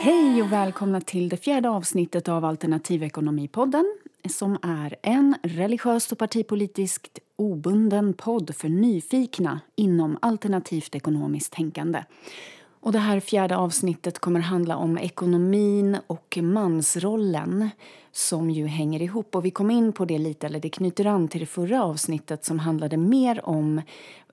Hej 0.00 0.42
och 0.42 0.52
välkomna 0.52 1.00
till 1.00 1.28
det 1.28 1.36
fjärde 1.36 1.70
avsnittet 1.70 2.28
av 2.28 2.44
Alternativekonomipodden 2.44 3.96
som 4.28 4.58
är 4.62 4.96
en 5.02 5.36
religiöst 5.42 6.12
och 6.12 6.18
partipolitiskt 6.18 7.18
obunden 7.36 8.14
podd 8.14 8.54
för 8.56 8.68
nyfikna 8.68 9.60
inom 9.76 10.18
alternativt 10.22 10.94
ekonomiskt 10.94 11.52
tänkande. 11.52 12.04
Och 12.86 12.92
det 12.92 12.98
här 12.98 13.20
fjärde 13.20 13.56
avsnittet 13.56 14.18
kommer 14.18 14.40
handla 14.40 14.76
om 14.76 14.98
ekonomin 14.98 15.98
och 16.06 16.38
mansrollen 16.42 17.70
som 18.12 18.50
ju 18.50 18.66
hänger 18.66 19.02
ihop. 19.02 19.34
Och 19.34 19.44
vi 19.44 19.50
kom 19.50 19.70
in 19.70 19.92
på 19.92 20.04
det 20.04 20.18
lite, 20.18 20.46
eller 20.46 20.60
det 20.60 20.68
knyter 20.68 21.06
an 21.06 21.28
till 21.28 21.40
det 21.40 21.46
förra 21.46 21.84
avsnittet 21.84 22.44
som 22.44 22.58
handlade 22.58 22.96
mer 22.96 23.48
om 23.48 23.82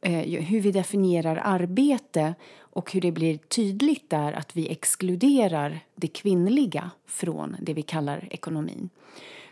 eh, 0.01 0.43
hur 0.43 0.61
vi 0.61 0.71
definierar 0.71 1.41
arbete 1.43 2.35
och 2.59 2.91
hur 2.91 3.01
det 3.01 3.11
blir 3.11 3.37
tydligt 3.37 4.09
där 4.09 4.33
att 4.33 4.55
vi 4.55 4.69
exkluderar 4.69 5.79
det 5.95 6.07
kvinnliga 6.07 6.91
från 7.05 7.55
det 7.59 7.73
vi 7.73 7.81
kallar 7.81 8.27
ekonomin. 8.31 8.89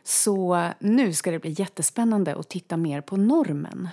Så 0.03 0.67
nu 0.79 1.13
ska 1.13 1.31
det 1.31 1.39
bli 1.39 1.55
jättespännande 1.57 2.35
att 2.35 2.49
titta 2.49 2.77
mer 2.77 3.01
på 3.01 3.17
normen. 3.17 3.89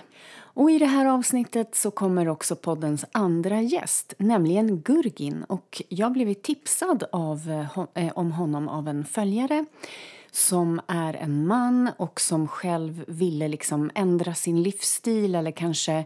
Och 0.59 0.71
I 0.71 0.79
det 0.79 0.85
här 0.85 1.05
avsnittet 1.05 1.75
så 1.75 1.91
kommer 1.91 2.29
också 2.29 2.55
poddens 2.55 3.05
andra 3.11 3.61
gäst, 3.61 4.13
nämligen 4.17 4.81
Gurgin. 4.81 5.43
Och 5.43 5.81
jag 5.89 6.05
har 6.05 6.11
blivit 6.11 6.43
tipsad 6.43 7.03
av, 7.11 7.67
eh, 7.95 8.05
eh, 8.05 8.11
om 8.15 8.31
honom 8.31 8.67
av 8.67 8.87
en 8.87 9.05
följare 9.05 9.65
som 10.31 10.81
är 10.87 11.13
en 11.13 11.47
man 11.47 11.89
och 11.97 12.21
som 12.21 12.47
själv 12.47 13.05
ville 13.07 13.47
liksom 13.47 13.91
ändra 13.95 14.33
sin 14.33 14.63
livsstil 14.63 15.35
eller 15.35 15.51
kanske 15.51 16.05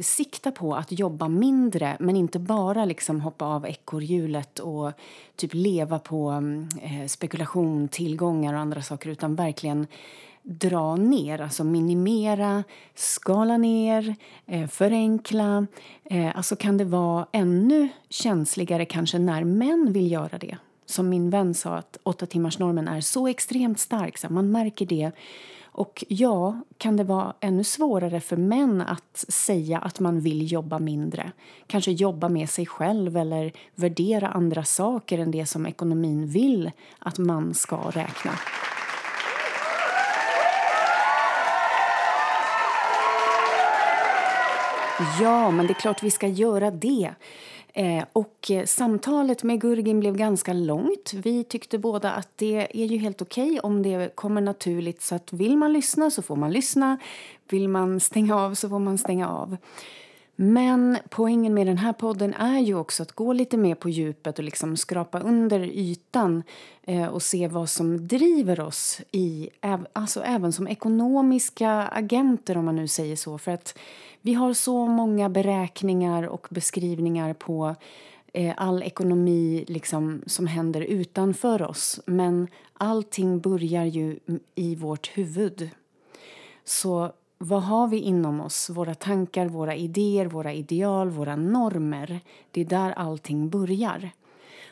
sikta 0.00 0.50
på 0.52 0.74
att 0.74 0.92
jobba 0.92 1.28
mindre 1.28 1.96
men 2.00 2.16
inte 2.16 2.38
bara 2.38 2.84
liksom 2.84 3.20
hoppa 3.20 3.44
av 3.44 3.66
ekorrhjulet 3.66 4.58
och 4.58 4.92
typ 5.36 5.54
leva 5.54 5.98
på 5.98 6.28
mm, 6.28 6.68
eh, 6.82 7.06
spekulation, 7.06 7.88
tillgångar 7.88 8.54
och 8.54 8.60
andra 8.60 8.82
saker 8.82 9.10
utan 9.10 9.34
verkligen 9.34 9.86
dra 10.48 10.96
ner, 10.96 11.40
alltså 11.40 11.64
minimera, 11.64 12.64
skala 12.94 13.56
ner, 13.56 14.14
eh, 14.46 14.66
förenkla. 14.66 15.66
Eh, 16.04 16.36
alltså 16.36 16.56
kan 16.56 16.76
det 16.76 16.84
vara 16.84 17.26
ännu 17.32 17.88
känsligare 18.08 18.84
kanske 18.84 19.18
när 19.18 19.44
män 19.44 19.92
vill 19.92 20.12
göra 20.12 20.38
det. 20.38 20.56
Som 20.86 21.08
min 21.08 21.30
vän 21.30 21.54
sa, 21.54 21.74
att 21.74 21.98
åtta 22.02 22.26
timmars 22.26 22.58
normen 22.58 22.88
är 22.88 23.00
så 23.00 23.28
extremt 23.28 23.78
stark, 23.78 24.18
så 24.18 24.32
man 24.32 24.50
märker 24.50 24.86
det 24.86 25.12
och 25.78 26.04
ja, 26.08 26.60
kan 26.78 26.96
det 26.96 27.04
vara 27.04 27.34
ännu 27.40 27.64
svårare 27.64 28.20
för 28.20 28.36
män 28.36 28.80
att 28.80 29.24
säga 29.28 29.78
att 29.78 30.00
man 30.00 30.20
vill 30.20 30.52
jobba 30.52 30.78
mindre? 30.78 31.32
Kanske 31.66 31.90
jobba 31.90 32.28
med 32.28 32.50
sig 32.50 32.66
själv 32.66 33.16
eller 33.16 33.52
värdera 33.74 34.28
andra 34.28 34.64
saker 34.64 35.18
än 35.18 35.30
det 35.30 35.46
som 35.46 35.66
ekonomin 35.66 36.26
vill 36.26 36.70
att 36.98 37.18
man 37.18 37.54
ska 37.54 37.76
räkna. 37.76 38.32
Ja, 45.20 45.50
men 45.50 45.66
det 45.66 45.72
är 45.72 45.80
klart 45.80 46.02
vi 46.02 46.10
ska 46.10 46.26
göra 46.26 46.70
det. 46.70 47.10
Eh, 47.72 48.04
och 48.12 48.50
eh, 48.50 48.64
samtalet 48.64 49.42
med 49.42 49.60
Gurgin 49.60 50.00
blev 50.00 50.16
ganska 50.16 50.52
långt. 50.52 51.12
Vi 51.14 51.44
tyckte 51.44 51.78
båda 51.78 52.12
att 52.12 52.28
det 52.36 52.82
är 52.82 52.86
ju 52.86 52.98
helt 52.98 53.22
okej 53.22 53.48
okay 53.48 53.60
om 53.60 53.82
det 53.82 54.14
kommer 54.14 54.40
naturligt. 54.40 55.02
Så 55.02 55.14
att 55.14 55.32
vill 55.32 55.56
man 55.56 55.72
lyssna 55.72 56.10
så 56.10 56.22
får 56.22 56.36
man 56.36 56.52
lyssna. 56.52 56.98
Vill 57.48 57.68
man 57.68 58.00
stänga 58.00 58.36
av 58.36 58.54
så 58.54 58.68
får 58.68 58.78
man 58.78 58.98
stänga 58.98 59.28
av. 59.28 59.56
Men 60.40 60.98
poängen 61.10 61.54
med 61.54 61.66
den 61.66 61.78
här 61.78 61.92
podden 61.92 62.34
är 62.34 62.58
ju 62.58 62.74
också 62.74 63.02
att 63.02 63.12
gå 63.12 63.32
lite 63.32 63.56
mer 63.56 63.74
på 63.74 63.88
djupet 63.88 64.38
och 64.38 64.44
liksom 64.44 64.76
skrapa 64.76 65.20
under 65.20 65.60
ytan 65.60 66.42
eh, 66.82 67.06
och 67.06 67.22
se 67.22 67.48
vad 67.48 67.68
som 67.68 68.08
driver 68.08 68.60
oss 68.60 69.00
i, 69.12 69.50
alltså 69.92 70.22
även 70.22 70.52
som 70.52 70.68
ekonomiska 70.68 71.70
agenter 71.70 72.56
om 72.56 72.64
man 72.64 72.76
nu 72.76 72.88
säger 72.88 73.16
så. 73.16 73.38
För 73.38 73.52
att 73.52 73.78
vi 74.20 74.34
har 74.34 74.54
så 74.54 74.86
många 74.86 75.28
beräkningar 75.28 76.22
och 76.22 76.46
beskrivningar 76.50 77.34
på 77.34 77.74
eh, 78.32 78.54
all 78.56 78.82
ekonomi 78.82 79.64
liksom, 79.68 80.22
som 80.26 80.46
händer 80.46 80.80
utanför 80.80 81.62
oss. 81.62 82.00
Men 82.06 82.48
allting 82.72 83.40
börjar 83.40 83.84
ju 83.84 84.18
i 84.54 84.74
vårt 84.74 85.18
huvud. 85.18 85.70
Så 86.64 87.12
vad 87.38 87.62
har 87.62 87.88
vi 87.88 87.98
inom 87.98 88.40
oss? 88.40 88.70
Våra 88.70 88.94
tankar, 88.94 89.46
våra 89.46 89.74
idéer, 89.74 90.26
våra 90.26 90.52
ideal, 90.52 91.10
våra 91.10 91.36
normer. 91.36 92.20
Det 92.50 92.60
är 92.60 92.64
där 92.64 92.92
allting 92.92 93.48
börjar. 93.48 94.10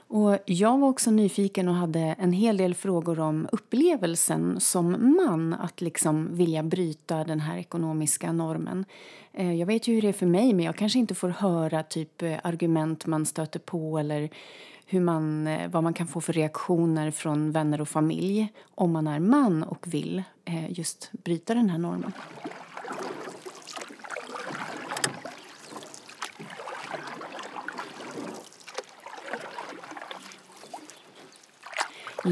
Och 0.08 0.38
jag 0.46 0.78
var 0.78 0.88
också 0.88 1.10
nyfiken 1.10 1.68
och 1.68 1.74
hade 1.74 2.00
en 2.00 2.32
hel 2.32 2.56
del 2.56 2.74
frågor 2.74 3.20
om 3.20 3.48
upplevelsen 3.52 4.60
som 4.60 5.16
man 5.16 5.54
att 5.54 5.80
liksom 5.80 6.28
vilja 6.36 6.62
bryta 6.62 7.24
den 7.24 7.40
här 7.40 7.58
ekonomiska 7.58 8.32
normen. 8.32 8.84
Eh, 9.32 9.54
jag 9.54 9.66
vet 9.66 9.88
ju 9.88 9.94
hur 9.94 10.02
det 10.02 10.08
är 10.08 10.12
för 10.12 10.26
mig, 10.26 10.54
men 10.54 10.64
jag 10.64 10.76
kanske 10.76 10.98
inte 10.98 11.14
får 11.14 11.28
höra 11.28 11.82
typ 11.82 12.22
eh, 12.22 12.36
argument 12.42 13.06
man 13.06 13.26
stöter 13.26 13.58
på 13.58 13.98
eller 13.98 14.30
hur 14.86 15.00
man, 15.00 15.46
eh, 15.46 15.70
vad 15.70 15.82
man 15.82 15.94
kan 15.94 16.06
få 16.06 16.20
för 16.20 16.32
reaktioner 16.32 17.10
från 17.10 17.52
vänner 17.52 17.80
och 17.80 17.88
familj 17.88 18.52
om 18.74 18.92
man 18.92 19.06
är 19.06 19.20
man 19.20 19.62
och 19.62 19.86
vill 19.86 20.22
eh, 20.44 20.72
just 20.72 21.10
bryta 21.12 21.54
den 21.54 21.70
här 21.70 21.78
normen. 21.78 22.12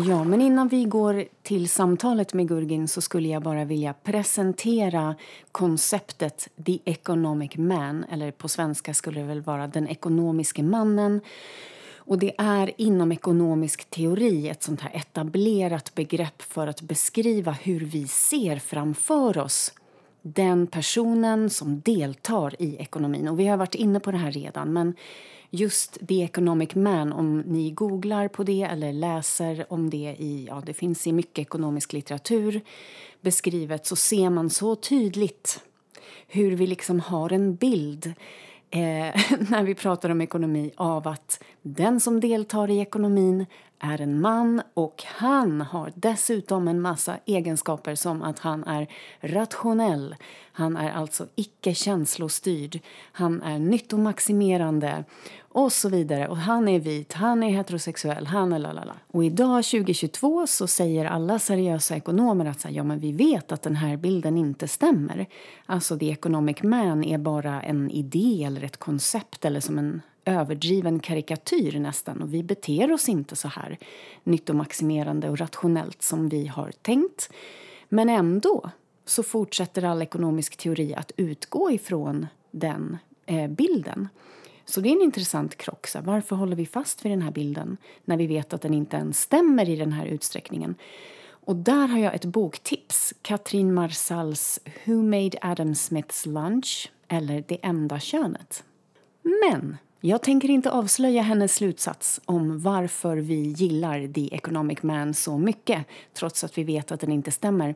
Ja, 0.07 0.25
men 0.25 0.41
innan 0.41 0.69
vi 0.69 0.85
går 0.85 1.25
till 1.43 1.69
samtalet 1.69 2.35
med 2.35 2.49
Gurgin 2.49 2.89
så 2.89 3.01
skulle 3.01 3.29
jag 3.29 3.43
bara 3.43 3.65
vilja 3.65 3.95
presentera 3.95 5.15
konceptet 5.53 6.49
The 6.67 6.79
Economic 6.85 7.57
Man, 7.57 8.05
eller 8.05 8.31
på 8.31 8.49
svenska 8.49 8.95
skulle 8.95 9.21
det 9.21 9.27
väl 9.27 9.41
vara 9.41 9.67
Den 9.67 9.89
ekonomiske 9.89 10.63
mannen. 10.63 11.21
Och 12.07 12.19
det 12.19 12.35
är 12.39 12.73
inom 12.77 13.13
ekonomisk 13.13 13.91
teori 13.91 14.49
ett 14.49 14.63
sånt 14.63 14.81
här 14.81 14.91
etablerat 14.95 15.95
begrepp 15.95 16.43
för 16.43 16.67
att 16.67 16.81
beskriva 16.81 17.53
hur 17.53 17.81
vi 17.81 18.09
ser 18.09 18.57
framför 18.57 19.39
oss 19.39 19.73
den 20.23 20.67
personen 20.67 21.51
som 21.51 21.81
deltar 21.81 22.63
i 22.63 22.77
ekonomin. 22.77 23.29
Och 23.29 23.41
vi 23.41 23.47
har 23.47 23.57
varit 23.57 23.75
inne 23.75 24.01
på 24.01 24.11
det 24.11 24.19
här 24.19 24.33
redan, 24.33 24.73
men 24.73 24.95
just 25.51 26.07
The 26.09 26.23
Economic 26.23 26.75
Man, 26.75 27.13
om 27.13 27.41
ni 27.41 27.71
googlar 27.71 28.29
på 28.29 28.45
det 28.45 28.63
eller 28.63 28.93
läser 28.93 29.73
om 29.73 29.91
det 29.91 30.17
i, 30.19 30.47
ja 30.49 30.63
det 30.67 30.75
finns 30.75 31.07
i 31.07 31.13
mycket 31.13 31.39
ekonomisk 31.39 31.93
litteratur 31.93 32.61
beskrivet, 33.21 33.87
så 33.87 33.97
ser 33.97 34.31
man 34.31 34.51
så 34.51 34.75
tydligt 34.77 35.61
hur 36.27 36.57
vi 36.57 36.67
liksom 36.67 37.01
har 37.01 37.33
en 37.33 37.55
bild 37.55 38.15
eh, 38.71 38.81
när 39.51 39.63
vi 39.63 39.75
pratar 39.75 40.11
om 40.11 40.21
ekonomi 40.21 40.73
av 40.77 41.09
att 41.09 41.43
den 41.63 42.01
som 42.01 42.21
deltar 42.21 42.71
i 42.71 42.81
ekonomin 42.81 43.47
är 43.79 44.01
en 44.01 44.21
man 44.21 44.63
och 44.75 45.05
han 45.07 45.61
har 45.61 45.93
dessutom 45.95 46.69
en 46.69 46.81
massa 46.81 47.17
egenskaper 47.27 47.95
som 47.95 48.23
att 48.23 48.39
han 48.39 48.65
är 48.65 48.89
rationell, 49.21 50.17
han 50.53 50.77
är 50.77 50.93
alltså 50.93 51.27
icke 51.35 51.75
känslostyrd, 51.75 52.81
han 53.13 53.43
är 53.43 53.59
nyttomaximerande 53.59 55.05
och 55.55 55.73
så 55.73 55.89
vidare. 55.89 56.29
Och 56.29 56.37
han 56.37 56.69
är 56.69 56.79
vit, 56.79 57.13
han 57.13 57.43
är 57.43 57.51
heterosexuell, 57.51 58.27
han 58.27 58.53
är 58.53 58.59
lalala. 58.59 58.97
Och 59.07 59.25
idag 59.25 59.65
2022 59.65 60.47
så 60.47 60.67
säger 60.67 61.05
alla 61.05 61.39
seriösa 61.39 61.97
ekonomer 61.97 62.45
att 62.45 62.67
ja, 62.71 62.85
men 62.85 62.99
vi 62.99 63.13
vet 63.13 63.53
att 63.53 63.63
den 63.63 63.77
här 63.77 63.97
bilden 63.97 64.39
inte 64.39 64.69
stämmer. 64.69 65.27
Alltså 65.67 65.99
the 65.99 66.11
economic 66.11 66.63
man 66.63 67.05
är 67.05 67.19
bara 67.19 67.63
en 67.63 67.91
idé 67.91 68.45
eller 68.47 68.65
ett 68.65 68.77
koncept 68.77 69.45
eller 69.45 69.61
som 69.61 69.79
en 69.79 70.03
överdriven 70.25 71.01
karikatyr 71.01 71.79
nästan 71.79 72.23
och 72.23 72.35
vi 72.35 72.43
beter 72.43 72.93
oss 72.93 73.09
inte 73.09 73.37
så 73.37 73.49
här 73.49 73.79
nyttomaximerande 74.25 75.31
och 75.31 75.39
rationellt 75.39 76.03
som 76.03 76.29
vi 76.29 76.47
har 76.47 76.73
tänkt. 76.83 77.33
Men 77.89 78.09
ändå 78.09 78.71
så 79.07 79.23
fortsätter 79.23 79.85
all 79.85 80.03
ekonomisk 80.03 80.57
teori 80.57 80.95
att 80.95 81.13
utgå 81.17 81.71
ifrån 81.71 82.27
den 82.51 82.99
eh, 83.27 83.51
bilden. 83.51 84.09
Så 84.65 84.81
det 84.81 84.89
är 84.89 84.93
en 84.93 85.03
intressant 85.03 85.57
krock. 85.57 85.87
Så 85.87 86.01
varför 86.01 86.37
håller 86.37 86.57
vi 86.57 86.67
fast 86.67 87.05
vid 87.05 87.13
den 87.13 87.23
här 87.23 87.31
bilden 87.31 87.77
när 88.05 88.17
vi 88.17 88.27
vet 88.27 88.53
att 88.53 88.63
den 88.63 88.75
inte 88.75 88.97
ens 88.97 89.21
stämmer 89.21 89.69
i 89.69 89.77
den 89.77 89.93
här 89.93 90.07
utsträckningen? 90.07 90.75
Och 91.27 91.57
där 91.57 91.87
har 91.87 91.99
jag 91.99 92.15
ett 92.15 92.25
boktips. 92.25 93.15
Katrin 93.23 93.75
Marsals 93.75 94.61
Who 94.85 95.03
Made 95.03 95.39
Adam 95.43 95.75
Smiths 95.75 96.27
Lunch 96.27 96.93
eller 97.09 97.45
Det 97.49 97.59
enda 97.63 98.01
könet. 98.01 98.65
Men 99.23 99.77
jag 100.01 100.23
tänker 100.23 100.51
inte 100.51 100.71
avslöja 100.71 101.23
hennes 101.23 101.55
slutsats 101.55 102.21
om 102.25 102.61
varför 102.61 103.17
vi 103.17 103.35
gillar 103.35 104.13
The 104.13 104.35
Economic 104.35 104.83
Man 104.83 105.15
så 105.15 105.39
mycket 105.39 105.87
trots 106.15 106.45
att 106.45 106.59
vi 106.59 106.65
vet 106.65 106.93
att 106.93 107.01
den 107.01 107.13
inte 107.13 107.31
stämmer. 107.31 107.75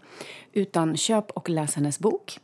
Utan 0.53 0.97
köp 0.97 1.31
och 1.31 1.49
läs 1.49 1.75
hennes 1.75 1.99
bok. 1.99 2.39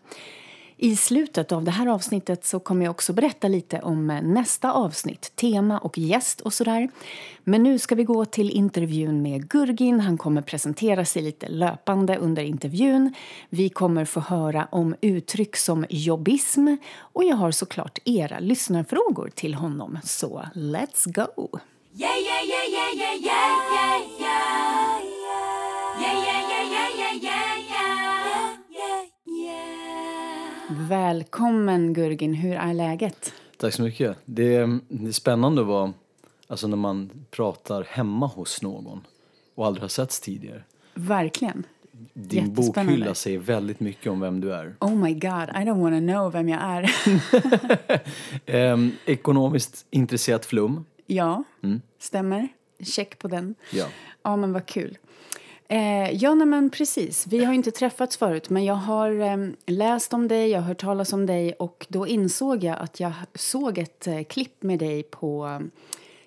I 0.76 0.96
slutet 0.96 1.52
av 1.52 1.64
det 1.64 1.70
här 1.70 1.86
avsnittet 1.86 2.44
så 2.44 2.60
kommer 2.60 2.84
jag 2.84 2.90
också 2.90 3.12
berätta 3.12 3.48
lite 3.48 3.80
om 3.80 4.10
eh, 4.10 4.22
nästa 4.22 4.72
avsnitt, 4.72 5.32
tema 5.36 5.78
och 5.78 5.98
gäst 5.98 6.40
och 6.40 6.52
sådär. 6.52 6.88
Men 7.44 7.62
nu 7.62 7.78
ska 7.78 7.94
vi 7.94 8.04
gå 8.04 8.24
till 8.24 8.50
intervjun 8.50 9.22
med 9.22 9.48
Gurgin. 9.48 10.00
Han 10.00 10.18
kommer 10.18 10.42
presentera 10.42 11.04
sig 11.04 11.22
lite 11.22 11.48
löpande 11.48 12.16
under 12.16 12.42
intervjun. 12.42 13.14
Vi 13.48 13.68
kommer 13.68 14.04
få 14.04 14.20
höra 14.20 14.68
om 14.70 14.94
uttryck 15.00 15.56
som 15.56 15.86
jobbism 15.88 16.76
och 16.98 17.24
jag 17.24 17.36
har 17.36 17.50
såklart 17.50 17.98
era 18.04 18.38
lyssnarfrågor 18.38 19.30
till 19.34 19.54
honom. 19.54 19.98
Så 20.04 20.44
let's 20.54 21.12
go! 21.12 21.48
Yeah, 21.96 22.18
yeah, 22.18 22.42
yeah, 22.44 22.68
yeah, 22.68 22.94
yeah, 22.96 23.24
yeah, 23.24 24.20
yeah. 24.20 24.33
Välkommen 30.88 31.92
Gurgin, 31.92 32.34
hur 32.34 32.54
är 32.54 32.74
läget? 32.74 33.34
Tack 33.56 33.74
så 33.74 33.82
mycket. 33.82 34.16
Det 34.24 34.54
är, 34.54 34.78
det 34.88 35.08
är 35.08 35.12
spännande 35.12 35.60
att 35.60 35.66
vara, 35.66 35.92
alltså 36.46 36.66
när 36.66 36.76
man 36.76 37.10
pratar 37.30 37.86
hemma 37.88 38.26
hos 38.26 38.62
någon 38.62 39.06
och 39.54 39.66
aldrig 39.66 39.82
har 39.82 39.88
setts 39.88 40.20
tidigare. 40.20 40.62
Verkligen. 40.94 41.66
Din 42.12 42.54
bokhylla 42.54 43.14
säger 43.14 43.38
väldigt 43.38 43.80
mycket 43.80 44.12
om 44.12 44.20
vem 44.20 44.40
du 44.40 44.54
är. 44.54 44.74
Oh 44.80 44.94
my 44.94 45.12
god, 45.12 45.48
I 45.48 45.64
don't 45.64 45.82
wanna 45.82 46.00
know 46.00 46.32
vem 46.32 46.48
jag 46.48 46.60
är. 46.62 46.90
eh, 48.72 48.88
ekonomiskt 49.06 49.86
intresserat 49.90 50.46
flum. 50.46 50.84
Ja, 51.06 51.44
mm. 51.62 51.80
stämmer. 51.98 52.48
Check 52.80 53.18
på 53.18 53.28
den. 53.28 53.54
Ja. 53.72 53.86
Ja, 54.22 54.36
men 54.36 54.52
vad 54.52 54.66
kul. 54.66 54.98
Eh, 55.68 56.10
ja, 56.10 56.34
nej, 56.34 56.46
men 56.46 56.70
precis. 56.70 57.26
Vi 57.26 57.44
har 57.44 57.52
inte 57.52 57.70
träffats 57.70 58.16
förut, 58.16 58.50
men 58.50 58.64
jag 58.64 58.74
har 58.74 59.20
eh, 59.20 59.36
läst 59.66 60.12
om 60.12 60.28
dig, 60.28 60.50
jag 60.50 60.60
har 60.60 60.68
hört 60.68 60.80
talas 60.80 61.12
om 61.12 61.26
dig 61.26 61.52
och 61.52 61.86
då 61.88 62.06
insåg 62.06 62.64
jag 62.64 62.78
att 62.78 63.00
jag 63.00 63.12
såg 63.34 63.78
ett 63.78 64.06
eh, 64.06 64.22
klipp 64.22 64.62
med 64.62 64.78
dig 64.78 65.02
på 65.02 65.60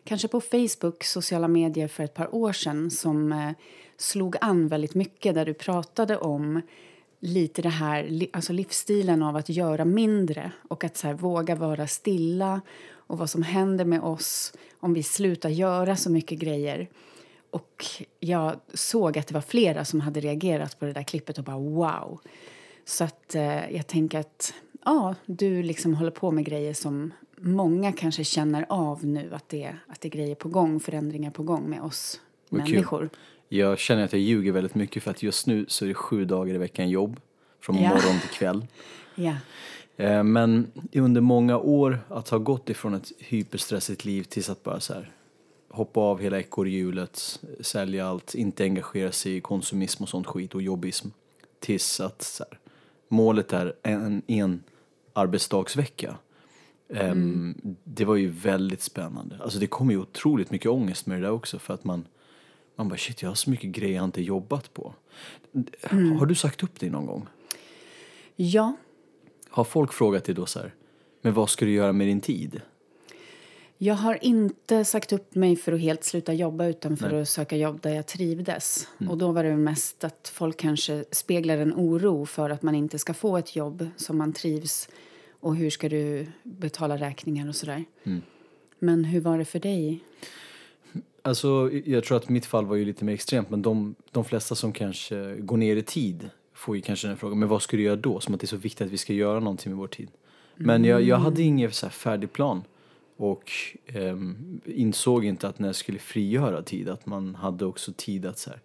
kanske 0.07 0.27
på 0.27 0.41
Facebook, 0.41 1.03
sociala 1.03 1.47
medier 1.47 1.87
för 1.87 2.03
ett 2.03 2.13
par 2.13 2.35
år 2.35 2.53
sedan 2.53 2.91
som 2.91 3.31
eh, 3.31 3.51
slog 3.97 4.35
an 4.41 4.67
väldigt 4.67 4.95
mycket 4.95 5.35
där 5.35 5.45
du 5.45 5.53
pratade 5.53 6.17
om 6.17 6.61
lite 7.19 7.61
det 7.61 7.69
här, 7.69 8.27
alltså 8.33 8.53
livsstilen 8.53 9.23
av 9.23 9.35
att 9.35 9.49
göra 9.49 9.85
mindre 9.85 10.51
och 10.67 10.83
att 10.83 10.97
så 10.97 11.07
här, 11.07 11.13
våga 11.13 11.55
vara 11.55 11.87
stilla 11.87 12.61
och 12.91 13.17
vad 13.17 13.29
som 13.29 13.43
händer 13.43 13.85
med 13.85 14.01
oss 14.01 14.53
om 14.79 14.93
vi 14.93 15.03
slutar 15.03 15.49
göra 15.49 15.95
så 15.95 16.11
mycket 16.11 16.39
grejer. 16.39 16.89
Och 17.49 17.85
jag 18.19 18.59
såg 18.73 19.17
att 19.17 19.27
det 19.27 19.33
var 19.33 19.41
flera 19.41 19.85
som 19.85 20.01
hade 20.01 20.19
reagerat 20.19 20.79
på 20.79 20.85
det 20.85 20.93
där 20.93 21.03
klippet 21.03 21.37
och 21.37 21.43
bara 21.43 21.57
wow. 21.57 22.19
Så 22.85 23.03
att 23.03 23.35
eh, 23.35 23.71
jag 23.75 23.87
tänker 23.87 24.19
att 24.19 24.53
ja, 24.85 25.15
du 25.25 25.63
liksom 25.63 25.93
håller 25.93 26.11
på 26.11 26.31
med 26.31 26.45
grejer 26.45 26.73
som 26.73 27.13
många 27.37 27.91
kanske 27.91 28.23
känner 28.23 28.65
av 28.69 29.05
nu 29.05 29.29
att 29.33 29.49
det, 29.49 29.75
att 29.87 30.01
det 30.01 30.07
är 30.07 30.09
grejer 30.09 30.35
på 30.35 30.49
gång, 30.49 30.79
förändringar 30.79 31.31
på 31.31 31.43
gång 31.43 31.69
med 31.69 31.81
oss 31.81 32.21
Vad 32.49 32.61
människor. 32.61 32.99
Kul. 32.99 33.09
Jag 33.49 33.79
känner 33.79 34.03
att 34.03 34.13
jag 34.13 34.21
ljuger 34.21 34.51
väldigt 34.51 34.75
mycket 34.75 35.03
för 35.03 35.11
att 35.11 35.23
just 35.23 35.47
nu 35.47 35.65
så 35.67 35.85
är 35.85 35.89
det 35.89 35.93
sju 35.93 36.25
dagar 36.25 36.55
i 36.55 36.57
veckan 36.57 36.89
jobb. 36.89 37.19
Från 37.59 37.75
ja. 37.75 37.89
morgon 37.89 38.19
till 38.21 38.29
kväll. 38.29 38.65
Ja. 39.19 39.35
Eh, 39.97 40.23
men 40.23 40.71
under 40.93 41.21
många 41.21 41.57
år 41.57 41.99
att 42.09 42.29
ha 42.29 42.37
gått 42.37 42.69
ifrån 42.69 42.93
ett 42.93 43.11
hyperstressigt 43.19 44.05
liv 44.05 44.23
tills 44.23 44.49
att 44.49 44.63
bara 44.63 44.79
så 44.79 44.93
här 44.93 45.11
hoppa 45.77 45.99
av 45.99 46.21
hela 46.21 46.39
ekorrhjulet, 46.39 47.39
sälja 47.59 48.07
allt, 48.07 48.35
inte 48.35 48.63
engagera 48.63 49.11
sig 49.11 49.35
i 49.35 49.41
konsumism 49.41 50.03
och 50.03 50.09
sånt 50.09 50.27
skit 50.27 50.55
och 50.55 50.61
jobbism. 50.61 51.07
Tills 51.59 51.99
att 51.99 52.21
så 52.21 52.43
här, 52.49 52.59
målet 53.07 53.53
är 53.53 53.73
en, 53.83 54.21
en 54.27 54.63
arbetsdagsvecka. 55.13 56.17
Mm. 56.89 57.11
Um, 57.11 57.75
det 57.83 58.05
var 58.05 58.15
ju 58.15 58.27
väldigt 58.27 58.81
spännande. 58.81 59.39
Alltså 59.43 59.59
det 59.59 59.67
kom 59.67 59.91
ju 59.91 59.97
otroligt 59.97 60.51
mycket 60.51 60.71
ångest 60.71 61.05
med 61.05 61.17
det 61.17 61.21
där 61.21 61.31
också 61.31 61.59
för 61.59 61.73
att 61.73 61.83
man, 61.83 62.07
man 62.75 62.89
bara 62.89 62.97
shit 62.97 63.21
jag 63.21 63.29
har 63.29 63.35
så 63.35 63.49
mycket 63.49 63.69
grejer 63.69 63.95
jag 63.95 64.03
inte 64.03 64.21
jobbat 64.21 64.73
på. 64.73 64.93
Mm. 65.81 66.11
Har 66.17 66.25
du 66.25 66.35
sagt 66.35 66.63
upp 66.63 66.79
dig 66.79 66.89
någon 66.89 67.05
gång? 67.05 67.27
Ja. 68.35 68.75
Har 69.49 69.63
folk 69.63 69.93
frågat 69.93 70.25
dig 70.25 70.35
då 70.35 70.45
så 70.45 70.59
här, 70.59 70.73
men 71.21 71.33
vad 71.33 71.49
ska 71.49 71.65
du 71.65 71.71
göra 71.71 71.93
med 71.93 72.07
din 72.07 72.21
tid? 72.21 72.61
Jag 73.79 73.95
har 73.95 74.23
inte 74.23 74.85
sagt 74.85 75.13
upp 75.13 75.35
mig 75.35 75.55
för 75.55 75.71
att 75.71 75.79
helt 75.79 76.03
sluta 76.03 76.33
jobba 76.33 76.65
utan 76.65 76.97
för 76.97 77.09
Nej. 77.09 77.21
att 77.21 77.29
söka 77.29 77.57
jobb 77.57 77.81
där 77.81 77.93
jag 77.93 78.07
trivdes. 78.07 78.87
Mm. 78.97 79.11
Och 79.11 79.17
då 79.17 79.31
var 79.31 79.43
det 79.43 79.57
mest 79.57 80.03
att 80.03 80.31
folk 80.33 80.57
kanske 80.57 81.05
speglar 81.11 81.57
en 81.57 81.73
oro 81.73 82.25
för 82.25 82.49
att 82.49 82.61
man 82.63 82.75
inte 82.75 82.99
ska 82.99 83.13
få 83.13 83.37
ett 83.37 83.55
jobb 83.55 83.87
som 83.95 84.17
man 84.17 84.33
trivs 84.33 84.89
och 85.39 85.55
hur 85.55 85.69
ska 85.69 85.89
du 85.89 86.27
betala 86.43 86.97
räkningar 86.97 87.47
och 87.47 87.55
sådär. 87.55 87.85
Mm. 88.03 88.21
Men 88.79 89.03
hur 89.03 89.21
var 89.21 89.37
det 89.37 89.45
för 89.45 89.59
dig? 89.59 89.99
Alltså, 91.21 91.71
jag 91.85 92.03
tror 92.03 92.17
att 92.17 92.29
mitt 92.29 92.45
fall 92.45 92.65
var 92.65 92.75
ju 92.75 92.85
lite 92.85 93.05
mer 93.05 93.13
extremt 93.13 93.49
men 93.49 93.61
de, 93.61 93.95
de 94.11 94.25
flesta 94.25 94.55
som 94.55 94.73
kanske 94.73 95.35
går 95.35 95.57
ner 95.57 95.75
i 95.75 95.81
tid 95.81 96.29
får 96.53 96.75
ju 96.75 96.81
kanske 96.81 97.07
den 97.07 97.17
frågan, 97.17 97.39
men 97.39 97.49
vad 97.49 97.61
ska 97.61 97.77
du 97.77 97.83
göra 97.83 97.95
då? 97.95 98.19
Som 98.19 98.33
att 98.33 98.39
det 98.39 98.45
är 98.45 98.47
så 98.47 98.57
viktigt 98.57 98.85
att 98.85 98.93
vi 98.93 98.97
ska 98.97 99.13
göra 99.13 99.39
någonting 99.39 99.71
med 99.71 99.79
vår 99.79 99.87
tid. 99.87 100.09
Men 100.55 100.85
jag, 100.85 101.01
jag 101.01 101.17
hade 101.17 101.41
mm. 101.41 101.47
ingen 101.47 101.71
så 101.71 101.89
färdig 101.89 102.33
plan. 102.33 102.63
Och 103.17 103.51
eh, 103.85 104.17
insåg 104.65 105.25
inte 105.25 105.47
att 105.47 105.59
när 105.59 105.67
jag 105.67 105.75
skulle 105.75 105.99
frigöra 105.99 106.61
tid 106.61 106.89
att 106.89 107.05
man 107.05 107.35
hade 107.35 107.65
också 107.65 107.93
tid 107.97 108.25
att 108.25 108.39
så 108.39 108.49
här, 108.49 108.59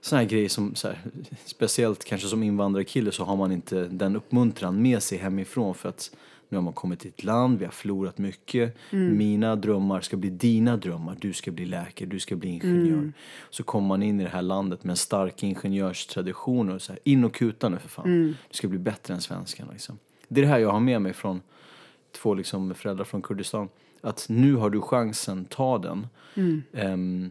såna 0.00 0.20
här 0.20 0.28
grejer 0.28 0.48
som, 0.48 0.74
så 0.74 0.88
här, 0.88 0.98
speciellt 1.44 2.04
kanske 2.04 2.28
som 2.28 2.42
invandrarkille 2.42 3.12
så 3.12 3.24
har 3.24 3.36
man 3.36 3.52
inte 3.52 3.84
den 3.84 4.16
uppmuntran 4.16 4.82
med 4.82 5.02
sig 5.02 5.18
hemifrån 5.18 5.74
för 5.74 5.88
att 5.88 6.10
nu 6.48 6.56
har 6.56 6.62
man 6.62 6.72
kommit 6.72 7.00
till 7.00 7.08
ett 7.08 7.24
land, 7.24 7.58
vi 7.58 7.64
har 7.64 7.72
förlorat 7.72 8.18
mycket. 8.18 8.76
Mm. 8.90 9.18
Mina 9.18 9.56
drömmar 9.56 10.00
ska 10.00 10.16
bli 10.16 10.30
dina 10.30 10.76
drömmar. 10.76 11.16
Du 11.20 11.32
ska 11.32 11.50
bli 11.50 11.66
läkare, 11.66 12.08
du 12.08 12.20
ska 12.20 12.36
bli 12.36 12.48
ingenjör. 12.48 12.98
Mm. 12.98 13.12
Så 13.50 13.62
kommer 13.62 13.88
man 13.88 14.02
in 14.02 14.20
i 14.20 14.24
det 14.24 14.30
här 14.30 14.42
landet 14.42 14.84
med 14.84 14.90
en 14.90 14.96
stark 14.96 15.42
ingenjörstradition 15.42 16.70
och 16.70 16.82
så 16.82 16.92
här, 16.92 17.00
in 17.04 17.24
och 17.24 17.34
kuta 17.34 17.68
nu 17.68 17.78
för 17.78 17.88
fan. 17.88 18.06
Mm. 18.06 18.34
Du 18.50 18.56
ska 18.56 18.68
bli 18.68 18.78
bättre 18.78 19.14
än 19.14 19.20
svenskarna 19.20 19.72
liksom. 19.72 19.98
Det 20.28 20.40
är 20.40 20.42
det 20.42 20.48
här 20.50 20.58
jag 20.58 20.70
har 20.70 20.80
med 20.80 21.02
mig 21.02 21.12
från 21.12 21.40
två 22.22 22.34
liksom 22.34 22.74
föräldrar 22.74 23.04
från 23.04 23.22
Kurdistan. 23.22 23.68
Att 24.00 24.26
nu 24.28 24.54
har 24.54 24.70
du 24.70 24.80
chansen, 24.80 25.44
ta 25.44 25.78
den. 25.78 26.06
Mm. 26.34 26.62
Um, 26.72 27.30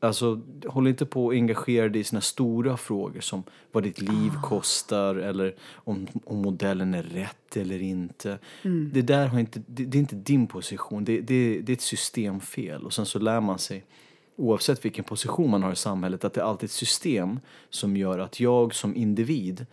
alltså, 0.00 0.40
håll 0.66 0.88
inte 0.88 1.06
på 1.06 1.28
att 1.28 1.34
engagera 1.34 1.88
dig 1.88 2.00
i 2.00 2.04
såna 2.04 2.20
stora 2.20 2.76
frågor 2.76 3.20
som 3.20 3.42
vad 3.72 3.82
ditt 3.82 4.00
liv 4.00 4.32
ah. 4.36 4.42
kostar 4.42 5.14
eller 5.14 5.54
om, 5.74 6.06
om 6.24 6.42
modellen 6.42 6.94
är 6.94 7.02
rätt 7.02 7.56
eller 7.56 7.82
inte. 7.82 8.38
Mm. 8.62 8.90
Det 8.94 9.02
där 9.02 9.26
har 9.26 9.38
inte, 9.38 9.62
det, 9.66 9.84
det, 9.84 9.98
är 9.98 10.00
inte 10.00 10.16
din 10.16 10.46
position, 10.46 11.04
det, 11.04 11.20
det, 11.20 11.60
det 11.60 11.72
är 11.72 11.76
ett 11.76 11.80
systemfel. 11.80 12.84
Och 12.84 12.92
sen 12.92 13.06
så 13.06 13.18
lär 13.18 13.40
man 13.40 13.58
sig 13.58 13.84
oavsett 14.36 14.84
vilken 14.84 15.04
position 15.04 15.50
man 15.50 15.62
har 15.62 15.72
i 15.72 15.76
samhället, 15.76 16.24
att 16.24 16.34
det 16.34 16.40
är 16.40 16.44
alltid 16.44 16.66
ett 16.66 16.70
system 16.70 17.40
som 17.70 17.96
gör 17.96 18.18
att 18.18 18.40
jag 18.40 18.74
som 18.74 18.96
individ 18.96 19.66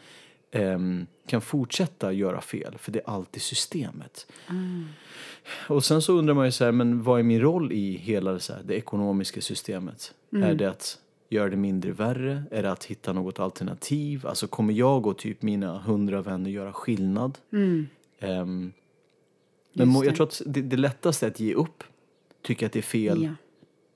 um, 0.53 1.07
kan 1.27 1.41
fortsätta 1.41 2.12
göra 2.12 2.41
fel, 2.41 2.77
för 2.77 2.91
det 2.91 3.00
är 3.00 3.10
alltid 3.10 3.41
systemet. 3.41 4.27
Mm. 4.50 4.86
Och 5.67 5.86
sen 5.86 6.01
så 6.01 6.13
undrar 6.13 6.33
man 6.33 6.45
ju 6.45 6.51
så 6.51 6.65
här, 6.65 6.72
men 6.72 7.03
vad 7.03 7.19
är 7.19 7.24
min 7.24 7.41
roll 7.41 7.72
i 7.72 7.98
hela 7.98 8.31
det, 8.31 8.39
så 8.39 8.53
här, 8.53 8.62
det 8.63 8.75
ekonomiska 8.75 9.41
systemet? 9.41 10.13
Mm. 10.33 10.50
Är 10.50 10.55
det 10.55 10.69
att 10.69 11.00
göra 11.29 11.50
det 11.50 11.57
mindre 11.57 11.91
värre? 11.91 12.43
Är 12.51 12.63
det 12.63 12.72
att 12.72 12.86
hitta 12.86 13.13
något 13.13 13.39
alternativ? 13.39 14.27
Alltså 14.27 14.48
kommer 14.48 14.74
jag 14.74 15.07
och 15.07 15.17
typ 15.17 15.41
mina 15.41 15.79
hundra 15.79 16.22
vänner 16.22 16.50
göra 16.50 16.74
skillnad? 16.74 17.38
Mm. 17.51 17.88
Um, 18.19 18.74
men 19.74 19.93
jag 19.93 20.15
tror 20.15 20.27
att 20.27 20.41
det, 20.45 20.62
det 20.62 20.77
lättaste 20.77 21.25
är 21.25 21.31
att 21.31 21.39
ge 21.39 21.53
upp, 21.53 21.83
tycka 22.41 22.65
att 22.65 22.72
det 22.72 22.79
är 22.79 22.83
fel, 22.83 23.24
ja. 23.24 23.29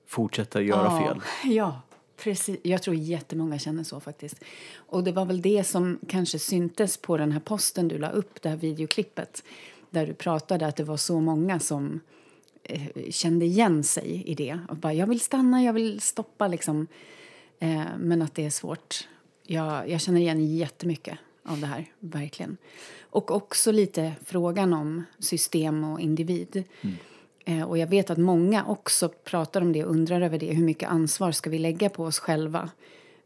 fortsätta 0.07 0.61
göra 0.61 0.83
ja. 0.83 0.99
fel. 0.99 1.21
Ja, 1.53 1.81
Precis. 2.17 2.59
Jag 2.63 2.83
tror 2.83 2.95
jättemånga 2.95 3.59
känner 3.59 3.83
så 3.83 3.99
faktiskt. 3.99 4.43
Och 4.75 5.03
det 5.03 5.11
var 5.11 5.25
väl 5.25 5.41
det 5.41 5.63
som 5.63 5.99
kanske 6.07 6.39
syntes 6.39 6.97
på 6.97 7.17
den 7.17 7.31
här 7.31 7.39
posten 7.39 7.87
du 7.87 7.97
la 7.97 8.09
upp, 8.09 8.41
det 8.41 8.49
här 8.49 8.57
videoklippet, 8.57 9.43
där 9.89 10.07
du 10.07 10.13
pratade 10.13 10.67
att 10.67 10.75
det 10.75 10.83
var 10.83 10.97
så 10.97 11.19
många 11.19 11.59
som 11.59 11.99
eh, 12.63 12.81
kände 13.09 13.45
igen 13.45 13.83
sig 13.83 14.23
i 14.25 14.35
det. 14.35 14.59
Och 14.69 14.75
bara, 14.75 14.93
jag 14.93 15.07
vill 15.07 15.19
stanna, 15.19 15.63
jag 15.63 15.73
vill 15.73 16.01
stoppa 16.01 16.47
liksom. 16.47 16.87
Eh, 17.59 17.83
men 17.97 18.21
att 18.21 18.35
det 18.35 18.45
är 18.45 18.49
svårt. 18.49 19.07
Jag, 19.43 19.89
jag 19.89 20.01
känner 20.01 20.21
igen 20.21 20.55
jättemycket 20.55 21.17
av 21.43 21.59
det 21.59 21.67
här, 21.67 21.85
verkligen. 21.99 22.57
Och 23.01 23.31
också 23.31 23.71
lite 23.71 24.13
frågan 24.25 24.73
om 24.73 25.03
system 25.19 25.83
och 25.83 25.99
individ. 25.99 26.63
Mm. 26.81 26.95
Eh, 27.47 27.63
och 27.63 27.77
jag 27.77 27.87
vet 27.87 28.09
att 28.09 28.17
många 28.17 28.65
också 28.65 29.09
pratar 29.09 29.61
om 29.61 29.71
det 29.71 29.83
och 29.85 29.91
undrar 29.91 30.21
över 30.21 30.39
det. 30.39 30.53
Hur 30.53 30.63
mycket 30.63 30.89
ansvar 30.89 31.31
ska 31.31 31.49
vi 31.49 31.59
lägga 31.59 31.89
på 31.89 32.03
oss 32.03 32.19
själva? 32.19 32.69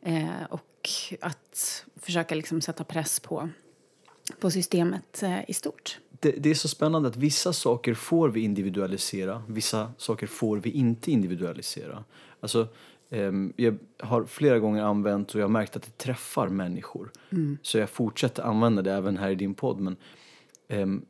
Eh, 0.01 0.43
och 0.49 0.89
att 1.19 1.85
försöka 1.95 2.35
liksom 2.35 2.61
sätta 2.61 2.83
press 2.83 3.19
på, 3.19 3.49
på 4.39 4.51
systemet 4.51 5.23
eh, 5.23 5.49
i 5.49 5.53
stort. 5.53 5.99
Det, 6.09 6.31
det, 6.31 6.49
är 6.49 6.53
så 6.53 6.67
spännande 6.67 7.09
att 7.09 7.15
vissa 7.15 7.53
saker 7.53 7.93
får 7.93 8.29
vi 8.29 8.41
individualisera, 8.41 9.43
vissa 9.47 9.91
saker 9.97 10.27
får 10.27 10.57
vi 10.57 10.69
inte 10.69 11.11
individualisera. 11.11 12.03
Alltså, 12.39 12.67
ehm, 13.09 13.53
jag 13.55 13.77
har 13.99 14.25
flera 14.25 14.59
gånger 14.59 14.83
använt 14.83 15.33
och 15.33 15.39
jag 15.39 15.43
har 15.43 15.49
märkt 15.49 15.75
att 15.75 15.83
det 15.83 15.97
träffar 15.97 16.47
människor. 16.47 17.11
Så 17.61 17.77
jag 17.77 17.89
fortsätter 17.89 18.43
använda 18.43 18.81
det 18.81 18.93
även 18.93 19.17
här 19.17 19.29
i 19.29 19.35
din 19.35 19.53
podd. 19.53 19.79
Men 19.79 19.95
ehm, 20.67 21.05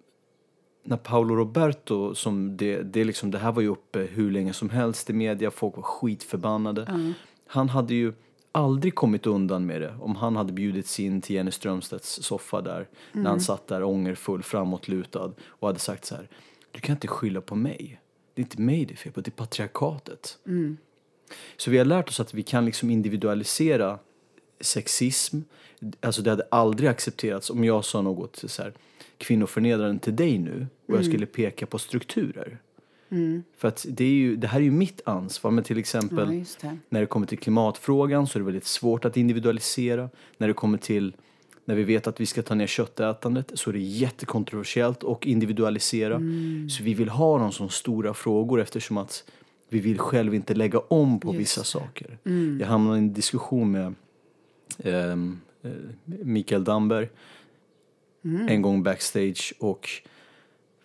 när 0.84 0.98
Paolo 0.98 1.36
Roberto, 1.36 2.16
som 2.16 2.58
det, 2.58 2.82
det, 2.82 3.04
liksom, 3.04 3.32
det 3.32 3.38
här 3.38 3.52
var 3.52 3.62
ju 3.62 3.68
uppe 3.68 4.00
hur 4.00 4.32
länge 4.32 4.54
som 4.54 4.70
helst 4.70 5.10
i 5.10 5.14
media, 5.14 5.52
folk 5.52 5.76
var 5.76 5.84
skitförbannade. 5.84 7.14
Han 7.48 7.70
hade 7.70 7.94
ju 7.94 8.14
aldrig 8.52 8.96
kommit 8.96 9.28
undan 9.28 9.66
med 9.66 9.82
det 9.82 9.96
om 10.00 10.16
han 10.16 10.36
hade 10.36 10.54
bjudits 10.54 11.00
in 11.00 11.22
till 11.22 11.36
Jenny 11.36 11.52
Strömstedts 11.52 12.24
soffa 12.24 12.62
där 12.62 12.88
när 13.12 13.30
han 13.30 13.40
satt 13.40 13.68
där 13.68 13.84
ångerfull 13.84 14.44
framåtlutad 14.44 15.34
och 15.46 15.68
hade 15.68 15.80
sagt 15.80 16.06
så 16.06 16.16
här 16.16 16.28
du 16.72 16.80
kan 16.80 16.96
inte 16.96 17.08
skylla 17.08 17.42
på 17.42 17.56
mig. 17.56 18.02
Det 18.34 18.42
är 18.42 18.44
inte 18.44 18.62
mig 18.62 18.86
det 18.86 18.94
är 18.94 18.96
fel 18.96 19.12
på, 19.12 19.22
det 19.22 19.30
är 19.30 19.32
patriarkatet. 19.32 20.38
Så 21.58 21.72
vi 21.72 21.78
har 21.78 21.86
lärt 21.86 22.10
oss 22.10 22.20
att 22.20 22.34
vi 22.34 22.44
kan 22.44 22.66
liksom 22.66 22.90
individualisera 22.90 24.00
sexism. 24.60 25.40
Alltså 26.00 26.22
det 26.22 26.30
hade 26.30 26.48
aldrig 26.52 26.90
accepterats 26.90 27.50
om 27.50 27.64
jag 27.64 27.86
sa 27.86 28.02
något 28.02 28.44
så 28.48 28.64
här, 28.64 28.74
kvinnoförnedrande 29.22 30.00
till 30.00 30.16
dig 30.16 30.38
nu 30.38 30.68
och 30.88 30.98
jag 30.98 31.06
skulle 31.06 31.26
peka 31.26 31.66
på 31.66 31.80
strukturer. 31.80 32.60
För 33.58 33.68
att 33.68 33.86
det, 33.90 34.04
är 34.04 34.10
ju, 34.10 34.36
det 34.36 34.48
här 34.48 34.60
är 34.60 34.64
ju 34.64 34.72
mitt 34.72 35.02
ansvar. 35.06 35.52
Men 35.52 35.64
till 35.64 35.78
exempel 35.78 36.28
Ja, 36.28 36.34
just 36.34 36.62
det. 36.62 36.78
när 36.90 37.00
det 37.00 37.06
kommer 37.06 37.28
till 37.28 37.38
klimatfrågan 37.38 38.28
så 38.28 38.38
är 38.38 38.40
det 38.40 38.46
väldigt 38.46 38.66
svårt 38.66 39.06
att 39.06 39.18
individualisera. 39.18 40.10
När 40.38 40.48
det 40.48 40.54
kommer 40.54 40.78
till 40.78 41.14
när 41.66 41.76
vi 41.76 41.84
vet 41.84 42.08
att 42.08 42.22
vi 42.22 42.26
ska 42.26 42.42
ta 42.42 42.56
ner 42.56 42.68
köttätandet 42.68 43.52
så 43.54 43.70
är 43.70 43.74
det 43.74 43.80
jättekontroversiellt 43.80 45.04
och 45.04 45.28
individualisera. 45.28 46.16
Mm. 46.16 46.70
Så 46.70 46.84
vi 46.84 46.94
vill 46.94 47.10
ha 47.10 47.40
dem 47.40 47.52
som 47.52 47.70
stora 47.70 48.14
frågor 48.14 48.62
eftersom 48.62 48.98
att 48.98 49.24
vi 49.70 49.80
vill 49.80 50.00
själv 50.00 50.34
inte 50.36 50.54
lägga 50.54 50.80
om 50.80 51.20
på 51.20 51.32
vissa 51.32 51.64
saker. 51.64 52.18
Mm. 52.26 52.58
Jag 52.60 52.68
hamnade 52.68 52.98
i 52.98 53.00
en 53.00 53.14
diskussion 53.14 53.72
med 53.72 53.94
ehm, 54.84 55.40
eh, 55.64 55.72
Mikael 56.06 56.64
Damberg 56.64 57.10
Mm. 58.26 58.48
en 58.48 58.62
gång 58.62 58.84
backstage 58.84 59.54
och 59.60 59.90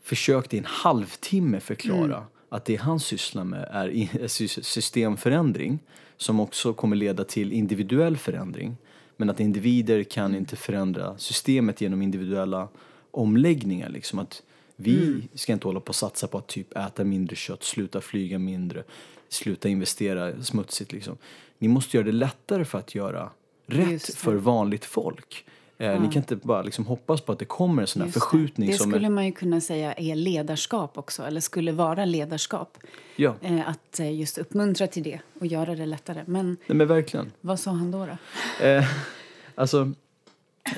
försökte 0.03 0.57
i 0.57 0.59
en 0.59 0.65
halvtimme 0.65 1.61
förklara 1.61 2.17
Mm. 2.17 2.29
att 2.49 2.65
det 2.65 2.77
han 2.77 3.01
sysslar 3.01 3.45
med 3.45 3.69
är 3.73 4.29
systemförändring 4.63 5.79
som 6.17 6.41
också 6.41 6.73
kommer 6.73 6.97
leda 6.97 7.25
till 7.25 7.53
individuell 7.53 8.17
förändring. 8.17 8.77
Men 9.17 9.31
att 9.31 9.41
individer 9.41 10.03
kan 10.03 10.25
Mm. 10.27 10.39
inte 10.39 10.57
förändra 10.57 11.19
systemet 11.19 11.81
genom 11.81 12.03
individuella 12.03 12.69
omläggningar. 13.11 13.89
Liksom 13.89 14.19
att 14.19 14.43
vi 14.77 14.97
Mm. 15.07 15.29
ska 15.35 15.53
inte 15.53 15.69
hålla 15.69 15.81
på 15.81 15.89
och 15.89 15.95
satsa 15.95 16.27
på 16.27 16.39
att 16.39 16.47
typ 16.47 16.77
äta 16.77 17.05
mindre 17.05 17.37
kött, 17.37 17.63
sluta 17.65 18.01
flyga 18.01 18.39
mindre, 18.39 18.85
sluta 19.29 19.69
investera 19.69 20.43
smutsigt. 20.43 20.93
Liksom. 20.93 21.17
Ni 21.59 21.69
måste 21.69 21.97
göra 21.97 22.07
det 22.07 22.13
lättare 22.13 22.65
för 22.65 22.79
att 22.79 22.95
göra 22.95 23.31
rätt 23.67 24.15
för 24.15 24.35
vanligt 24.35 24.85
folk. 24.85 25.45
Eh, 25.79 26.01
Ni 26.01 26.09
kan 26.13 26.23
inte 26.23 26.37
bara 26.37 26.63
liksom 26.63 26.87
hoppas 26.87 27.21
på 27.21 27.33
att 27.33 27.39
det 27.39 27.45
kommer 27.45 27.83
en 27.83 27.87
sån 27.89 28.03
här 28.03 28.07
Just 28.07 28.15
det. 28.15 28.21
förskjutning. 28.21 28.71
Det 28.71 28.77
som 28.77 28.91
skulle 28.91 29.07
är, 29.07 29.11
man 29.11 29.27
ju 29.27 29.33
kunna 29.33 29.61
säga 29.61 29.93
är 29.93 30.15
ledarskap 30.15 30.99
också, 30.99 31.23
eller 31.23 31.41
skulle 31.41 31.73
vara 31.73 32.05
ledarskap. 32.05 32.79
ja, 33.17 33.35
Eh, 33.43 33.69
att 33.69 34.01
eh, 34.01 34.15
just 34.15 34.39
uppmuntra 34.39 34.87
till 34.87 35.03
det 35.03 35.21
och 35.41 35.47
göra 35.47 35.75
det 35.75 35.87
lättare. 35.87 36.23
Men 36.27 36.57
nej, 36.67 36.77
men 36.77 36.87
verkligen. 36.87 37.33
vad 37.41 37.61
sa 37.61 37.71
han 37.71 37.91
då? 37.91 38.07
då? 38.07 38.65
Eh, 38.67 38.85
alltså, 39.55 39.93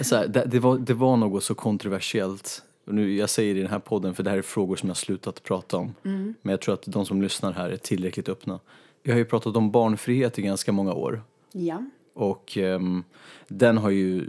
så 0.00 0.16
här, 0.16 0.26
det, 0.28 0.44
det, 0.46 0.58
var, 0.60 0.78
det 0.78 0.94
var 0.94 1.16
något 1.16 1.44
så 1.44 1.54
kontroversiellt. 1.54 2.62
Nu, 2.84 3.14
jag 3.16 3.30
säger 3.30 3.54
det 3.54 3.60
i 3.60 3.62
den 3.62 3.70
här 3.72 3.78
podden 3.78 4.14
för 4.14 4.22
det 4.22 4.30
här 4.30 4.38
är 4.38 4.42
frågor 4.42 4.76
som 4.76 4.88
jag 4.88 4.96
slutat 4.96 5.42
prata 5.42 5.76
om. 5.76 5.94
Men 6.02 6.50
jag 6.50 6.60
tror 6.60 6.74
att 6.74 6.82
de 6.86 7.06
som 7.06 7.22
lyssnar 7.22 7.52
här 7.52 7.70
är 7.70 7.76
tillräckligt 7.76 8.28
öppna. 8.28 8.60
Jag 9.02 9.12
har 9.12 9.18
ju 9.18 9.24
pratat 9.24 9.56
om 9.56 9.70
barnfrihet 9.70 10.38
i 10.38 10.42
ganska 10.42 10.72
många 10.72 10.92
år. 10.92 11.22
Ja. 11.52 11.82
Och 12.18 12.56
ehm, 12.56 13.04
den 13.48 13.78
har 13.78 13.90
ju, 13.90 14.28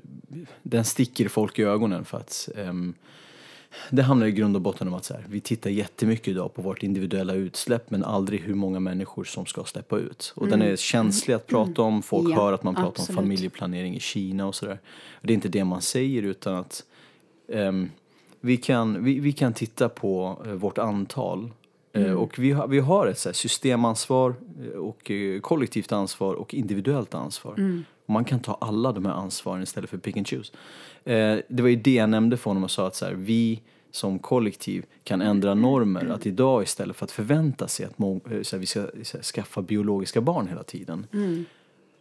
den 0.63 0.85
sticker 0.85 1.29
folk 1.29 1.59
i 1.59 1.63
ögonen 1.63 2.05
för 2.05 2.17
att 2.17 2.49
ehm, 2.55 2.93
det 3.89 4.03
handlar 4.03 4.27
i 4.27 4.31
grund 4.31 4.55
och 4.55 4.61
botten 4.61 4.87
om 4.87 4.93
att 4.93 5.05
så 5.05 5.13
här, 5.13 5.25
vi 5.29 5.41
tittar 5.41 5.69
jättemycket 5.69 6.27
idag 6.27 6.53
på 6.53 6.61
vårt 6.61 6.83
individuella 6.83 7.33
utsläpp 7.33 7.91
men 7.91 8.03
aldrig 8.03 8.41
hur 8.41 8.53
många 8.53 8.79
människor 8.79 9.23
som 9.23 9.45
ska 9.45 9.63
släppa 9.63 9.97
ut. 9.97 10.33
Och 10.35 10.47
den 10.47 10.61
är 10.61 10.75
känslig 10.75 11.33
att 11.33 11.47
prata 11.47 11.81
om, 11.81 12.01
folk 12.01 12.25
Mm. 12.25 12.37
Ja, 12.37 12.43
hör 12.43 12.53
att 12.53 12.63
man 12.63 12.75
pratar 12.75 12.89
absolut. 12.89 13.09
om 13.09 13.15
familjeplanering 13.15 13.95
i 13.95 13.99
Kina 13.99 14.47
och 14.47 14.55
sådär. 14.55 14.79
Det 15.21 15.33
är 15.33 15.35
inte 15.35 15.49
det 15.49 15.63
man 15.63 15.81
säger 15.81 16.23
utan 16.23 16.55
att 16.55 16.83
ehm, 17.53 17.89
vi, 18.41 18.57
kan, 18.57 19.03
vi, 19.03 19.19
vi 19.19 19.31
kan 19.31 19.53
titta 19.53 19.89
på 19.89 20.41
eh, 20.45 20.51
vårt 20.51 20.77
antal 20.77 21.51
Mm. 22.05 22.17
Och 22.17 22.39
vi 22.39 22.51
har, 22.51 22.67
vi 22.67 22.79
har 22.79 23.07
ett 23.07 23.17
så 23.17 23.33
systemansvar 23.33 24.35
eh, 24.63 24.79
och 24.79 25.11
eh, 25.11 25.39
kollektivt 25.39 25.91
ansvar 25.91 26.33
och 26.33 26.53
individuellt 26.53 27.13
ansvar. 27.13 27.53
Mm. 27.57 27.83
Och 28.05 28.13
man 28.13 28.25
kan 28.25 28.39
ta 28.39 28.57
alla 28.61 28.91
de 28.91 29.05
här 29.05 29.13
ansvaren 29.13 29.63
istället 29.63 29.89
för 29.89 29.97
pick 29.97 30.17
and 30.17 30.27
choose. 30.27 30.53
Eh, 31.03 31.39
det 31.47 31.61
var 31.61 31.69
ju 31.69 31.75
det 31.75 31.93
jag 31.93 32.09
nämnde 32.09 32.37
för 32.37 32.49
honom 32.49 32.63
och 32.63 32.71
sa 32.71 32.87
att 32.87 32.95
så 32.95 33.05
här, 33.05 33.13
vi 33.13 33.61
som 33.91 34.19
kollektiv 34.19 34.85
kan 35.03 35.21
ändra 35.21 35.53
normer. 35.53 36.05
Att 36.05 36.25
idag 36.25 36.63
istället 36.63 36.95
för 36.95 37.05
att 37.05 37.11
förvänta 37.11 37.67
sig 37.67 37.85
att 37.85 37.99
eh, 37.99 38.07
här, 38.07 38.57
vi 38.57 38.65
ska 38.65 38.79
här, 38.79 39.21
skaffa 39.21 39.61
biologiska 39.61 40.21
barn 40.21 40.47
hela 40.47 40.63
tiden. 40.63 41.07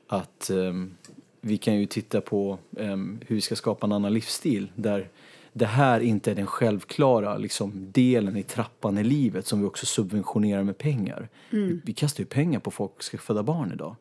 Att 0.08 0.50
ehm, 0.50 0.94
vi 1.40 1.56
kan 1.56 1.80
ju 1.80 1.86
titta 1.86 2.20
på 2.20 2.58
ehm, 2.76 3.20
hur 3.26 3.34
vi 3.34 3.40
ska 3.40 3.56
skapa 3.56 3.86
en 3.86 3.92
annan 3.92 4.14
livsstil 4.14 4.72
där 4.74 5.08
det 5.58 5.66
här 5.66 6.00
inte 6.00 6.30
är 6.30 6.34
den 6.34 6.46
självklara 6.46 7.38
liksom, 7.38 7.92
delen 7.92 8.36
i 8.36 8.42
trappan 8.42 8.98
i 8.98 9.04
livet 9.04 9.46
som 9.46 9.60
vi 9.60 9.66
också 9.66 9.86
subventionerar 9.86 10.64
med 10.64 10.78
pengar. 10.78 11.28
Vi, 11.50 11.80
vi 11.84 11.92
kastar 11.92 12.20
ju 12.20 12.26
pengar 12.26 12.60
på 12.60 12.70
folk 12.70 12.92
som 12.92 13.02
ska 13.02 13.18
föda 13.18 13.42
barn 13.42 13.72
idag. 13.72 13.96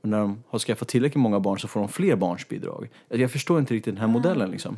Och 0.00 0.08
när 0.08 0.18
de 0.18 0.42
har 0.48 0.58
skaffat 0.58 0.88
tillräckligt 0.88 1.22
många 1.22 1.40
barn 1.40 1.58
så 1.58 1.68
får 1.68 1.80
de 1.80 1.88
fler 1.88 2.16
barnsbidrag. 2.16 2.90
Jag 3.08 3.30
förstår 3.30 3.58
inte 3.58 3.74
riktigt 3.74 3.94
den 3.94 4.00
här 4.00 4.08
modellen 4.08 4.50
liksom. 4.50 4.76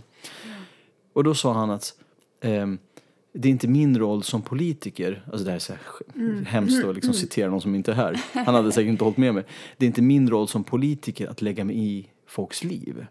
Och 1.13 1.25
då 1.25 1.35
sa 1.35 1.53
han 1.53 1.71
att 1.71 1.95
ehm, 2.41 2.79
det 3.33 3.49
är 3.49 3.53
inte 3.53 3.69
min 3.69 3.99
roll 3.99 4.23
som 4.23 4.43
politiker, 4.43 5.25
alltså 5.33 5.45
det 5.45 5.51
här 5.51 5.57
är 5.57 5.61
så 5.61 5.73
här 5.73 6.45
hemskt 6.45 6.85
att 6.85 6.95
liksom 6.95 7.15
citera 7.15 7.51
någon 7.51 7.61
som 7.61 7.75
inte 7.75 7.91
är 7.93 7.97
här. 7.97 8.21
Han 8.33 8.55
hade 8.55 8.73
säkert 8.73 8.89
inte 8.89 9.05
hållit 9.05 9.17
med 9.17 9.35
mig. 9.35 9.45
Det 9.77 9.85
är 9.85 9.87
inte 9.87 10.03
min 10.03 10.31
roll 10.31 10.49
som 10.49 10.65
politiker 10.65 11.27
att 11.27 11.43
lägga 11.43 11.65
mig 11.65 11.79
i 11.79 12.07
folks 12.27 12.65
liv. 12.65 13.07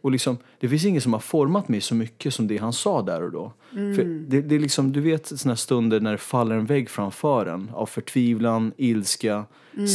Och 0.00 0.10
liksom, 0.10 0.36
det 0.60 0.68
finns 0.68 0.84
ingen 0.84 1.00
som 1.00 1.12
har 1.12 1.20
format 1.20 1.68
mig 1.68 1.80
så 1.80 1.94
mycket 1.94 2.34
som 2.34 2.46
det 2.46 2.56
han 2.56 2.72
sa 2.72 3.02
där 3.02 3.22
och 3.22 3.32
då. 3.32 3.52
För 3.70 4.04
det, 4.04 4.40
det 4.40 4.54
är 4.54 4.58
liksom, 4.58 4.92
du 4.92 5.00
vet 5.00 5.26
såna 5.26 5.52
här 5.52 5.56
stunder 5.56 6.00
när 6.00 6.12
det 6.12 6.18
faller 6.18 6.56
en 6.56 6.66
vägg 6.66 6.90
framför 6.90 7.46
en 7.46 7.70
av 7.74 7.86
förtvivlan, 7.86 8.72
ilska, 8.76 9.44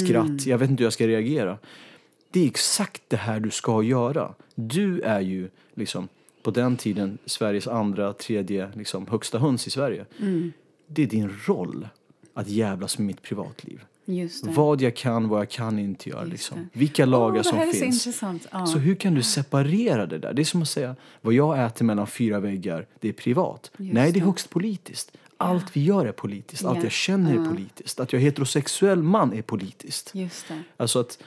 skratt. 0.05 0.45
Jag 0.45 0.57
vet 0.57 0.69
inte 0.69 0.81
hur 0.81 0.85
jag 0.85 0.93
ska 0.93 1.07
reagera. 1.07 1.57
Det 2.31 2.39
är 2.39 2.47
exakt 2.47 3.01
det 3.07 3.17
här 3.17 3.39
du 3.39 3.51
ska 3.51 3.83
göra. 3.83 4.33
Du 4.55 5.01
är 5.01 5.21
ju 5.21 5.49
liksom 5.73 6.07
på 6.43 6.51
den 6.51 6.77
tiden 6.77 7.17
Sveriges 7.25 7.67
andra, 7.67 8.13
tredje 8.13 8.71
liksom, 8.75 9.07
högsta 9.07 9.39
höns 9.39 9.67
i 9.67 9.69
Sverige. 9.69 10.05
Det 10.87 11.03
är 11.03 11.07
din 11.07 11.31
roll 11.45 11.87
att 12.33 12.49
jävlas 12.49 12.97
med 12.97 13.07
mitt 13.07 13.21
privatliv. 13.21 13.81
Vad 14.43 14.81
jag 14.81 14.95
kan, 14.95 15.27
vad 15.29 15.39
jag 15.39 15.49
kan 15.49 15.79
inte 15.79 16.09
göra. 16.09 16.23
Liksom. 16.23 16.69
Vilka 16.73 17.05
lagar 17.05 17.37
Åh, 17.37 17.43
som 17.43 17.59
så 17.59 17.71
finns. 17.79 18.07
intressant. 18.07 18.47
Ja. 18.51 18.65
Så 18.65 18.77
hur 18.77 18.95
kan 18.95 19.13
du 19.13 19.23
separera 19.23 20.05
det 20.05 20.17
där? 20.17 20.33
Det 20.33 20.41
är 20.41 20.43
som 20.43 20.61
att 20.61 20.69
säga, 20.69 20.95
vad 21.21 21.33
jag 21.33 21.65
äter 21.65 21.85
mellan 21.85 22.07
fyra 22.07 22.39
väggar, 22.39 22.87
det 22.99 23.09
är 23.09 23.13
privat. 23.13 23.71
Just 23.77 23.93
Nej, 23.93 24.11
det 24.11 24.19
är 24.19 24.23
högst 24.25 24.49
politiskt. 24.49 25.11
Allt 25.37 25.75
vi 25.77 25.83
gör 25.83 26.05
är 26.05 26.11
politiskt. 26.11 26.65
Allt 26.65 26.77
Ja. 26.77 26.83
jag 26.83 26.91
känner 26.91 27.31
är 27.33 27.49
politiskt. 27.51 27.99
Att 27.99 28.13
jag 28.13 28.21
är 28.21 28.25
heterosexuell 28.25 29.03
man 29.03 29.33
är 29.33 29.41
politiskt. 29.41 30.11
Just 30.15 30.47
det. 30.47 30.63
Alltså 30.77 30.99
att 30.99 31.19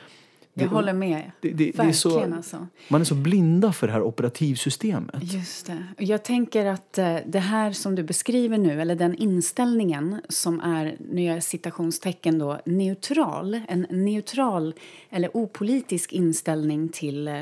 Jag 0.54 0.68
det- 0.68 0.74
håller 0.74 0.92
med. 0.92 1.30
det, 1.40 1.48
det, 1.48 1.54
det 1.54 1.64
är 1.68 1.72
Verkligen 1.72 1.94
så, 1.94 2.20
alltså. 2.34 2.66
Man 2.88 3.00
är 3.00 3.04
så 3.04 3.14
blinda 3.14 3.72
för 3.72 3.86
det 3.86 3.92
här 3.92 4.02
operativsystemet. 4.02 5.32
Just 5.32 5.66
det. 5.66 5.86
Jag 5.98 6.22
tänker 6.24 6.66
att 6.66 6.98
eh, 6.98 7.16
det 7.26 7.38
här 7.38 7.72
som 7.72 7.94
du 7.94 8.02
beskriver 8.02 8.58
nu, 8.58 8.80
eller 8.80 8.94
den 8.94 9.14
inställningen 9.14 10.20
som 10.28 10.60
är, 10.60 10.96
nu 11.12 11.22
gör 11.22 11.40
citationstecken 11.40 12.38
då, 12.38 12.60
neutral, 12.64 13.60
en 13.68 13.86
neutral 13.90 14.74
eller 15.10 15.36
opolitisk 15.36 16.12
inställning 16.12 16.88
till 16.88 17.28
eh, 17.28 17.40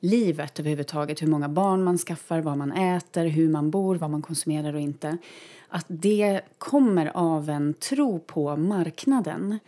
livet 0.00 0.60
överhuvudtaget, 0.60 1.22
hur 1.22 1.26
många 1.26 1.48
barn 1.48 1.84
man 1.84 1.98
skaffar, 1.98 2.40
vad 2.40 2.58
man 2.58 2.72
äter, 2.72 3.26
hur 3.26 3.48
man 3.48 3.70
bor, 3.70 3.96
vad 3.96 4.10
man 4.10 4.22
konsumerar 4.22 4.74
och 4.74 4.80
inte. 4.80 5.16
Att 5.68 5.86
det 5.88 6.40
kommer 6.58 7.10
av 7.14 7.50
en 7.50 7.74
tro 7.74 8.18
på 8.18 8.56
marknaden 8.56 9.58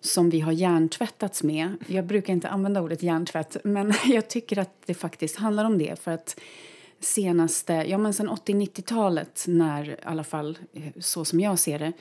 som 0.00 0.30
vi 0.30 0.40
har 0.40 0.52
hjärntvättats 0.52 1.42
med. 1.42 1.76
Jag 1.86 2.06
brukar 2.06 2.32
inte 2.32 2.48
använda 2.48 2.80
ordet 2.80 3.02
hjärntvätt, 3.02 3.56
men 3.64 3.92
jag 4.06 4.28
tycker 4.28 4.58
att 4.58 4.74
det 4.86 4.94
faktiskt 4.94 5.36
handlar 5.36 5.64
om 5.64 5.78
det. 5.78 6.02
För 6.02 6.10
att 6.10 6.40
senaste, 7.00 7.72
ja 7.72 7.98
men 7.98 8.14
sen 8.14 8.28
80-90-talet, 8.28 9.44
när 9.48 9.90
i 9.90 9.96
alla 10.02 10.24
fall 10.24 10.58
eh, 10.72 10.82
så 11.00 11.24
som 11.24 11.40
jag 11.40 11.58
ser 11.58 11.78
det, 11.78 11.92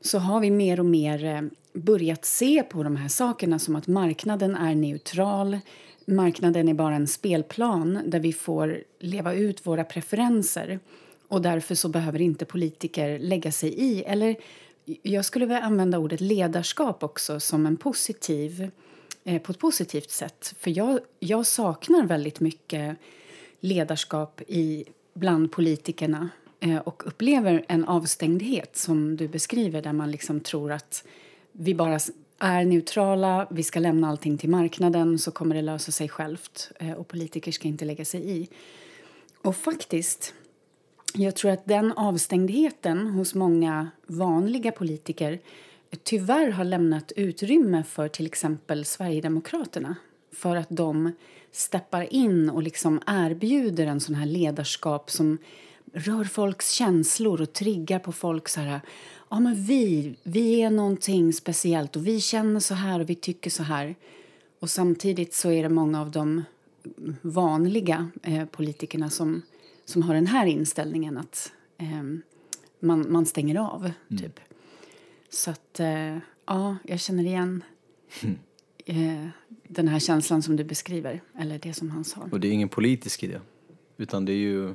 så 0.00 0.18
har 0.18 0.40
vi 0.40 0.50
mer 0.50 0.80
och 0.80 0.86
mer 0.86 1.24
eh, 1.24 1.42
börjat 1.72 2.24
se 2.24 2.62
på 2.62 2.82
de 2.82 2.96
här 2.96 3.08
sakerna 3.08 3.58
som 3.58 3.76
att 3.76 3.86
marknaden 3.86 4.56
är 4.56 4.74
neutral. 4.74 5.58
Marknaden 6.06 6.68
är 6.68 6.74
bara 6.74 6.94
en 6.94 7.06
spelplan 7.06 7.98
där 8.06 8.20
vi 8.20 8.32
får 8.32 8.82
leva 8.98 9.34
ut 9.34 9.66
våra 9.66 9.84
preferenser. 9.84 10.80
Och 11.28 11.42
därför 11.42 11.74
så 11.74 11.88
behöver 11.88 12.20
inte 12.20 12.44
politiker 12.44 13.18
lägga 13.18 13.52
sig 13.52 13.74
i 13.74 14.02
eller 14.02 14.36
jag 14.84 15.24
skulle 15.24 15.46
vilja 15.46 15.60
använda 15.60 15.98
ordet 15.98 16.20
ledarskap 16.20 17.02
också 17.02 17.40
som 17.40 17.66
en 17.66 17.76
positiv, 17.76 18.70
eh, 19.24 19.42
på 19.42 19.52
ett 19.52 19.58
positivt 19.58 20.10
sätt. 20.10 20.54
För 20.58 20.78
jag, 20.78 21.00
jag 21.18 21.46
saknar 21.46 22.06
väldigt 22.06 22.40
mycket 22.40 22.96
ledarskap 23.60 24.40
i, 24.48 24.84
bland 25.14 25.52
politikerna 25.52 26.28
eh, 26.60 26.76
och 26.76 27.02
upplever 27.06 27.64
en 27.68 27.84
avstängdhet 27.84 28.76
som 28.76 29.16
du 29.16 29.28
beskriver 29.28 29.82
där 29.82 29.92
man 29.92 30.10
liksom 30.10 30.40
tror 30.40 30.72
att 30.72 31.04
vi 31.52 31.74
bara 31.74 31.98
är 32.38 32.64
neutrala, 32.64 33.46
vi 33.50 33.62
ska 33.62 33.80
lämna 33.80 34.08
allting 34.08 34.38
till 34.38 34.50
marknaden 34.50 35.18
så 35.18 35.30
kommer 35.30 35.54
det 35.54 35.62
lösa 35.62 35.92
sig 35.92 36.08
självt 36.08 36.72
eh, 36.78 36.92
och 36.92 37.08
politiker 37.08 37.52
ska 37.52 37.68
inte 37.68 37.84
lägga 37.84 38.04
sig 38.04 38.30
i. 38.30 38.48
Och 39.42 39.56
faktiskt, 39.56 40.34
jag 41.14 41.36
tror 41.36 41.50
att 41.50 41.66
den 41.66 41.92
avstängdheten 41.92 43.06
hos 43.06 43.34
många 43.34 43.90
vanliga 44.06 44.72
politiker 44.72 45.38
tyvärr 46.02 46.50
har 46.50 46.64
lämnat 46.64 47.12
utrymme 47.16 47.84
för 47.84 48.08
till 48.08 48.26
exempel 48.26 48.84
Sverigedemokraterna 48.84 49.96
för 50.32 50.56
att 50.56 50.70
de 50.70 51.12
steppar 51.52 52.12
in 52.14 52.50
och 52.50 52.62
liksom 52.62 53.00
erbjuder 53.06 53.86
en 53.86 54.00
sån 54.00 54.14
här 54.14 54.26
ledarskap 54.26 55.10
som 55.10 55.38
rör 55.92 56.24
folks 56.24 56.70
känslor 56.70 57.42
och 57.42 57.52
triggar 57.52 57.98
på 57.98 58.12
folk 58.12 58.48
så 58.48 58.60
här 58.60 58.80
ja 59.32 59.40
men 59.40 59.54
vi, 59.54 60.14
vi 60.22 60.62
är 60.62 60.70
någonting 60.70 61.32
speciellt 61.32 61.96
och 61.96 62.06
vi 62.06 62.20
känner 62.20 62.60
så 62.60 62.74
här 62.74 63.00
och 63.00 63.10
vi 63.10 63.14
tycker 63.14 63.50
så 63.50 63.62
här. 63.62 63.94
Och 64.58 64.70
samtidigt 64.70 65.34
så 65.34 65.50
är 65.50 65.62
det 65.62 65.68
många 65.68 66.00
av 66.00 66.10
de 66.10 66.44
vanliga 67.22 68.10
eh, 68.22 68.44
politikerna 68.44 69.10
som, 69.10 69.42
som 69.84 70.02
har 70.02 70.14
den 70.14 70.26
här 70.26 70.46
inställningen 70.46 71.18
att 71.18 71.52
eh, 71.78 72.02
man, 72.80 73.12
man 73.12 73.26
stänger 73.26 73.56
av, 73.56 73.80
mm. 74.10 74.22
typ. 74.22 74.40
Så 75.30 75.50
att, 75.50 75.80
eh, 75.80 76.18
ja, 76.46 76.76
jag 76.84 77.00
känner 77.00 77.24
igen 77.24 77.64
mm. 78.22 79.30
den 79.68 79.88
här 79.88 79.98
känslan 79.98 80.42
som 80.42 80.56
du 80.56 80.64
beskriver, 80.64 81.22
eller 81.38 81.58
det 81.58 81.72
som 81.72 81.90
han 81.90 82.04
sa. 82.04 82.28
Och 82.32 82.40
det 82.40 82.48
är 82.48 82.52
ingen 82.52 82.68
politisk 82.68 83.22
idé, 83.22 83.40
utan 83.96 84.24
det 84.24 84.32
är 84.32 84.36
ju 84.36 84.74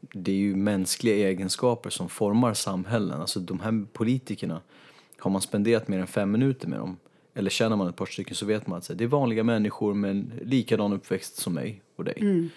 det 0.00 0.32
är 0.32 0.36
ju 0.36 0.56
mänskliga 0.56 1.28
egenskaper 1.28 1.90
som 1.90 2.08
formar 2.08 2.54
samhällen. 2.54 3.20
Alltså 3.20 3.40
de 3.40 3.60
här 3.60 3.86
politikerna, 3.92 4.60
har 5.18 5.30
man 5.30 5.42
spenderat 5.42 5.88
mer 5.88 5.98
än 5.98 6.06
fem 6.06 6.30
minuter 6.30 6.68
med 6.68 6.78
dem 6.78 6.96
eller 7.34 7.50
känner 7.50 7.76
man 7.76 7.88
ett 7.88 7.96
par 7.96 8.06
stycken 8.06 8.34
så 8.34 8.46
vet 8.46 8.66
man 8.66 8.78
att 8.78 8.90
det 8.98 9.04
är 9.04 9.08
vanliga 9.08 9.44
människor 9.44 9.94
med 9.94 10.10
en 10.10 10.32
likadan 10.42 10.92
uppväxt 10.92 11.36
som 11.36 11.54
mig 11.54 11.82
och 11.96 12.04
dig. 12.04 12.18
Mm. 12.20 12.50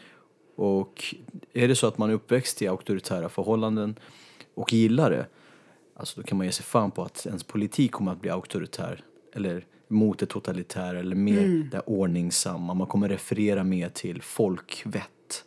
Och 0.55 1.15
är 1.53 1.67
det 1.67 1.75
så 1.75 1.87
att 1.87 1.97
man 1.97 2.09
är 2.09 2.13
uppväxt 2.13 2.61
i 2.61 2.67
auktoritära 2.67 3.29
förhållanden 3.29 3.99
och 4.53 4.73
gillar 4.73 5.11
det, 5.11 5.25
alltså 5.95 6.21
då 6.21 6.27
kan 6.27 6.37
man 6.37 6.47
ge 6.47 6.53
sig 6.53 6.65
fan 6.65 6.91
på 6.91 7.03
att 7.03 7.25
ens 7.25 7.43
politik 7.43 7.91
kommer 7.91 8.11
att 8.11 8.21
bli 8.21 8.29
auktoritär 8.29 9.03
eller 9.33 9.65
mot 9.87 10.19
det 10.19 10.25
totalitära 10.25 10.99
eller 10.99 11.15
mer 11.15 11.43
mm. 11.43 11.69
det 11.71 11.79
ordningsamma. 11.79 12.73
Man 12.73 12.87
kommer 12.87 13.09
referera 13.09 13.63
mer 13.63 13.89
till 13.89 14.21
folkvett 14.21 15.45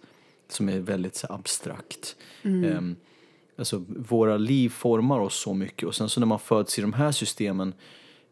som 0.48 0.68
är 0.68 0.78
väldigt 0.78 1.16
så 1.16 1.26
abstrakt. 1.30 2.16
Mm. 2.42 2.76
Um, 2.76 2.96
alltså 3.56 3.84
våra 3.88 4.36
liv 4.36 4.68
formar 4.68 5.20
oss 5.20 5.34
så 5.34 5.54
mycket 5.54 5.88
och 5.88 5.94
sen 5.94 6.08
så 6.08 6.20
när 6.20 6.26
man 6.26 6.38
föds 6.38 6.78
i 6.78 6.82
de 6.82 6.92
här 6.92 7.12
systemen 7.12 7.74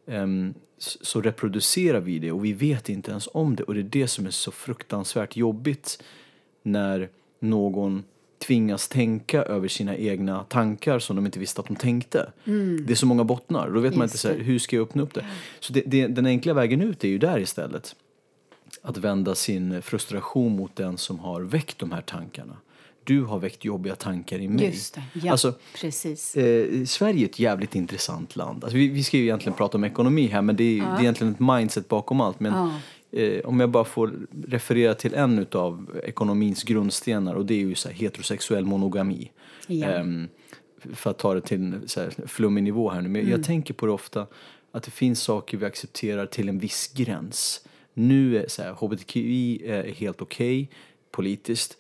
um, 0.07 0.55
så 0.79 1.21
reproducerar 1.21 2.01
vi 2.01 2.19
det 2.19 2.33
och 2.33 2.45
vi 2.45 2.53
vet 2.53 2.89
inte 2.89 3.11
ens 3.11 3.29
om 3.33 3.57
det 3.57 3.63
och 3.63 3.75
det 3.75 3.81
är 3.81 3.85
det 3.85 4.09
som 4.09 4.27
är 4.27 4.31
så 4.31 4.51
fruktansvärt 4.51 5.37
jobbigt 5.37 6.03
när 6.65 7.09
någon 7.41 8.05
tvingas 8.47 8.89
tänka 8.89 9.43
över 9.43 9.69
sina 9.69 9.97
egna 9.97 10.45
tankar 10.45 10.99
som 10.99 11.17
de 11.17 11.27
inte 11.27 11.39
visste 11.39 11.61
att 11.61 11.67
de 11.67 11.77
tänkte. 11.77 12.33
Mm. 12.45 12.87
Det 12.87 12.93
är 12.93 12.97
så 12.97 13.07
många 13.07 13.25
bottnar. 13.25 13.71
Då 13.71 13.81
vet 13.81 13.85
Just 13.85 13.99
man 13.99 14.05
inte 14.05 14.19
så 14.19 14.29
här, 14.29 14.39
hur 14.39 14.59
ska 14.59 14.77
jag 14.77 14.83
öppna 14.83 15.03
upp 15.03 15.15
det? 15.15 15.27
Så 15.61 15.73
det, 15.73 15.83
det, 15.87 16.07
den 16.07 16.27
enkla 16.27 16.55
vägen 16.55 16.81
ut 16.81 17.05
är 17.05 17.09
ju 17.09 17.19
där 17.19 17.39
istället 17.39 17.97
att 18.83 18.97
vända 18.97 19.35
sin 19.35 19.83
frustration 19.83 20.57
mot 20.57 20.77
den 20.77 20.99
som 20.99 21.19
har 21.19 21.41
väckt 21.41 21.79
de 21.79 21.93
här 21.93 22.01
tankarna. 22.01 22.57
Du 23.05 23.23
har 23.23 23.39
väckt 23.39 23.65
jobbiga 23.65 23.95
tankar 23.95 24.39
i 24.39 24.49
mig. 24.49 24.67
Just 24.67 24.95
det, 24.95 25.03
ja, 25.23 25.33
alltså, 25.33 25.55
precis. 25.81 26.37
Eh, 26.37 26.85
Sverige 26.85 27.25
är 27.25 27.29
ett 27.29 27.39
jävligt 27.39 27.75
intressant 27.75 28.37
land. 28.37 28.65
Alltså, 28.65 28.77
vi, 28.77 28.89
vi 28.89 29.05
ska 29.05 29.17
ju 29.17 29.23
egentligen 29.23 29.57
prata 29.57 29.79
om 29.79 29.85
ekonomi 29.85 30.27
här 30.27 30.43
men 30.43 30.57
det 30.57 30.65
är, 30.65 30.77
ja. 30.79 30.85
det 30.85 30.97
är 30.97 31.01
egentligen 31.01 31.33
ett 31.33 31.41
mindset 31.41 31.89
bakom 31.89 32.21
allt. 32.21 32.41
Men 32.41 32.53
ja. 32.53 32.73
Eh, 33.17 33.41
om 33.45 33.61
jag 33.61 33.71
bara 33.71 33.85
får 33.85 34.13
referera 34.47 34.95
till 34.95 35.15
en 35.15 35.47
av 35.53 36.01
ekonomins 36.05 36.63
grundstenar 36.63 37.35
och 37.35 37.47
det 37.47 37.55
är 37.55 37.59
ju 37.59 37.75
så 37.75 37.89
heterosexuell 37.89 38.65
monogami. 38.65 39.31
Ja. 39.67 39.89
Eh, 39.89 40.05
för 40.93 41.11
att 41.11 41.19
ta 41.19 41.35
det 41.35 41.41
till 41.41 41.59
en 41.59 41.83
så 41.87 42.01
här, 42.01 42.15
flummig 42.27 42.65
nivå 42.65 42.91
här 42.91 43.01
nu. 43.01 43.09
Men 43.09 43.21
mm. 43.21 43.33
jag 43.33 43.45
tänker 43.45 43.75
på 43.75 43.87
det 43.87 43.93
ofta 43.93 44.27
att 44.73 44.83
det 44.83 44.91
finns 44.91 45.23
saker 45.23 45.59
vi 45.59 45.67
accepterar 45.67 46.27
till 46.27 46.49
en 46.49 46.59
viss 46.59 46.93
gräns. 46.95 47.67
Nu 47.95 48.39
är 48.39 48.49
så 48.49 48.63
här, 48.63 48.73
hbtqi 48.73 49.63
är 49.67 49.93
helt 49.93 50.23
okej 50.23 50.63
okay, 50.63 50.77
politiskt. 51.11 51.77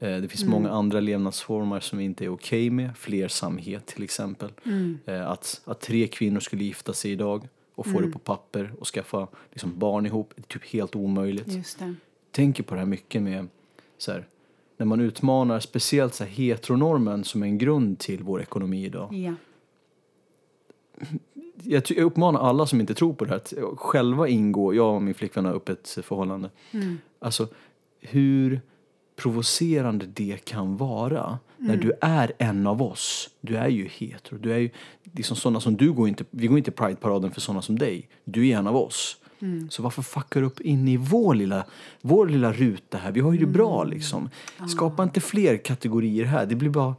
Eh, 0.00 0.16
det 0.16 0.28
finns 0.28 0.42
mm. 0.42 0.52
många 0.52 0.70
andra 0.70 1.00
levnadsformer 1.00 1.80
som 1.80 1.98
vi 1.98 2.04
inte 2.04 2.24
är 2.24 2.28
okej 2.28 2.66
okay 2.66 2.70
med. 2.70 2.96
Flersamhet 2.96 3.86
till 3.86 4.02
exempel. 4.02 4.52
Mm. 4.64 4.98
Eh, 5.06 5.30
att, 5.30 5.60
att 5.64 5.80
tre 5.80 6.06
kvinnor 6.06 6.40
skulle 6.40 6.64
gifta 6.64 6.92
sig 6.92 7.12
idag 7.12 7.48
och 7.80 7.86
få 7.86 7.98
mm. 7.98 8.02
det 8.02 8.12
på 8.12 8.18
papper 8.18 8.72
och 8.78 8.86
skaffa 8.86 9.28
liksom, 9.50 9.78
barn 9.78 10.06
ihop 10.06 10.32
är 10.36 10.42
typ 10.42 10.64
helt 10.64 10.96
omöjligt. 10.96 11.52
Just 11.52 11.78
det. 11.78 11.94
Tänker 12.30 12.62
på 12.62 12.74
det 12.74 12.80
här 12.80 12.86
mycket 12.86 13.22
med 13.22 13.48
så 13.98 14.12
här, 14.12 14.26
när 14.76 14.86
man 14.86 15.00
utmanar 15.00 15.60
speciellt 15.60 16.14
så 16.14 16.24
här, 16.24 16.30
heteronormen 16.30 17.24
som 17.24 17.42
är 17.42 17.46
en 17.46 17.58
grund 17.58 17.98
till 17.98 18.22
vår 18.22 18.42
ekonomi 18.42 18.84
idag. 18.84 19.14
Ja 19.14 19.34
jag, 21.62 21.82
jag 21.88 22.04
uppmanar 22.04 22.40
alla 22.40 22.66
som 22.66 22.80
inte 22.80 22.94
tror 22.94 23.12
på 23.12 23.24
det 23.24 23.30
här 23.30 23.36
att 23.36 23.54
själva 23.76 24.28
ingå, 24.28 24.74
jag 24.74 24.94
och 24.94 25.02
min 25.02 25.14
flickvän 25.14 25.44
har 25.44 25.52
upp 25.52 25.68
ett 25.68 25.98
förhållande. 26.02 26.50
Mm. 26.70 26.98
Alltså 27.18 27.48
hur 28.00 28.60
provocerande 29.22 30.06
det 30.06 30.44
kan 30.44 30.76
vara 30.76 31.24
mm. 31.26 31.38
när 31.58 31.76
du 31.76 31.92
är 32.00 32.32
en 32.38 32.66
av 32.66 32.82
oss. 32.82 33.30
Du 33.40 33.56
är 33.56 33.68
ju 33.68 33.88
hetero, 33.88 34.38
du 34.38 34.52
är 34.52 34.58
ju 34.58 34.70
liksom 35.12 35.36
sådana 35.36 35.60
som 35.60 35.76
du 35.76 35.92
går 35.92 36.08
inte, 36.08 36.24
vi 36.30 36.46
går 36.46 36.58
inte 36.58 36.70
Pride-paraden 36.70 37.30
för 37.30 37.40
sådana 37.40 37.62
som 37.62 37.78
dig. 37.78 38.08
Du 38.24 38.48
är 38.48 38.58
en 38.58 38.66
av 38.66 38.76
oss. 38.76 39.16
Mm. 39.42 39.70
Så 39.70 39.82
varför 39.82 40.02
fuckar 40.02 40.40
du 40.40 40.46
upp 40.46 40.60
in 40.60 40.88
i 40.88 40.96
vår 40.96 41.34
lilla, 41.34 41.64
vår 42.00 42.28
lilla 42.28 42.52
ruta 42.52 42.98
här? 42.98 43.12
Vi 43.12 43.20
har 43.20 43.32
ju 43.32 43.38
det 43.38 43.46
bra 43.46 43.82
mm. 43.82 43.94
liksom. 43.94 44.30
Skapa 44.68 45.02
inte 45.02 45.20
fler 45.20 45.56
kategorier 45.56 46.24
här. 46.24 46.46
Det 46.46 46.54
blir 46.54 46.70
bara 46.70 46.94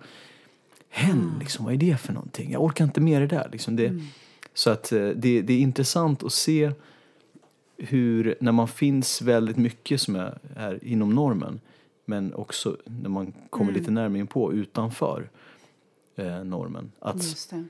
hen 0.89 1.35
liksom. 1.39 1.65
Vad 1.65 1.73
är 1.73 1.77
det 1.77 1.97
för 1.97 2.13
någonting? 2.13 2.51
Jag 2.51 2.63
orkar 2.63 2.85
inte 2.85 3.01
med 3.01 3.21
det 3.21 3.27
där 3.27 3.49
liksom. 3.51 3.75
Det, 3.75 3.87
mm. 3.87 4.07
Så 4.53 4.69
att 4.69 4.91
eh, 4.91 5.07
det, 5.07 5.41
det 5.41 5.53
är 5.53 5.59
intressant 5.59 6.23
att 6.23 6.33
se 6.33 6.71
hur, 7.77 8.35
när 8.39 8.51
man 8.51 8.67
finns 8.67 9.21
väldigt 9.21 9.57
mycket 9.57 10.01
som 10.01 10.15
är, 10.15 10.37
är 10.55 10.85
inom 10.85 11.09
normen 11.09 11.59
men 12.11 12.33
också 12.33 12.77
när 12.85 13.09
man 13.09 13.33
kommer 13.49 13.71
mm. 13.71 13.79
lite 13.79 13.91
närmare 13.91 14.19
in 14.19 14.27
på 14.27 14.53
utanför 14.53 15.29
eh, 16.15 16.43
normen. 16.43 16.91
Att 16.99 17.49
det. 17.49 17.63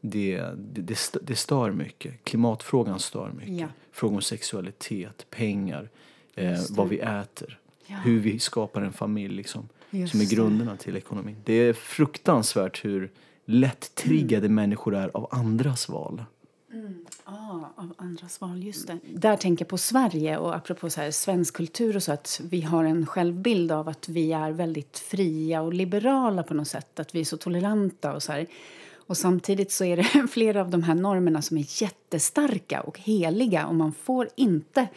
Det, 0.00 0.42
det, 0.56 1.12
det, 1.22 1.36
stör 1.36 1.70
mycket. 1.70 2.24
Klimatfrågan 2.24 2.98
stör 2.98 3.32
mycket. 3.32 3.60
Ja. 3.60 3.66
Frågan 3.92 4.16
om 4.16 4.22
sexualitet, 4.22 5.26
pengar, 5.30 5.90
eh, 6.34 6.58
vad 6.70 6.88
vi 6.88 6.98
äter, 6.98 7.58
ja. 7.86 7.96
hur 7.96 8.20
vi 8.20 8.38
skapar 8.38 8.82
en 8.82 8.92
familj 8.92 9.34
liksom, 9.36 9.68
som 9.90 10.20
är 10.20 10.34
grunderna 10.34 10.76
till 10.76 10.96
ekonomin. 10.96 11.36
Det 11.44 11.52
är 11.52 11.72
fruktansvärt 11.72 12.84
hur 12.84 13.10
lätt 13.44 13.94
triggade 13.94 14.46
mm. 14.46 14.54
människor 14.54 14.94
är 14.94 15.10
av 15.14 15.28
andras 15.30 15.88
val. 15.88 16.24
Mm. 16.72 17.06
Ah, 17.24 17.60
av 17.76 17.94
andras 17.98 18.40
val, 18.40 18.62
just 18.62 18.86
det. 18.86 18.98
Där 19.14 19.36
tänker 19.36 19.64
jag 19.64 19.68
på 19.68 19.78
Sverige 19.78 20.38
och 20.38 20.56
apropå 20.56 20.90
så 20.90 21.00
här, 21.00 21.10
svensk 21.10 21.54
kultur 21.54 21.96
och 21.96 22.02
så 22.02 22.12
att 22.12 22.40
vi 22.44 22.60
har 22.60 22.84
en 22.84 23.06
självbild 23.06 23.72
av 23.72 23.88
att 23.88 24.08
vi 24.08 24.32
är 24.32 24.50
väldigt 24.50 24.98
fria 24.98 25.62
och 25.62 25.74
liberala 25.74 26.42
på 26.42 26.54
något 26.54 26.68
sätt, 26.68 27.00
att 27.00 27.14
vi 27.14 27.20
är 27.20 27.24
så 27.24 27.36
toleranta 27.36 28.14
och 28.14 28.22
så 28.22 28.32
här. 28.32 28.46
Och 28.94 29.16
samtidigt 29.16 29.72
så 29.72 29.84
är 29.84 29.96
det 29.96 30.28
flera 30.30 30.60
av 30.60 30.70
de 30.70 30.82
här 30.82 30.94
normerna 30.94 31.42
som 31.42 31.58
är 31.58 31.82
jättestarka 31.82 32.80
och 32.80 32.98
heliga 32.98 33.66
och 33.66 33.74
man 33.74 33.92
får 33.92 34.28
inte 34.36 34.88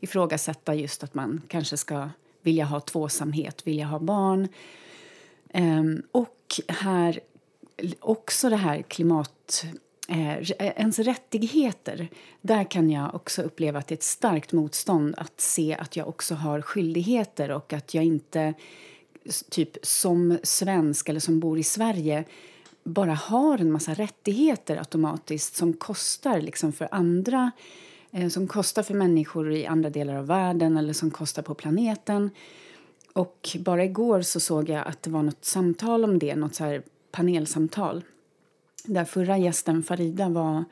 ifrågasätta 0.00 0.74
just 0.74 1.04
att 1.04 1.14
man 1.14 1.42
kanske 1.48 1.76
ska 1.76 2.08
vilja 2.42 2.64
ha 2.64 2.80
tvåsamhet, 2.80 3.66
vilja 3.66 3.86
ha 3.86 3.98
barn. 3.98 4.48
Um, 5.54 6.02
och 6.12 6.60
här 6.68 7.20
också 8.00 8.48
det 8.48 8.56
här 8.56 8.82
klimat... 8.82 9.64
Eh, 10.10 10.36
eh, 10.36 10.42
ens 10.58 10.98
rättigheter, 10.98 12.08
där 12.40 12.64
kan 12.64 12.90
jag 12.90 13.14
också 13.14 13.42
uppleva 13.42 13.78
att 13.78 13.86
det 13.86 13.92
är 13.92 13.96
ett 13.96 14.02
starkt 14.02 14.52
motstånd 14.52 15.14
att 15.16 15.40
se 15.40 15.76
att 15.80 15.96
jag 15.96 16.08
också 16.08 16.34
har 16.34 16.62
skyldigheter 16.62 17.50
och 17.50 17.72
att 17.72 17.94
jag 17.94 18.04
inte 18.04 18.54
typ 19.50 19.76
som 19.82 20.38
svensk 20.42 21.08
eller 21.08 21.20
som 21.20 21.40
bor 21.40 21.58
i 21.58 21.62
Sverige 21.62 22.24
bara 22.84 23.14
har 23.14 23.58
en 23.58 23.72
massa 23.72 23.94
rättigheter 23.94 24.76
automatiskt 24.76 25.56
som 25.56 25.72
kostar 25.72 26.40
liksom 26.40 26.72
för 26.72 26.88
andra 26.90 27.50
eh, 28.10 28.28
som 28.28 28.46
kostar 28.46 28.82
för 28.82 28.94
människor 28.94 29.52
i 29.52 29.66
andra 29.66 29.90
delar 29.90 30.14
av 30.14 30.26
världen 30.26 30.76
eller 30.76 30.92
som 30.92 31.10
kostar 31.10 31.42
på 31.42 31.54
planeten. 31.54 32.30
Och 33.12 33.48
bara 33.58 33.84
igår 33.84 34.22
så 34.22 34.40
såg 34.40 34.68
jag 34.68 34.86
att 34.86 35.02
det 35.02 35.10
var 35.10 35.22
något 35.22 35.44
samtal 35.44 36.04
om 36.04 36.18
det, 36.18 36.36
något 36.36 36.54
så 36.54 36.64
här 36.64 36.82
panelsamtal 37.10 38.04
där 38.84 39.04
förra 39.04 39.38
gästen 39.38 39.82
Farida 39.82 40.28
var 40.28 40.64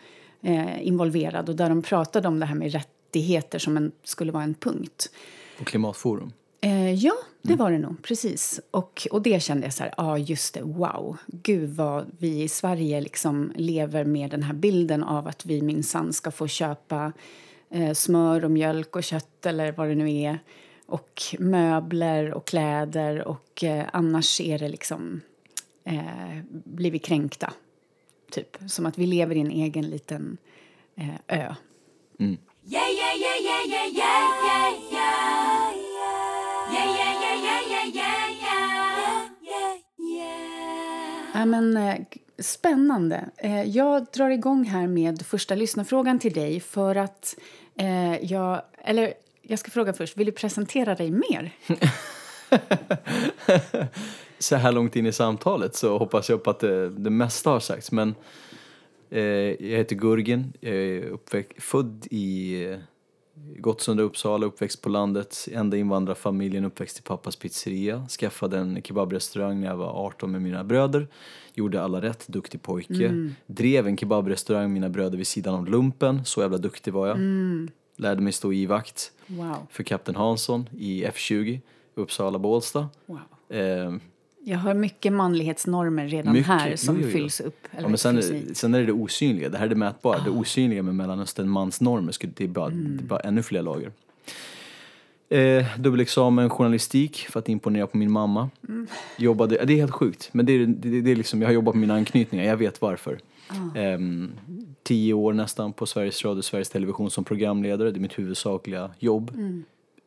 eh, 0.43 0.87
involverad 0.87 1.49
och 1.49 1.57
där 1.57 1.69
de 1.69 1.83
pratade 1.83 2.29
om 2.29 2.41
det 2.41 2.47
här 2.47 2.55
med 2.55 2.73
rättigheter 2.73 3.59
som 3.59 3.77
en, 3.77 3.93
skulle 4.05 4.33
vara 4.33 4.45
en 4.45 4.55
punkt. 4.55 5.11
På 5.59 5.65
Klimatforum? 5.65 6.33
Eh, 6.61 6.95
ja, 6.95 7.15
det 7.43 7.55
var 7.55 7.71
det 7.71 7.79
nog. 7.79 8.03
Precis. 8.03 8.61
Och, 8.71 9.07
och 9.11 9.23
det 9.23 9.43
kände 9.43 9.67
jag 9.67 9.75
så 9.75 9.83
här, 9.83 9.95
ja 9.97 10.05
ah, 10.05 10.19
just 10.19 10.55
det, 10.55 10.63
wow. 10.63 11.17
Gud 11.27 11.71
vad 11.71 12.07
vi 12.19 12.43
i 12.43 12.49
Sverige 12.49 13.01
liksom 13.01 13.53
lever 13.57 14.05
med 14.05 14.31
den 14.31 14.43
här 14.43 14.55
bilden 14.55 15.03
av 15.03 15.29
att 15.29 15.47
vi 15.47 15.63
minsann 15.63 16.13
ska 16.13 16.31
få 16.31 16.47
köpa 16.49 17.13
eh, 17.71 17.93
smör 17.93 18.45
och 18.45 18.51
mjölk 18.51 18.97
och 18.97 19.05
kött 19.05 19.47
eller 19.47 19.73
vad 19.73 19.89
det 19.89 19.95
nu 19.95 20.21
är. 20.21 20.39
Och 20.87 21.23
möbler 21.39 22.35
och 22.35 22.47
kläder 22.47 23.29
och 23.29 23.65
eh, 23.65 23.85
annars 23.93 24.41
är 24.41 24.59
det 24.59 24.69
liksom, 24.69 25.21
eh, 25.85 26.39
blir 26.51 26.91
vi 26.91 26.99
kränkta. 26.99 27.53
Typ, 28.31 28.57
som 28.67 28.87
att 28.87 28.99
vi 28.99 29.07
lever 29.07 29.35
i 29.35 29.41
en 29.41 29.51
egen 29.51 29.91
liten 29.91 30.37
eh, 30.97 31.15
ö. 31.29 31.55
Mm. 32.19 32.37
Ja, 41.35 41.47
men, 41.47 41.77
eh, 41.77 41.97
spännande. 42.39 43.31
Eh, 43.37 43.63
jag 43.63 44.07
drar 44.13 44.31
igång 44.31 44.65
här 44.65 44.87
med 44.87 45.27
första 45.27 45.55
lyssnarfrågan 45.55 46.19
till 46.19 46.33
dig 46.33 46.61
för 46.61 46.97
att 46.97 47.37
eh, 47.79 48.25
jag... 48.25 48.63
Eller 48.85 49.15
jag 49.43 49.59
ska 49.59 49.71
fråga 49.71 49.93
först, 49.93 50.17
vill 50.17 50.27
du 50.27 50.33
presentera 50.33 50.95
dig 50.95 51.11
mer? 51.11 51.53
Så 54.39 54.57
här 54.57 54.73
långt 54.73 54.97
in 54.97 55.07
i 55.07 55.13
samtalet 55.13 55.75
så 55.75 55.99
hoppas 55.99 56.29
jag 56.31 56.43
på 56.43 56.51
att 56.51 56.61
det, 56.61 56.89
det 56.91 57.11
mesta 57.11 57.51
har 57.51 57.61
sagts. 57.61 57.93
Men 57.93 58.15
eh, 59.11 59.21
jag 59.23 59.79
heter 59.79 59.97
Gurgen, 59.97 60.53
jag 60.61 60.75
är 60.75 61.03
uppväxt, 61.09 61.63
född 61.63 62.07
i 62.11 62.63
eh, 62.65 62.79
Gottsunda, 63.59 64.03
Uppsala, 64.03 64.47
uppväxt 64.47 64.83
på 64.83 64.89
landet. 64.89 65.49
Enda 65.53 65.77
invandrarfamiljen, 65.77 66.65
uppväxt 66.65 66.99
i 66.99 67.03
pappas 67.03 67.37
pizzeria. 67.37 68.07
Skaffade 68.09 68.59
en 68.59 68.83
kebabrestaurang 68.83 69.61
när 69.61 69.67
jag 69.67 69.77
var 69.77 70.07
18 70.07 70.33
med 70.33 70.43
mina 70.43 70.65
bröder. 70.65 71.09
Gjorde 71.55 71.83
alla 71.83 72.01
rätt, 72.03 72.29
duktig 72.29 72.63
pojke. 72.63 73.31
Drev 73.47 73.87
en 73.87 73.97
kebabrestaurang 73.97 74.63
med 74.63 74.71
mina 74.71 74.89
bröder 74.89 75.19
vid 75.19 75.27
sidan 75.27 75.55
av 75.55 75.67
lumpen. 75.69 76.25
Så 76.25 76.41
jävla 76.41 76.59
duktig 76.59 76.93
var 76.93 77.07
jag. 77.07 77.19
Lärde 77.97 78.21
mig 78.23 78.33
stå 78.33 78.53
i 78.53 78.67
vakt 78.67 79.13
Wow. 79.27 79.57
för 79.71 79.83
Kapten 79.83 80.17
Hansson 80.17 80.69
i 80.79 81.05
F20, 81.05 81.61
Uppsala 81.95 82.39
Bålsta. 82.39 82.89
wow. 83.07 83.19
Eh, 83.59 83.93
Jag 84.49 84.59
har 84.59 84.75
mycket 84.75 85.13
manlighetsnormer 85.13 86.09
redan 86.09 86.33
Mycket, 86.33 86.47
här 86.47 86.77
som 86.77 86.95
jo, 86.95 87.01
jo, 87.01 87.09
jo. 87.09 87.13
fylls 87.13 87.41
upp. 87.41 87.69
Eller 87.71 87.83
Ja, 87.83 87.89
men 87.89 87.99
sen, 87.99 88.23
sen 88.55 88.75
är 88.75 88.81
det 88.81 88.87
det 88.87 88.93
osynliga, 88.93 89.49
det 89.49 89.59
här 89.59 89.65
är 89.65 89.69
det 89.69 89.75
mätbara. 89.75 90.19
Det 90.25 90.31
osynliga 90.31 90.83
med 90.83 90.95
Mellanöstern 90.95 91.49
mansnormer, 91.49 92.15
det 92.21 92.45
är 92.45 92.49
bara, 92.49 92.71
det 92.71 93.03
är 93.03 93.07
bara 93.07 93.21
ännu 93.21 93.43
fler 93.43 93.63
lager. 93.63 93.93
Eh, 95.29 95.65
dubbelexamen 95.79 96.51
journalistik 96.51 97.17
för 97.17 97.39
att 97.39 97.49
imponera 97.49 97.87
på 97.87 97.97
min 97.97 98.11
mamma. 98.11 98.51
Jobbade, 99.19 99.65
det 99.65 99.73
är 99.73 99.77
helt 99.77 99.93
sjukt, 99.93 100.29
men 100.33 100.47
det 100.47 100.53
är, 100.53 100.67
det, 100.67 101.01
det 101.01 101.11
är 101.11 101.17
liksom, 101.17 101.43
jag 101.43 101.49
har 101.49 101.55
jobbat 101.55 101.73
på 101.73 101.79
mina 101.79 101.95
anknytningar, 101.95 102.45
jag 102.45 102.57
vet 102.57 102.81
varför. 102.81 103.19
Ehm, 103.75 104.33
tio 104.83 105.15
år 105.15 105.33
nästan 105.33 105.73
på 105.73 105.87
Sveriges 105.87 106.25
Radio, 106.25 106.43
Sveriges 106.43 106.71
Television 106.71 107.11
som 107.11 107.25
programledare, 107.25 107.91
det 107.91 107.99
är 107.99 108.01
mitt 108.01 108.19
huvudsakliga 108.19 108.91
jobb. 108.99 109.31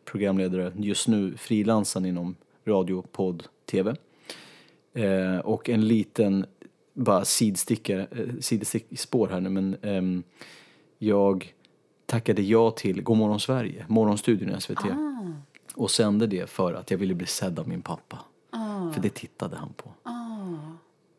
Programledare, 0.06 0.72
just 0.76 1.08
nu 1.08 1.38
frilansande 1.38 2.10
inom 2.10 2.36
radio, 2.66 3.04
podd, 3.12 3.44
tv. 3.72 3.96
Eh, 4.94 5.38
och 5.38 5.70
en 5.70 5.88
liten, 5.88 6.46
bara 6.94 7.26
sidstickare, 7.26 8.08
eh, 8.12 8.40
sidostickspår 8.40 9.28
här 9.28 9.40
nu, 9.42 9.50
men 9.50 9.76
ehm, 9.82 10.24
jag 10.98 11.54
tackade 12.06 12.42
ja 12.42 12.72
till 12.72 13.02
Godmorgon 13.02 13.40
Sverige, 13.40 13.86
Morgonstudion 13.90 14.50
i 14.56 14.62
SVT. 14.62 14.80
Och 15.76 15.92
sände 15.92 16.28
det 16.28 16.50
för 16.50 16.74
att 16.74 16.92
jag 16.92 16.98
ville 16.98 17.14
bli 17.16 17.28
sedd 17.28 17.60
av 17.60 17.68
min 17.68 17.82
pappa. 17.82 18.20
För 18.94 19.02
det 19.02 19.10
tittade 19.10 19.58
han 19.58 19.74
på. 19.74 19.94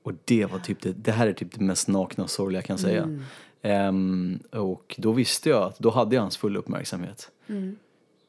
Och 0.02 0.12
det 0.24 0.46
var 0.46 0.58
typ 0.58 0.80
det, 0.82 0.92
det 0.92 1.12
här 1.12 1.26
är 1.26 1.32
typ 1.32 1.52
det 1.52 1.64
mest 1.64 1.88
nakna 1.88 2.24
och 2.24 2.30
sorgliga 2.30 2.58
jag 2.58 2.64
kan 2.64 2.78
säga. 2.78 3.18
Ehm, 3.62 4.38
och 4.52 4.94
då 4.98 5.12
visste 5.12 5.48
jag 5.48 5.62
att 5.62 5.78
då 5.78 5.90
hade 5.90 6.14
jag 6.14 6.22
hans 6.22 6.36
fulla 6.36 6.58
uppmärksamhet. 6.58 7.30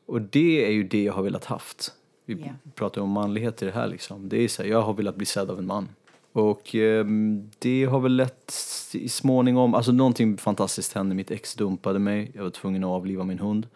Och 0.06 0.22
det 0.22 0.66
är 0.66 0.72
ju 0.72 0.84
det 0.84 1.04
jag 1.04 1.14
har 1.14 1.24
velat 1.24 1.46
haft. 1.46 1.94
Vi 2.36 2.44
Ja. 2.46 2.72
pratar 2.76 3.02
om 3.02 3.10
manlighet 3.10 3.62
i 3.62 3.66
det 3.66 3.72
här 3.72 3.88
liksom. 3.88 4.30
Det 4.30 4.38
är 4.38 4.48
så 4.48 4.64
här, 4.64 4.70
jag 4.70 4.82
har 4.82 4.94
velat 4.94 5.16
bli 5.16 5.26
sedd 5.26 5.50
av 5.50 5.60
en 5.60 5.66
man. 5.68 5.90
Och 6.34 6.76
ehm, 6.76 7.50
det 7.60 7.84
har 7.86 8.00
väl 8.00 8.16
lett 8.16 8.54
i 8.94 9.10
småningom, 9.10 9.74
alltså 9.76 9.92
någonting 9.92 10.38
fantastiskt 10.38 10.94
hände. 10.94 11.16
Mitt 11.16 11.32
ex 11.32 11.56
dumpade 11.56 12.00
mig, 12.00 12.32
jag 12.36 12.44
var 12.44 12.50
tvungen 12.50 12.84
att 12.84 12.88
avliva 12.90 13.24
min 13.24 13.40
hund. 13.40 13.68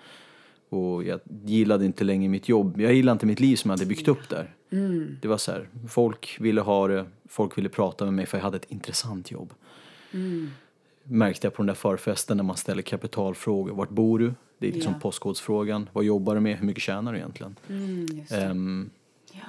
Och 0.70 1.04
jag 1.04 1.20
gillade 1.46 1.86
inte 1.86 2.04
längre 2.04 2.30
mitt 2.30 2.50
jobb. 2.50 2.82
Jag 2.82 2.94
gillade 2.94 3.14
inte 3.14 3.26
mitt 3.26 3.40
liv 3.40 3.56
som 3.56 3.70
jag 3.70 3.78
hade 3.78 3.86
byggt 3.90 4.08
upp 4.08 4.30
där. 4.30 4.54
Det 5.22 5.28
var 5.28 5.38
så 5.38 5.52
här, 5.52 5.70
folk 5.90 6.38
ville 6.40 6.62
ha 6.62 6.88
det, 6.88 7.06
folk 7.30 7.58
ville 7.58 7.70
prata 7.70 8.06
med 8.06 8.14
mig 8.14 8.26
för 8.26 8.38
jag 8.38 8.44
hade 8.44 8.58
ett 8.58 8.72
intressant 8.72 9.32
jobb. 9.32 9.54
Märkte 11.04 11.48
jag 11.48 11.54
på 11.54 11.62
den 11.62 11.68
där 11.68 11.74
förfesten 11.74 12.38
när 12.38 12.44
man 12.44 12.58
ställer 12.58 12.82
kapitalfrågor. 12.82 13.74
Vart 13.74 13.90
bor 13.90 14.20
du? 14.20 14.34
Det 14.58 14.68
är 14.68 14.72
liksom 14.72 14.94
Ja. 14.94 15.00
postkodsfrågan. 15.00 15.90
Vad 15.94 16.04
jobbar 16.04 16.36
du 16.36 16.42
med? 16.42 16.58
Hur 16.58 16.66
mycket 16.66 16.84
tjänar 16.84 17.12
du 17.14 17.18
egentligen? 17.20 17.56
Mm. 17.70 18.06
Ehm, 18.30 18.90
Ja. 19.32 19.40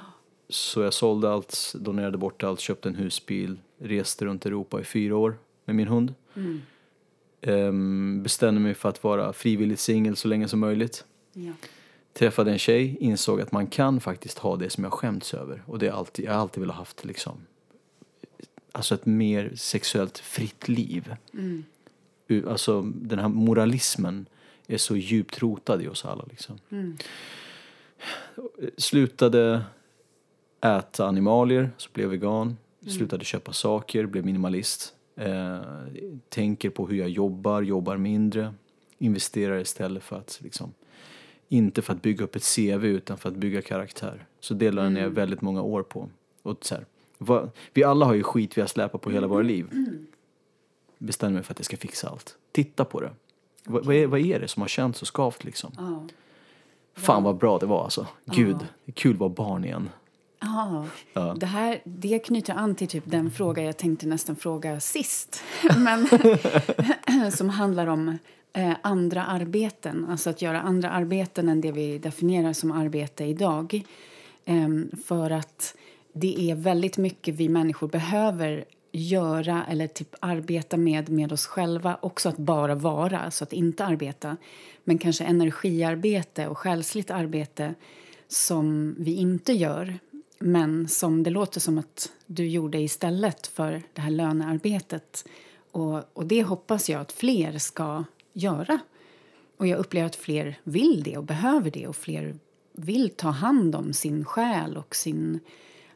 så 0.49 0.83
jag 0.83 0.95
sålde 0.95 1.31
allt, 1.33 1.73
donerade 1.79 2.19
bort 2.19 2.43
allt, 2.43 2.61
köpte 2.61 2.89
en 2.89 2.95
husbil, 2.95 3.59
reste 3.79 4.25
runt 4.25 4.47
Europa 4.47 4.81
i 4.81 4.85
fyra 4.85 5.17
år 5.17 5.39
med 5.65 5.77
min 5.77 5.89
hund. 5.89 6.15
Mm. 6.37 6.61
Ehm, 7.41 8.23
bestämde 8.23 8.61
mig 8.61 8.75
för 8.75 8.89
att 8.89 9.05
vara 9.05 9.33
frivilligt 9.33 9.81
singel 9.81 10.17
så 10.17 10.29
länge 10.29 10.49
som 10.49 10.61
möjligt. 10.61 11.05
Ja. 11.33 11.53
Träffade 12.13 12.51
en 12.53 12.59
tjej, 12.59 12.97
insåg 13.01 13.41
att 13.41 13.53
man 13.53 13.67
kan 13.67 14.01
faktiskt 14.01 14.39
ha 14.39 14.57
det 14.57 14.71
som 14.71 14.85
jag 14.85 14.93
skämts 14.93 15.35
över. 15.35 15.63
Och 15.67 15.79
det 15.79 15.87
är 15.87 15.93
alltid, 15.93 16.25
jag 16.25 16.33
har 16.33 16.41
alltid 16.41 16.61
velat 16.61 16.77
haft 16.77 17.05
liksom, 17.05 17.35
alltså 18.73 18.95
ett 18.95 19.07
mer 19.07 19.53
sexuellt 19.57 20.19
fritt 20.19 20.69
liv. 20.69 21.15
Mm. 21.35 21.65
Alltså 22.49 22.83
den 22.83 23.19
här 23.19 23.29
moralismen 23.29 24.27
är 24.67 24.79
så 24.79 24.97
djupt 24.97 25.43
rotad 25.43 25.83
i 25.83 25.89
oss 25.89 26.05
alla 26.05 26.25
liksom. 26.31 26.59
Mm. 26.71 26.97
Slutade 28.77 29.63
äta 30.61 31.07
animalier, 31.07 31.71
så 31.77 31.91
blev 31.93 32.09
vegan. 32.09 32.57
Slutade 32.87 33.25
köpa 33.25 33.53
saker, 33.53 34.07
blev 34.07 34.25
minimalist. 34.25 34.95
Eh, 35.17 35.61
tänker 36.29 36.71
på 36.71 36.87
hur 36.87 36.97
jag 36.97 37.09
jobbar, 37.09 37.63
jobbar 37.63 37.97
mindre. 37.97 38.55
Investerar 38.99 39.59
istället 39.59 40.03
för 40.03 40.17
att 40.17 40.41
liksom, 40.43 40.75
inte 41.49 41.83
för 41.83 41.93
att 41.93 42.03
bygga 42.03 42.25
upp 42.25 42.37
ett 42.37 42.55
CV 42.57 42.85
utan 42.85 43.19
för 43.19 43.29
att 43.29 43.37
bygga 43.37 43.63
karaktär. 43.63 44.27
Så 44.41 44.55
det 44.55 44.71
la 44.71 44.83
jag 44.83 44.93
ner 44.93 45.09
väldigt 45.09 45.41
många 45.41 45.63
år 45.63 45.83
på. 45.83 46.09
Och 46.43 46.65
så 46.65 46.75
här, 46.75 46.87
vad, 47.19 47.51
vi 47.73 47.85
alla 47.85 48.07
har 48.07 48.15
ju 48.15 48.23
skit 48.23 48.57
vi 48.57 48.61
har 48.61 48.69
släpat 48.69 49.01
på 49.01 49.11
hela 49.11 49.27
våra 49.27 49.43
liv. 49.43 49.67
Bestämde 50.99 51.35
mig 51.35 51.43
för 51.43 51.53
att 51.53 51.59
jag 51.59 51.67
ska 51.67 51.77
fixa 51.77 52.09
allt. 52.09 52.39
Titta 52.53 52.85
på 52.85 53.01
det. 53.01 53.11
Vad, 53.67 53.85
vad, 53.85 53.97
är, 53.97 54.07
vad 54.07 54.21
är 54.21 54.41
det 54.41 54.49
som 54.49 54.61
har 54.61 54.69
känts 54.69 54.99
så 54.99 55.07
skavt 55.07 55.45
liksom? 55.45 55.73
Ja. 55.77 56.07
Fan 56.97 57.23
vad 57.23 57.37
bra 57.37 57.59
det 57.59 57.67
var 57.67 57.85
alltså. 57.85 58.07
Gud, 58.25 58.57
det 58.59 58.91
är 58.91 58.93
kul 58.93 59.13
att 59.13 59.19
vara 59.19 59.31
barn 59.31 59.65
igen. 59.65 59.89
Ja, 60.41 60.87
det 61.37 61.47
här 61.47 61.81
det 61.85 62.19
knyter 62.19 62.55
an 62.55 62.75
till 62.75 62.89
typ 62.89 63.05
den 63.07 63.31
fråga 63.31 63.63
jag 63.63 63.77
tänkte 63.77 64.07
nästan 64.07 64.37
fråga 64.37 64.81
sist. 64.81 65.43
Men, 65.77 66.09
som 67.33 67.49
handlar 67.49 67.87
om 67.87 68.19
eh, 68.53 68.73
andra 68.83 69.25
arbeten, 69.25 70.07
alltså 70.11 70.31
att 70.31 70.43
göra 70.43 70.61
andra 70.61 70.91
arbeten 70.91 71.49
än 71.49 71.61
det 71.61 71.73
vi 71.73 71.99
definierar 71.99 72.53
som 72.53 72.73
arbete 72.73 73.25
idag. 73.25 73.83
Ehm, 74.45 74.91
för 75.07 75.31
att 75.31 75.77
det 76.13 76.51
är 76.51 76.55
väldigt 76.55 76.99
mycket 76.99 77.35
vi 77.35 77.49
människor 77.49 77.89
behöver 77.89 78.65
göra 78.97 79.65
eller 79.69 79.87
typ 79.87 80.15
arbeta 80.21 80.77
med 80.77 81.09
med 81.09 81.33
oss 81.33 81.47
själva. 81.47 81.99
Också 82.01 82.29
att 82.29 82.37
bara 82.37 82.75
vara, 82.75 83.19
alltså 83.19 83.45
att 83.45 83.53
inte 83.53 83.85
arbeta. 83.85 84.37
Men 84.85 84.99
kanske 84.99 85.25
energiarbete 85.25 86.49
och 86.49 86.59
själsligt 86.59 87.11
arbete 87.11 87.75
som 88.29 88.95
vi 88.99 89.15
inte 89.15 89.53
gör 89.53 89.99
men 90.39 90.89
som 90.89 91.23
det 91.23 91.31
låter 91.31 91.61
som 91.61 91.79
att 91.79 92.13
du 92.27 92.47
gjorde 92.47 92.79
istället 92.79 93.47
för 93.47 93.83
det 93.93 94.01
här 94.01 94.11
lönearbetet. 94.11 95.29
Och, 95.71 96.17
och 96.17 96.27
det 96.27 96.43
hoppas 96.43 96.89
jag 96.89 97.01
att 97.01 97.13
fler 97.13 97.59
ska 97.59 98.05
göra. 98.33 98.79
Och 99.57 99.67
jag 99.67 99.79
upplever 99.79 100.07
att 100.07 100.17
fler 100.17 100.59
vill 100.65 101.03
det 101.03 101.17
och 101.17 101.25
behöver 101.25 101.71
det 101.71 101.87
och 101.87 101.97
fler 101.97 102.39
vill 102.73 103.11
ta 103.11 103.29
hand 103.29 103.75
om 103.75 103.93
sin 103.93 104.25
själ 104.25 104.77
och 104.77 104.97
sin, 104.97 105.41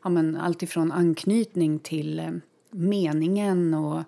ja 0.03 0.11
men 0.11 0.37
allt 0.37 0.63
ifrån 0.63 0.93
anknytning 0.93 1.79
till 1.79 2.19
eh, 2.19 2.31
meningen 2.71 3.75
och 3.75 4.03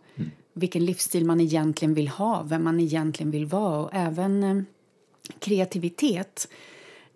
vilken 0.53 0.85
livsstil 0.85 1.25
man 1.25 1.41
egentligen 1.41 1.95
vill 1.95 2.09
ha, 2.09 2.43
vem 2.43 2.65
man 2.65 2.81
egentligen 2.81 3.31
vill 3.31 3.47
vara 3.47 3.79
och 3.79 3.91
även 3.93 4.43
eh, 4.43 4.63
kreativitet. 5.39 6.49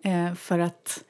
Eh, 0.01 0.33
för 0.33 0.59
att 0.59 1.03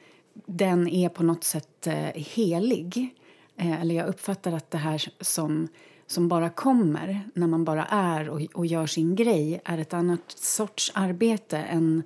den 0.45 0.87
är 0.87 1.09
på 1.09 1.23
något 1.23 1.43
sätt 1.43 1.87
eh, 1.87 2.09
helig. 2.13 3.15
Eh, 3.55 3.81
eller 3.81 3.95
jag 3.95 4.07
uppfattar 4.07 4.51
att 4.51 4.71
det 4.71 4.77
här 4.77 5.11
som, 5.21 5.67
som 6.07 6.27
bara 6.27 6.49
kommer 6.49 7.29
när 7.33 7.47
man 7.47 7.63
bara 7.63 7.85
är 7.85 8.29
och, 8.29 8.41
och 8.53 8.65
gör 8.65 8.87
sin 8.87 9.15
grej 9.15 9.61
är 9.65 9.77
ett 9.77 9.93
annat 9.93 10.31
sorts 10.35 10.91
arbete 10.95 11.57
än 11.57 12.03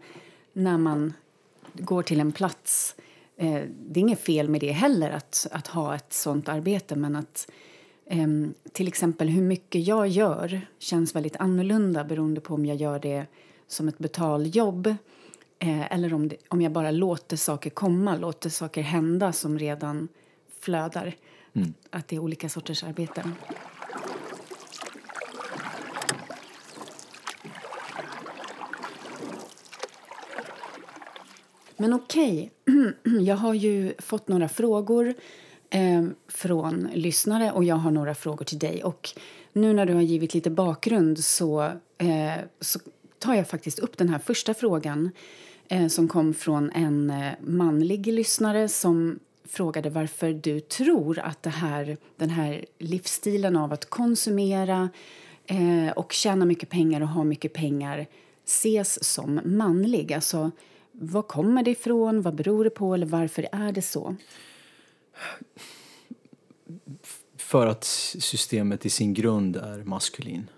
när 0.53 0.77
man 0.77 1.13
går 1.73 2.03
till 2.03 2.19
en 2.19 2.31
plats. 2.31 2.95
Eh, 3.37 3.61
det 3.87 3.99
är 3.99 4.01
inget 4.01 4.21
fel 4.21 4.49
med 4.49 4.61
det 4.61 4.71
heller, 4.71 5.11
att, 5.11 5.47
att 5.51 5.67
ha 5.67 5.95
ett 5.95 6.13
sånt 6.13 6.49
arbete 6.49 6.95
men 6.95 7.15
att 7.15 7.51
Ehm, 8.13 8.53
till 8.71 8.87
exempel 8.87 9.29
hur 9.29 9.41
mycket 9.41 9.87
jag 9.87 10.07
gör 10.07 10.61
känns 10.79 11.15
väldigt 11.15 11.35
annorlunda 11.35 12.03
beroende 12.03 12.41
på 12.41 12.53
om 12.53 12.65
jag 12.65 12.77
gör 12.77 12.99
det 12.99 13.25
som 13.67 13.87
ett 13.87 13.97
betaljobb 13.97 14.87
eh, 15.59 15.91
eller 15.93 16.13
om, 16.13 16.27
det, 16.27 16.37
om 16.47 16.61
jag 16.61 16.71
bara 16.71 16.91
låter 16.91 17.37
saker 17.37 17.69
komma, 17.69 18.15
låter 18.17 18.49
saker 18.49 18.81
hända 18.81 19.33
som 19.33 19.59
redan 19.59 20.07
flödar. 20.59 21.15
Att, 21.53 21.99
att 21.99 22.07
det 22.07 22.15
är 22.15 22.19
olika 22.19 22.49
sorters 22.49 22.83
arbeten. 22.83 23.35
Men 31.77 31.93
okej, 31.93 32.51
jag 33.21 33.35
har 33.35 33.53
ju 33.53 33.93
fått 33.99 34.27
några 34.27 34.49
frågor 34.49 35.13
eh, 35.71 36.03
från 36.27 36.89
lyssnare 36.93 37.51
och 37.51 37.63
jag 37.63 37.75
har 37.75 37.91
några 37.91 38.15
frågor 38.15 38.45
till 38.45 38.59
dig. 38.59 38.83
Och 38.83 39.09
nu 39.53 39.73
när 39.73 39.85
du 39.85 39.93
har 39.93 40.01
givit 40.01 40.33
lite 40.33 40.49
bakgrund 40.49 41.19
så, 41.19 41.61
eh, 41.97 42.43
så 42.59 42.79
tar 43.19 43.33
jag 43.33 43.47
faktiskt 43.47 43.79
upp 43.79 43.97
den 43.97 44.09
här 44.09 44.19
första 44.19 44.53
frågan 44.53 45.11
eh, 45.67 45.87
som 45.87 46.07
kom 46.07 46.33
från 46.33 46.71
en 46.71 47.09
eh, 47.09 47.31
manlig 47.41 48.07
lyssnare 48.07 48.67
som 48.67 49.19
frågade 49.43 49.89
varför 49.89 50.33
du 50.33 50.59
tror 50.59 51.19
att 51.19 51.43
det 51.43 51.49
här, 51.49 51.97
den 52.17 52.29
här 52.29 52.65
livsstilen 52.79 53.55
av 53.55 53.73
att 53.73 53.89
konsumera 53.89 54.89
eh, 55.45 55.91
och 55.95 56.13
tjäna 56.13 56.45
mycket 56.45 56.69
pengar 56.69 57.01
och 57.01 57.07
ha 57.07 57.23
mycket 57.23 57.53
pengar 57.53 58.07
ses 58.45 59.03
som 59.03 59.39
manlig. 59.43 60.13
Alltså, 60.13 60.51
var 60.91 61.21
kommer 61.21 61.63
det 61.63 61.71
ifrån? 61.71 62.21
Vad 62.21 62.35
beror 62.35 62.63
det 62.63 62.69
på? 62.69 62.93
Eller 62.93 63.05
varför 63.05 63.47
är 63.51 63.71
det 63.71 63.81
så? 63.81 64.15
För 67.37 67.67
att 67.67 67.83
systemet 67.83 68.85
i 68.85 68.89
sin 68.89 69.13
grund 69.13 69.55
är 69.55 69.83
maskulin. 69.83 70.49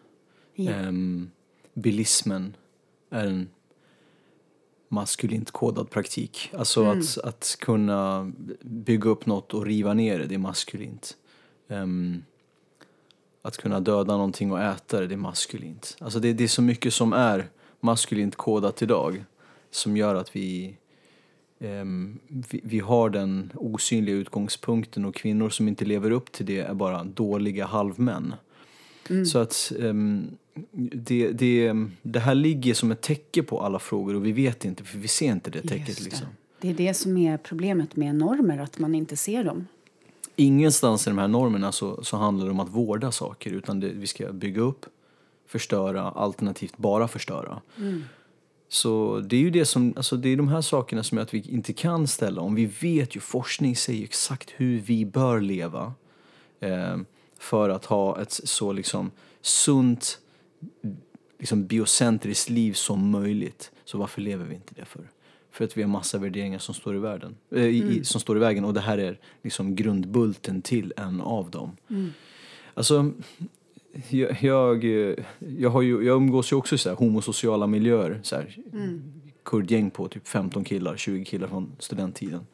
Ja. 0.55 0.71
Ehm, 0.71 1.31
bilismen 1.73 2.55
är 3.09 3.27
en 3.27 3.49
maskulint 4.89 5.51
kodad 5.51 5.89
praktik. 5.89 6.51
Alltså 6.57 6.85
att, 6.85 7.17
att 7.17 7.57
kunna 7.59 8.31
bygga 8.61 9.09
upp 9.09 9.25
något 9.25 9.53
och 9.53 9.65
riva 9.65 9.93
ner 9.93 10.19
det, 10.19 10.25
det 10.25 10.35
är 10.35 10.39
maskulint. 10.39 11.17
Ehm, 11.67 12.23
att 13.41 13.57
kunna 13.57 13.79
döda 13.79 14.13
någonting 14.13 14.51
och 14.51 14.61
äta 14.61 14.99
det, 14.99 15.07
det 15.07 15.15
är 15.15 15.17
maskulint. 15.17 15.97
Alltså 15.99 16.19
det, 16.19 16.33
det 16.33 16.43
är 16.43 16.47
så 16.47 16.61
mycket 16.61 16.93
som 16.93 17.13
är 17.13 17.49
maskulint 17.79 18.35
kodat 18.35 18.81
idag 18.81 19.25
som 19.71 19.97
gör 19.97 20.15
att 20.15 20.35
vi, 20.35 20.77
vi, 22.27 22.61
vi 22.63 22.79
har 22.79 23.09
den 23.09 23.51
osynliga 23.55 24.15
utgångspunkten 24.15 25.05
och 25.05 25.15
kvinnor 25.15 25.49
som 25.49 25.67
inte 25.67 25.85
lever 25.85 26.11
upp 26.11 26.31
till 26.31 26.45
det 26.45 26.59
är 26.59 26.73
bara 26.73 27.03
dåliga 27.03 27.65
halvmän. 27.65 28.33
Så 29.31 29.39
att 29.39 29.71
ehm, 29.79 30.27
det, 30.93 31.31
det, 31.31 31.73
det 32.01 32.19
här 32.19 32.35
ligger 32.35 32.73
som 32.73 32.91
ett 32.91 33.01
täcke 33.01 33.43
på 33.43 33.61
alla 33.61 33.79
frågor 33.79 34.15
och 34.15 34.25
vi 34.25 34.31
vet 34.31 34.65
inte 34.65 34.83
för 34.83 34.97
vi 34.97 35.07
ser 35.07 35.31
inte 35.31 35.49
det 35.49 35.61
täcket 35.61 35.87
Just 35.87 35.99
det. 35.99 36.05
liksom. 36.05 36.27
Det 36.61 36.69
är 36.69 36.73
det 36.73 36.93
som 36.93 37.17
är 37.17 37.37
problemet 37.37 37.95
med 37.95 38.15
normer, 38.15 38.57
att 38.57 38.79
man 38.79 38.95
inte 38.95 39.17
ser 39.17 39.43
dem. 39.43 39.67
Ingenstans 40.35 41.07
i 41.07 41.09
de 41.09 41.17
här 41.17 41.27
normerna 41.27 41.71
så, 41.71 42.03
så 42.03 42.17
handlar 42.17 42.45
det 42.45 42.51
om 42.51 42.59
att 42.59 42.69
vårda 42.69 43.11
saker 43.11 43.51
utan 43.51 43.79
det, 43.79 43.89
vi 43.89 44.07
ska 44.07 44.31
bygga 44.31 44.61
upp, 44.61 44.85
förstöra, 45.47 46.01
alternativt 46.01 46.77
bara 46.77 47.07
förstöra. 47.07 47.61
Så 48.73 49.19
det 49.19 49.35
är 49.35 49.39
ju 49.39 49.49
det 49.49 49.65
som, 49.65 49.93
alltså 49.95 50.17
det 50.17 50.29
är 50.29 50.37
de 50.37 50.47
här 50.47 50.61
sakerna 50.61 51.03
som 51.03 51.17
gör 51.17 51.23
att 51.23 51.33
vi 51.33 51.43
inte 51.49 51.73
kan 51.73 52.07
ställa 52.07 52.41
om. 52.41 52.55
Vi 52.55 52.65
vet 52.65 53.15
ju, 53.15 53.19
forskning 53.19 53.75
säger 53.75 54.03
exakt 54.03 54.53
hur 54.55 54.79
vi 54.79 55.05
bör 55.05 55.41
leva 55.41 55.93
eh, 56.59 56.97
för 57.37 57.69
att 57.69 57.85
ha 57.85 58.21
ett 58.21 58.31
så 58.31 58.73
liksom 58.73 59.11
sunt, 59.41 60.19
liksom 61.39 61.67
biocentriskt 61.67 62.49
liv 62.49 62.73
som 62.73 63.09
möjligt. 63.09 63.71
Så 63.85 63.97
varför 63.97 64.21
lever 64.21 64.45
vi 64.45 64.55
inte 64.55 64.73
det 64.75 64.85
för? 64.85 65.09
För 65.51 65.65
att 65.65 65.77
vi 65.77 65.81
har 65.81 65.89
massa 65.89 66.17
värderingar 66.17 66.59
som 66.59 66.75
står 66.75 66.95
i, 66.95 66.99
världen, 66.99 67.35
eh, 67.51 67.65
i, 67.65 67.97
i, 67.97 68.03
som 68.03 68.21
står 68.21 68.37
i 68.37 68.39
vägen 68.39 68.65
och 68.65 68.73
det 68.73 68.81
här 68.81 68.97
är 68.97 69.19
liksom 69.41 69.75
grundbulten 69.75 70.61
till 70.61 70.93
en 70.97 71.21
av 71.21 71.51
dem. 71.51 71.77
Alltså, 72.73 73.11
jag, 74.09 74.37
jag, 74.43 74.83
jag, 75.39 75.69
har 75.69 75.81
ju, 75.81 76.03
jag 76.03 76.15
umgås 76.15 76.51
ju 76.51 76.55
också 76.55 76.75
i 76.75 76.77
så 76.77 76.89
här 76.89 76.95
homosociala 76.95 77.67
miljöer. 77.67 78.19
Så 78.23 78.35
här, 78.35 78.57
Kurdgäng 79.45 79.89
på 79.91 80.07
typ 80.07 80.27
15 80.27 80.63
killar, 80.63 80.97
20 80.97 81.25
killar 81.25 81.47
från 81.47 81.71
studenttiden. 81.79 82.47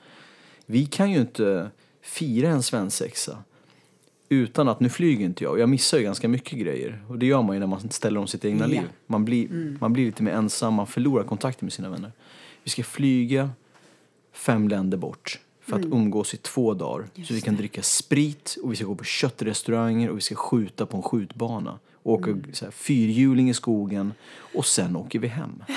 Vi 0.65 0.85
kan 0.85 1.11
ju 1.11 1.19
inte 1.19 1.69
fira 2.01 2.49
en 2.49 2.63
svensexa 2.63 3.43
utan 4.29 4.67
att, 4.67 4.79
nu 4.79 4.89
flyger 4.89 5.25
inte 5.25 5.43
jag 5.43 5.59
jag 5.59 5.69
missar 5.69 5.97
ju 5.97 6.03
ganska 6.03 6.27
mycket 6.27 6.59
grejer. 6.59 7.03
Och 7.07 7.19
det 7.19 7.25
gör 7.25 7.41
man 7.41 7.55
ju 7.55 7.59
när 7.59 7.67
man 7.67 7.89
ställer 7.89 8.19
om 8.19 8.27
sitt 8.27 8.45
egna 8.45 8.63
Ja. 8.63 8.67
liv. 8.67 8.81
Man 9.07 9.25
blir, 9.25 9.77
man 9.79 9.93
blir 9.93 10.05
lite 10.05 10.23
mer 10.23 10.31
ensam, 10.31 10.73
man 10.73 10.87
förlorar 10.87 11.23
kontakten 11.23 11.65
med 11.65 11.73
sina 11.73 11.89
vänner. 11.89 12.11
Vi 12.63 12.69
ska 12.69 12.83
flyga 12.83 13.49
fem 14.33 14.67
länder 14.67 14.97
bort 14.97 15.39
för 15.69 15.79
att 15.79 15.85
umgås 15.85 16.33
i 16.33 16.37
två 16.37 16.73
dagar. 16.73 17.07
så 17.23 17.33
vi 17.33 17.41
kan 17.41 17.55
dricka 17.55 17.83
sprit 17.83 18.57
och 18.63 18.71
vi 18.71 18.75
ska 18.75 18.85
gå 18.85 18.95
på 18.95 19.03
köttrestauranger 19.03 20.09
och 20.09 20.17
vi 20.17 20.21
ska 20.21 20.35
skjuta 20.35 20.85
på 20.85 20.97
en 20.97 21.03
skjutbana. 21.03 21.79
Och 22.03 22.13
åka 22.13 22.35
så 22.53 22.65
här, 22.65 22.71
fyrhjuling 22.71 23.49
i 23.49 23.53
skogen 23.53 24.13
och 24.55 24.65
sen 24.65 24.95
åker 24.95 25.19
vi 25.19 25.27
hem. 25.27 25.63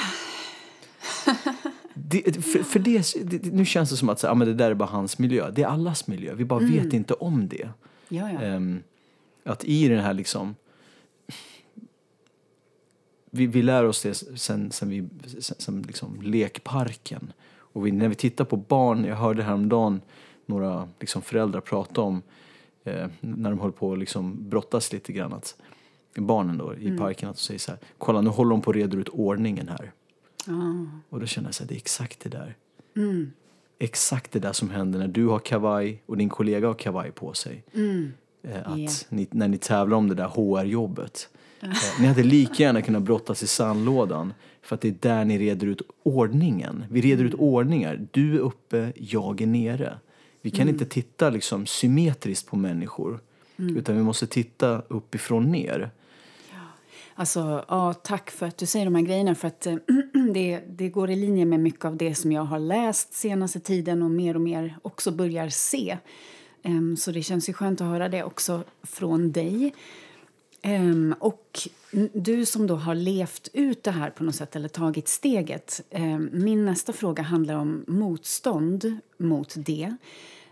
Det, 1.95 2.45
för, 2.45 2.63
för 2.63 2.79
det, 2.79 3.15
det, 3.25 3.53
nu 3.53 3.65
känns 3.65 3.91
det 3.91 3.97
som 3.97 4.09
att 4.09 4.21
så, 4.21 4.27
ja, 4.27 4.35
men 4.35 4.49
det 4.49 4.55
där 4.55 4.71
är 4.71 4.75
bara 4.75 4.89
hans 4.89 5.19
miljö. 5.19 5.51
Det 5.51 5.63
är 5.63 5.67
allas 5.67 6.07
miljö. 6.07 6.35
Vi 6.35 6.45
bara 6.45 6.61
vet 6.61 6.93
inte 6.93 7.15
om 7.15 7.49
det. 7.49 7.69
Ja, 8.09 8.33
ja. 8.33 8.41
Ehm, 8.41 8.83
att 9.45 9.65
i 9.65 9.89
den 9.89 10.01
här 10.01 10.15
liksom... 10.15 10.55
Vi, 13.31 13.47
vi 13.47 13.63
lär 13.63 13.85
oss 13.85 14.03
det 14.03 14.15
sen, 14.15 14.73
sen, 14.73 14.89
vi, 14.89 15.09
sen, 15.39 15.57
sen 15.59 15.83
liksom 15.83 16.23
lekparken. 16.23 17.33
Och 17.73 17.87
vi, 17.87 17.93
när 17.93 18.09
vi 18.09 18.15
tittar 18.15 18.45
på 18.45 18.57
barn, 18.57 19.05
jag 19.05 19.17
hörde 19.17 19.43
häromdagen 19.43 20.01
några 20.47 20.89
liksom 21.01 21.23
föräldrar 21.23 21.61
prata 21.61 22.01
om 22.01 22.23
eh, 22.85 23.07
när 23.21 23.51
de 23.51 23.59
höll 23.61 23.73
på 23.73 23.93
att 23.93 23.99
liksom 23.99 24.49
brottas 24.51 24.93
lite 24.93 25.13
grann 25.13 25.33
att 25.33 25.57
barnen 26.17 26.59
då 26.59 26.75
i 26.75 26.99
parken 26.99 27.29
att 27.29 27.37
de 27.37 27.43
säger 27.43 27.59
så 27.59 27.71
här, 27.71 27.81
kolla 27.99 28.21
nu 28.21 28.31
håller 28.31 28.51
de 28.51 28.61
på 28.61 28.71
att 28.71 28.77
reda 28.77 28.97
ut 28.97 29.09
ordningen 29.09 29.69
här. 29.69 29.93
Ah. 30.47 30.85
Och 31.09 31.21
då 31.21 31.27
känner 31.27 31.49
jag 31.49 31.55
så 31.55 31.63
här, 31.63 31.69
det 31.69 31.75
är 31.75 31.77
exakt 31.77 32.21
det 32.21 32.29
där. 32.29 32.57
Exakt 33.79 34.33
det 34.33 34.39
där 34.39 34.53
som 34.53 34.71
händer 34.71 34.99
när 34.99 35.09
du 35.09 35.27
har 35.27 35.39
kavaj 35.39 36.03
och 36.07 36.17
din 36.17 36.29
kollega 36.29 36.67
har 36.67 36.75
kavaj 36.75 37.11
på 37.11 37.33
sig. 37.33 37.65
Eh, 38.43 38.57
att 38.65 38.79
Ja. 38.79 38.91
ni, 39.09 39.29
när 39.31 39.49
ni 39.49 39.59
tävlar 39.59 39.97
om 39.97 40.09
det 40.09 40.15
där 40.15 40.29
HR-jobbet. 40.29 41.29
Eh, 41.61 41.71
ni 42.01 42.07
hade 42.07 42.23
lika 42.23 42.63
gärna 42.63 42.83
kunnat 42.83 43.03
brottas 43.03 43.43
i 43.43 43.47
sandlådan. 43.47 44.35
För 44.63 44.75
att 44.75 44.81
det 44.81 44.89
är 44.89 44.97
där 45.01 45.25
ni 45.25 45.39
reder 45.39 45.67
ut 45.67 45.83
ordningen. 46.03 46.85
Vi 46.91 47.01
reder 47.01 47.25
ut 47.25 47.35
ordningar. 47.35 48.07
Du 48.11 48.35
är 48.35 48.39
uppe, 48.39 48.93
jag 48.97 49.41
är 49.41 49.47
nere. 49.47 49.99
Vi 50.43 50.51
kan 50.51 50.69
inte 50.69 50.85
titta 50.85 51.31
liksom 51.31 51.67
symmetriskt 51.67 52.47
på 52.47 52.57
människor. 52.57 53.21
Utan 53.57 53.97
vi 53.97 54.03
måste 54.03 54.27
titta 54.27 54.83
uppifrån 54.89 55.53
ner. 55.53 55.91
Alltså, 57.15 57.65
ja, 57.69 57.95
tack 57.95 58.31
för 58.31 58.47
att 58.47 58.59
du 58.59 58.67
säger 58.67 58.85
de 58.85 58.95
här 58.95 59.03
grejerna. 59.03 59.35
För 59.35 59.49
att 59.49 59.67
eh, 59.67 59.77
det, 60.35 60.61
det 60.69 60.89
går 60.89 61.11
i 61.11 61.17
linje 61.17 61.45
med 61.45 61.61
mycket 61.61 61.85
av 61.85 61.97
det 61.97 62.15
som 62.15 62.33
jag 62.33 62.45
har 62.45 62.59
läst 62.59 63.15
senaste 63.15 63.61
tiden 63.61 64.03
och 64.03 64.11
mer 64.11 64.35
och 64.35 64.41
mer 64.41 64.77
också 64.83 65.11
börjar 65.11 65.49
se. 65.49 65.99
Em, 66.63 66.97
så 66.97 67.11
det 67.11 67.23
känns 67.23 67.49
ju 67.49 67.53
skönt 67.53 67.81
att 67.81 67.87
höra 67.87 68.09
det 68.09 68.25
också 68.25 68.65
från 68.83 69.33
dig. 69.33 69.75
Um, 70.67 71.15
och 71.19 71.69
du 72.13 72.47
som 72.47 72.67
då 72.67 72.75
har 72.75 72.95
levt 72.95 73.49
ut 73.53 73.83
det 73.83 73.91
här 73.91 74.11
på 74.11 74.25
något 74.25 74.35
sätt 74.35 74.57
eller 74.57 74.69
tagit 74.69 75.09
steget. 75.09 75.81
Um, 75.91 76.31
min 76.33 76.65
nästa 76.65 76.93
fråga 76.93 77.23
handlar 77.23 77.55
om 77.55 77.85
motstånd 77.87 78.99
mot 79.17 79.55
det. 79.57 79.97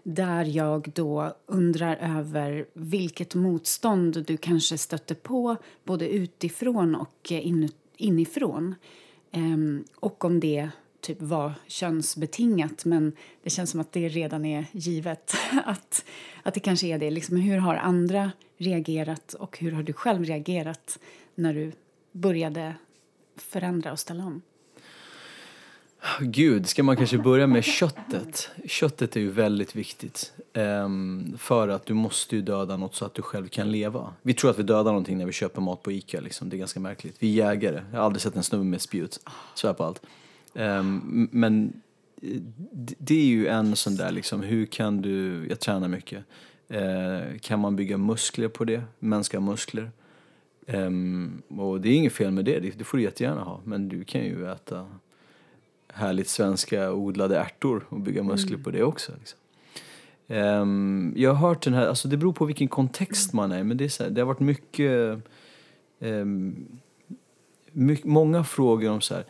Där 0.03 0.44
jag 0.44 0.90
då 0.94 1.37
undrar 1.46 1.96
över 1.96 2.66
vilket 2.73 3.35
motstånd 3.35 4.25
du 4.27 4.37
kanske 4.37 4.79
stötte 4.79 5.14
på 5.14 5.57
både 5.85 6.09
utifrån 6.09 6.94
och 6.94 7.33
eh, 7.33 7.46
in, 7.46 7.68
inifrån. 7.96 8.75
Um, 9.33 9.85
och 9.94 10.25
om 10.25 10.40
det 10.40 10.70
typ 11.00 11.22
var 11.22 11.52
könsbetingat, 11.66 12.84
men 12.84 13.12
det 13.42 13.50
känns 13.50 13.70
som 13.70 13.80
att 13.80 13.92
det 13.92 14.08
redan 14.08 14.44
är 14.44 14.66
givet 14.72 15.34
att, 15.64 16.04
att 16.42 16.54
det 16.54 16.60
kanske 16.60 16.86
är 16.86 16.98
det. 16.98 17.10
Liksom, 17.10 17.36
hur 17.36 17.58
har 17.58 17.74
andra 17.74 18.32
reagerat 18.56 19.34
och 19.34 19.58
hur 19.58 19.72
har 19.72 19.82
du 19.82 19.92
själv 19.92 20.24
reagerat 20.24 20.98
när 21.34 21.54
du 21.54 21.72
började 22.12 22.74
förändra 23.36 23.92
och 23.92 23.98
ställa 23.98 24.24
om? 24.24 24.42
Gud, 26.20 26.68
ska 26.68 26.82
man 26.82 26.96
kanske 26.96 27.18
börja 27.18 27.46
med 27.46 27.64
köttet? 27.64 28.50
Köttet 28.64 29.16
är 29.16 29.20
ju 29.20 29.30
väldigt 29.30 29.76
viktigt. 29.76 30.32
Um, 30.54 31.38
för 31.38 31.68
att 31.68 31.86
du 31.86 31.94
måste 31.94 32.36
ju 32.36 32.42
döda 32.42 32.76
något 32.76 32.94
så 32.94 33.04
att 33.04 33.14
du 33.14 33.22
själv 33.22 33.48
kan 33.48 33.72
leva. 33.72 34.14
Vi 34.22 34.34
tror 34.34 34.50
att 34.50 34.58
vi 34.58 34.62
dödar 34.62 34.84
någonting 34.84 35.18
när 35.18 35.26
vi 35.26 35.32
köper 35.32 35.60
mat 35.60 35.82
på 35.82 35.92
Ica. 35.92 36.20
Liksom. 36.20 36.48
Det 36.48 36.56
är 36.56 36.58
ganska 36.58 36.80
märkligt. 36.80 37.16
Vi 37.18 37.40
är 37.40 37.46
jägare. 37.46 37.82
Jag 37.90 37.98
har 37.98 38.04
aldrig 38.04 38.22
sett 38.22 38.36
en 38.36 38.42
snubbe 38.42 38.64
med 38.64 38.80
spjut. 38.80 39.20
Svär 39.54 39.72
på 39.72 39.84
allt. 39.84 40.02
Ehm, 40.54 41.28
men 41.32 41.72
det- 42.98 43.14
är 43.14 43.24
ju 43.26 43.46
en 43.46 43.76
sån 43.76 43.96
där 43.96 44.10
liksom, 44.12 44.42
hur 44.42 44.66
kan 44.66 45.02
du, 45.02 45.46
jag 45.48 45.60
tränar 45.60 45.88
mycket. 45.88 46.24
Eh, 46.68 47.38
kan 47.40 47.60
man 47.60 47.76
bygga 47.76 47.98
muskler 47.98 48.48
på 48.48 48.64
det? 48.64 48.82
Mänskliga 48.98 49.40
muskler? 49.40 49.90
Ehm, 50.66 51.42
och 51.48 51.80
det 51.80 51.88
är 51.88 51.92
inget 51.94 52.12
fel 52.12 52.30
med 52.30 52.44
det, 52.44 52.60
det, 52.78 52.84
får 52.84 52.98
du 52.98 53.04
jättegärna 53.04 53.40
ha. 53.40 53.60
Men 53.64 53.88
du 53.88 54.04
kan 54.04 54.20
ju 54.20 54.46
äta 54.50 54.86
härligt 55.88 56.28
svenska 56.28 56.92
odlade 56.92 57.38
ärtor 57.38 57.86
och 57.88 58.00
bygga 58.00 58.22
muskler 58.22 58.58
på 58.58 58.70
det 58.70 58.82
också. 58.82 59.12
Liksom. 59.18 59.38
Ehm, 60.28 61.12
jag 61.16 61.34
har 61.34 61.48
hört 61.48 61.62
den 61.62 61.74
här, 61.74 61.86
alltså 61.86 62.08
det 62.08 62.16
beror 62.16 62.32
på 62.32 62.44
vilken 62.44 62.68
kontext 62.68 63.32
man 63.32 63.52
är 63.52 63.64
men 63.64 63.76
det, 63.76 63.84
är 63.84 63.88
så 63.88 64.02
här, 64.02 64.10
det 64.10 64.20
har 64.20 64.26
varit 64.26 64.40
mycket, 64.40 65.18
ehm, 66.00 66.66
mycket 67.72 68.06
många 68.06 68.44
frågor 68.44 68.90
om 68.90 69.00
så 69.00 69.14
här, 69.14 69.24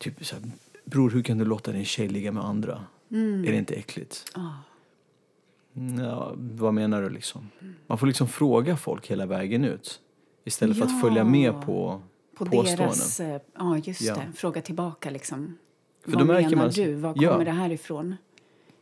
typ 0.00 0.26
så 0.26 0.34
här, 0.36 0.44
bror 0.84 1.10
hur 1.10 1.22
kan 1.22 1.38
du 1.38 1.44
låta 1.44 1.72
din 1.72 1.84
tjej 1.84 2.08
ligga 2.08 2.32
med 2.32 2.44
andra? 2.44 2.84
Är 3.10 3.42
det 3.52 3.56
inte 3.56 3.74
äckligt? 3.74 4.24
Ah. 4.34 4.40
Ja, 5.98 6.32
vad 6.36 6.74
menar 6.74 7.02
du 7.02 7.10
liksom? 7.10 7.48
Man 7.86 7.98
får 7.98 8.06
liksom 8.06 8.28
fråga 8.28 8.76
folk 8.76 9.06
hela 9.10 9.26
vägen 9.26 9.64
ut. 9.64 10.00
Istället 10.44 10.76
för 10.78 10.86
Ja. 10.86 10.94
att 10.94 11.00
följa 11.00 11.24
med 11.24 11.52
på, 11.62 12.02
På 12.36 12.44
påståenden. 12.46 12.76
deras, 12.76 13.20
eh, 13.20 13.40
ja 13.58 13.78
just 13.78 14.00
Ja. 14.00 14.14
det, 14.14 14.32
fråga 14.34 14.62
tillbaka 14.62 15.10
liksom. 15.10 15.58
För 16.04 16.10
Vad 16.12 16.20
då 16.20 16.24
märker 16.24 16.50
menar 16.50 16.62
man- 16.62 16.70
du? 16.74 16.94
Var 16.94 17.14
Ja. 17.16 17.32
kommer 17.32 17.44
det 17.44 17.50
här 17.50 17.70
ifrån? 17.72 18.16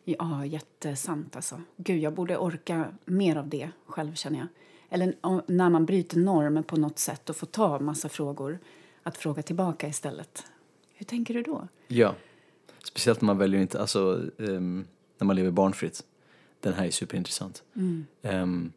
Ja, 0.05 0.45
jättesant 0.47 1.37
alltså. 1.37 1.61
Gud, 1.77 1.99
jag 1.99 2.13
borde 2.15 2.37
orka 2.37 2.85
mer 3.05 3.37
av 3.37 3.49
det 3.49 3.71
själv 3.87 4.15
känner 4.15 4.39
jag. 4.39 4.49
Eller 4.91 5.15
när 5.53 5.71
man 5.71 5.87
bryter 5.87 6.19
normer 6.19 6.63
på 6.63 6.77
något 6.77 6.99
sätt 6.99 7.31
och 7.31 7.37
får 7.37 7.47
ta 7.47 7.79
massa 7.79 8.09
frågor, 8.09 8.59
att 9.03 9.17
fråga 9.17 9.43
tillbaka 9.43 9.89
istället. 9.89 10.45
Hur 10.99 11.05
tänker 11.05 11.35
du 11.35 11.43
då? 11.43 11.69
Ja. 11.89 12.15
Speciellt 12.85 13.21
när 13.21 13.27
man 13.27 13.39
väljer 13.39 13.61
inte, 13.61 13.81
alltså 13.81 14.23
ehm, 14.39 14.85
när 15.19 15.25
man 15.27 15.37
lever 15.37 15.51
barnfritt. 15.51 16.05
Den 16.61 16.73
här 16.73 16.87
är 16.87 16.91
superintressant. 16.91 17.63
Ehm, 18.23 18.73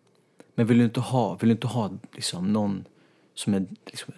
men 0.56 0.68
vill 0.68 0.78
du 0.78 0.84
inte 0.84 1.00
ha, 1.00 1.36
vill 1.36 1.50
du 1.50 1.52
inte 1.52 1.68
ha 1.68 1.92
liksom 2.14 2.54
någon 2.54 2.86
som 3.34 3.54
är, 3.54 3.66
liksom, 3.86 4.14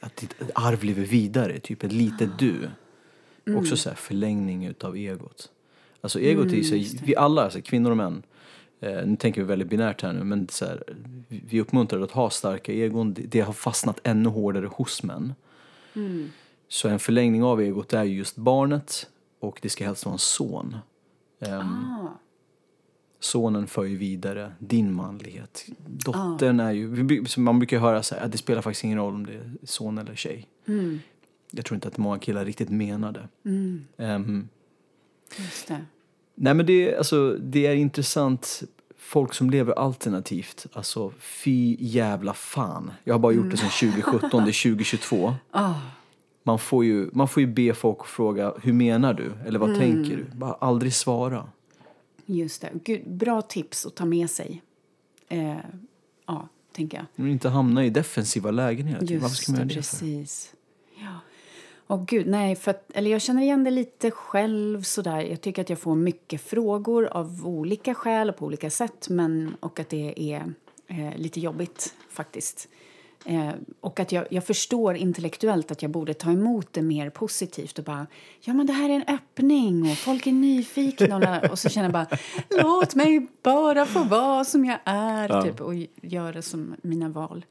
att 0.00 0.16
ditt 0.16 0.34
arv 0.54 0.84
lever 0.84 1.02
vidare, 1.04 1.58
typ 1.60 1.82
ett 1.84 1.92
litet 1.92 2.38
du. 2.38 2.70
Också 3.56 3.76
så 3.76 3.88
här 3.88 3.96
förlängning 3.96 4.66
utav 4.66 4.96
egot. 4.96 5.50
Alltså 6.00 6.20
egot 6.20 6.46
är 6.52 6.56
ju 6.56 6.64
så, 6.64 6.74
här- 6.76 7.06
vi 7.06 7.16
alla, 7.16 7.42
alltså, 7.44 7.60
kvinnor 7.62 7.90
och 7.90 7.96
män, 7.96 8.22
eh, 8.80 9.06
nu 9.06 9.16
tänker 9.16 9.40
vi 9.40 9.46
väldigt 9.46 9.68
binärt 9.68 10.02
här 10.02 10.12
nu, 10.12 10.24
men 10.24 10.48
så 10.48 10.64
här, 10.64 10.82
vi- 11.28 11.60
uppmuntrar 11.60 12.00
att 12.00 12.10
ha 12.10 12.30
starka 12.30 12.72
egon. 12.72 13.14
Det, 13.14 13.22
det 13.22 13.40
har 13.40 13.52
fastnat 13.52 14.00
ännu 14.02 14.28
hårdare 14.28 14.66
hos 14.66 15.02
män. 15.02 15.34
Så 16.68 16.88
en 16.88 16.98
förlängning 16.98 17.42
av 17.44 17.60
egot 17.60 17.92
är 17.92 18.04
ju 18.04 18.16
just 18.16 18.36
barnet 18.36 19.06
och 19.40 19.58
det 19.62 19.68
ska 19.68 19.84
helst 19.84 20.04
vara 20.04 20.12
en 20.12 20.18
son. 20.18 20.76
Ehm, 21.40 21.60
Ah, 21.60 22.08
Sonen 23.20 23.66
för 23.66 23.84
ju 23.84 23.96
vidare 23.96 24.52
din 24.58 24.92
manlighet. 24.92 25.66
Dottern 25.86 26.60
är 26.60 26.72
ju, 26.72 27.06
man 27.36 27.58
brukar 27.58 27.78
höra 27.78 28.02
så 28.02 28.14
här, 28.14 28.22
att 28.22 28.32
det 28.32 28.38
spelar 28.38 28.62
faktiskt 28.62 28.84
ingen 28.84 28.98
roll 28.98 29.14
om 29.14 29.26
det 29.26 29.32
är 29.34 29.50
son 29.62 29.98
eller 29.98 30.14
tjej. 30.14 30.46
mm, 30.66 31.00
Jag 31.50 31.64
tror 31.64 31.74
inte 31.74 31.88
att 31.88 31.98
många 31.98 32.18
killar 32.18 32.44
riktigt 32.44 32.68
menar 32.70 33.12
det. 33.12 33.28
mm, 33.50 33.84
Ehm, 33.96 34.48
just 35.38 35.68
det. 35.68 35.84
nej 36.34 36.54
men 36.54 36.66
det, 36.66 36.92
är- 36.92 36.98
alltså, 36.98 37.32
det 37.40 37.66
är 37.66 37.74
intressant, 37.74 38.62
folk 38.96 39.34
som 39.34 39.50
lever 39.50 39.72
alternativt, 39.72 40.66
alltså 40.72 41.12
fy 41.18 41.76
jävla 41.80 42.34
fan. 42.34 42.90
Jag 43.04 43.14
har 43.14 43.18
bara 43.18 43.32
gjort 43.32 43.50
det 43.50 43.56
sedan 43.56 43.70
2017, 43.92 44.44
det 44.44 44.50
är 44.50 44.62
2022. 44.74 45.34
Ah, 45.50 45.74
Man 46.46 46.58
får, 46.58 46.84
ju, 46.84 47.10
man 47.12 47.28
får 47.28 47.40
ju 47.40 47.46
be 47.46 47.74
folk 47.74 47.98
att 48.00 48.06
fråga, 48.06 48.54
hur 48.62 48.72
menar 48.72 49.14
du? 49.14 49.32
Eller 49.46 49.58
vad 49.58 49.78
tänker 49.78 50.16
du? 50.16 50.24
Bara 50.32 50.52
aldrig 50.52 50.94
svara. 50.94 51.48
just 52.26 52.60
det. 52.60 52.70
Gud, 52.84 53.10
bra 53.10 53.42
tips 53.42 53.86
att 53.86 53.94
ta 53.94 54.04
med 54.04 54.30
sig. 54.30 54.62
Eh, 55.28 55.56
ja, 56.26 56.48
tänker 56.72 56.98
jag. 56.98 57.06
Men 57.14 57.30
inte 57.30 57.48
hamna 57.48 57.84
i 57.84 57.90
defensiva 57.90 58.50
lägen 58.50 58.86
hela 58.86 59.00
tiden. 59.00 59.22
Varför 59.22 59.36
ska 59.36 59.52
man 59.52 59.58
göra 59.58 59.68
det 59.68 59.74
precis. 59.74 60.52
Ja. 61.00 61.20
Åh 61.86 62.04
gud, 62.04 62.26
nej, 62.26 62.56
för 62.56 62.70
att, 62.70 62.90
eller 62.94 63.10
jag 63.10 63.22
känner 63.22 63.42
igen 63.42 63.64
det 63.64 63.70
lite 63.70 64.10
själv 64.10 64.82
sådär. 64.82 65.20
Jag 65.20 65.40
tycker 65.40 65.62
att 65.62 65.70
jag 65.70 65.78
får 65.78 65.94
mycket 65.94 66.40
frågor 66.40 67.06
av 67.06 67.46
olika 67.46 67.94
skäl 67.94 68.28
och 68.28 68.36
på 68.36 68.46
olika 68.46 68.70
sätt, 68.70 69.08
men 69.08 69.56
och 69.60 69.80
att 69.80 69.88
det 69.88 70.32
är 70.32 70.52
eh, 70.86 71.16
lite 71.16 71.40
jobbigt 71.40 71.94
faktiskt. 72.10 72.68
Eh, 73.24 73.50
och 73.80 74.00
att 74.00 74.12
jag, 74.12 74.26
jag 74.30 74.44
förstår 74.44 74.96
intellektuellt 74.96 75.70
att 75.70 75.82
jag 75.82 75.90
borde 75.90 76.14
ta 76.14 76.30
emot 76.32 76.72
det 76.72 76.82
mer 76.82 77.10
positivt 77.10 77.78
och 77.78 77.84
bara 77.84 78.06
ja 78.40 78.52
men 78.54 78.66
det 78.66 78.72
här 78.72 78.90
är 78.90 78.94
en 78.94 79.14
öppning 79.14 79.90
och 79.90 79.96
folk 79.96 80.26
är 80.26 80.32
nyfikna 80.32 81.40
och, 81.42 81.50
och 81.50 81.58
så 81.58 81.68
känner 81.68 81.84
jag 81.84 81.92
bara 81.92 82.18
låt 82.62 82.94
mig 82.94 83.26
bara 83.42 83.86
få 83.86 84.04
vara 84.04 84.44
som 84.44 84.64
jag 84.64 84.78
är 84.84 85.28
Ja. 85.28 85.42
typ 85.42 85.60
och 85.60 85.74
göra 86.02 86.42
som 86.42 86.74
mina 86.82 87.08
val. 87.08 87.44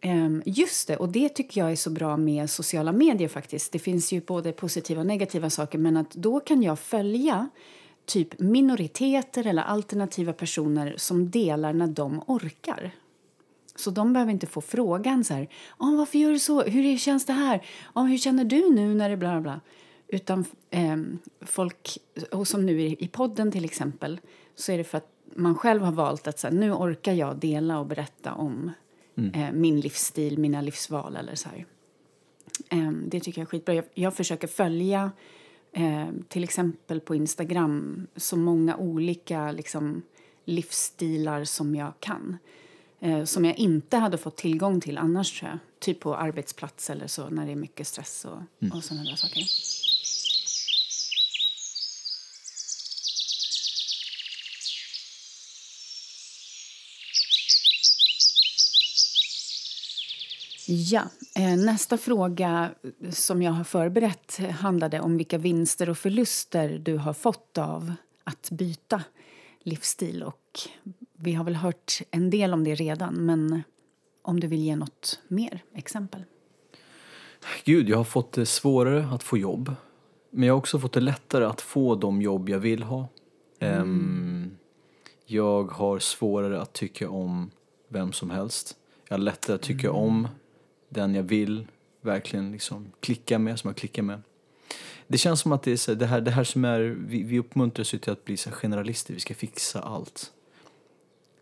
Ehm, 0.00 0.42
just 0.46 0.88
det, 0.88 0.96
och 0.96 1.08
det 1.08 1.28
tycker 1.28 1.60
jag 1.60 1.72
är 1.72 1.76
så 1.76 1.90
bra 1.90 2.16
med 2.16 2.50
sociala 2.50 2.92
medier 2.92 3.28
faktiskt. 3.28 3.72
Det 3.72 3.78
finns 3.78 4.12
ju 4.12 4.20
både 4.20 4.52
positiva 4.52 5.00
och 5.00 5.06
negativa 5.06 5.50
saker 5.50 5.78
men 5.78 5.96
att 5.96 6.10
då 6.10 6.40
kan 6.40 6.62
jag 6.62 6.78
följa 6.78 7.48
typ 8.04 8.38
minoriteter 8.40 9.46
eller 9.46 9.62
alternativa 9.62 10.32
personer 10.32 10.94
som 10.96 11.30
delar 11.30 11.72
när 11.72 11.86
de 11.86 12.22
orkar. 12.26 12.90
Så 13.76 13.90
de 13.90 14.12
behöver 14.12 14.32
inte 14.32 14.46
få 14.46 14.60
frågan 14.60 15.24
så 15.24 15.34
här, 15.34 15.48
"Ah, 15.78 15.90
varför 15.90 16.18
gör 16.18 16.30
du 16.30 16.38
så? 16.38 16.62
Hur 16.62 16.98
känns 16.98 17.26
det 17.26 17.32
här? 17.32 17.66
Ah, 17.92 18.02
hur 18.02 18.18
känner 18.18 18.44
du 18.44 18.70
nu 18.70 18.94
när 18.94 19.10
det 19.10 19.16
bla 19.16 19.40
bla? 19.40 19.60
Utan 20.08 20.44
ehm, 20.70 21.18
folk, 21.40 21.98
och 22.32 22.48
som 22.48 22.66
nu 22.66 22.80
i, 22.82 23.08
podden 23.08 23.52
till 23.52 23.64
exempel, 23.64 24.20
så 24.54 24.72
är 24.72 24.78
det 24.78 24.84
för 24.84 24.98
att 24.98 25.10
man 25.34 25.54
själv 25.54 25.82
har 25.82 25.92
valt 25.92 26.26
att 26.26 26.38
så 26.38 26.46
här, 26.46 26.54
nu 26.54 26.72
orkar 26.72 27.12
jag 27.12 27.36
dela 27.36 27.78
och 27.78 27.86
berätta 27.86 28.34
om 28.34 28.70
eh, 29.34 29.52
min 29.52 29.80
livsstil, 29.80 30.38
mina 30.38 30.60
livsval 30.60 31.16
eller 31.16 31.34
så. 31.34 31.48
Ehm, 32.68 33.04
det 33.08 33.20
tycker 33.20 33.40
jag 33.40 33.46
är 33.46 33.50
skitbra. 33.50 33.74
Jag, 33.74 33.84
jag 33.94 34.14
försöker 34.14 34.48
följa 34.48 35.10
eh, 35.72 36.06
till 36.28 36.44
exempel 36.44 37.00
på 37.00 37.14
Instagram 37.14 38.06
så 38.16 38.36
många 38.36 38.76
olika 38.76 39.52
liksom, 39.52 40.02
livsstilar 40.44 41.44
som 41.44 41.74
jag 41.74 41.92
kan. 42.00 42.36
Eh, 43.00 43.24
som 43.24 43.44
jag 43.44 43.58
inte 43.58 43.96
hade 43.96 44.18
fått 44.18 44.36
tillgång 44.36 44.80
till 44.80 44.98
annars 44.98 45.38
tror 45.38 45.50
jag. 45.50 45.58
Typ 45.78 46.00
på 46.00 46.16
arbetsplats 46.16 46.90
eller 46.90 47.06
så 47.06 47.28
när 47.28 47.46
det 47.46 47.52
är 47.52 47.56
mycket 47.56 47.86
stress 47.86 48.24
och, 48.24 48.72
och 48.76 48.84
sådana 48.84 49.10
där 49.10 49.16
saker. 49.16 49.42
Ja, 60.68 61.02
eh, 61.34 61.56
nästa 61.56 61.98
fråga 61.98 62.70
som 63.10 63.42
jag 63.42 63.52
har 63.52 63.64
förberett 63.64 64.40
handlade 64.60 65.00
om 65.00 65.16
vilka 65.16 65.38
vinster 65.38 65.90
och 65.90 65.98
förluster 65.98 66.78
du 66.78 66.96
har 66.96 67.12
fått 67.12 67.58
av 67.58 67.92
att 68.24 68.50
byta 68.50 69.02
livsstil. 69.66 70.22
Och 70.22 70.60
vi 71.12 71.32
har 71.32 71.44
väl 71.44 71.56
hört 71.56 71.92
en 72.10 72.30
del 72.30 72.52
om 72.52 72.64
det 72.64 72.74
redan, 72.74 73.14
men 73.14 73.62
om 74.22 74.40
du 74.40 74.46
vill 74.46 74.60
ge 74.60 74.76
något 74.76 75.20
mer 75.28 75.64
exempel. 75.74 76.24
Gud, 77.64 77.88
jag 77.88 77.96
har 77.96 78.04
fått 78.04 78.32
det 78.32 78.46
svårare 78.46 79.08
att 79.12 79.22
få 79.22 79.38
jobb. 79.38 79.74
Men 80.30 80.46
jag 80.46 80.54
har 80.54 80.58
också 80.58 80.78
fått 80.78 80.92
det 80.92 81.00
lättare 81.00 81.44
att 81.44 81.60
få 81.60 81.94
de 81.94 82.22
jobb 82.22 82.48
jag 82.48 82.58
vill 82.58 82.82
ha. 82.82 83.08
Ehm, 83.58 84.56
jag 85.26 85.64
har 85.64 85.98
svårare 85.98 86.60
att 86.60 86.72
tycka 86.72 87.10
om 87.10 87.50
vem 87.88 88.12
som 88.12 88.30
helst. 88.30 88.76
Jag 89.08 89.16
har 89.16 89.22
lättare 89.22 89.56
att 89.56 89.62
tycka 89.62 89.92
om 89.92 90.28
den 90.88 91.14
jag 91.14 91.22
vill 91.22 91.66
verkligen 92.00 92.52
liksom 92.52 92.92
klicka 93.00 93.38
med, 93.38 93.58
som 93.58 93.68
jag 93.68 93.76
klickar 93.76 94.02
med. 94.02 94.22
Det 95.08 95.18
känns 95.18 95.40
som 95.40 95.52
att 95.52 95.62
det 95.62 95.72
är 95.72 95.76
så, 95.76 95.94
det 95.94 96.06
här, 96.06 96.20
det 96.20 96.30
här 96.30 96.44
som 96.44 96.64
är, 96.64 96.80
vi, 96.80 97.22
vi 97.22 97.38
uppmuntras 97.38 97.94
ju 97.94 97.98
till 97.98 98.12
att 98.12 98.24
bli 98.24 98.36
så 98.36 98.50
generalister, 98.50 99.14
vi 99.14 99.20
ska 99.20 99.34
fixa 99.34 99.80
allt. 99.80 100.32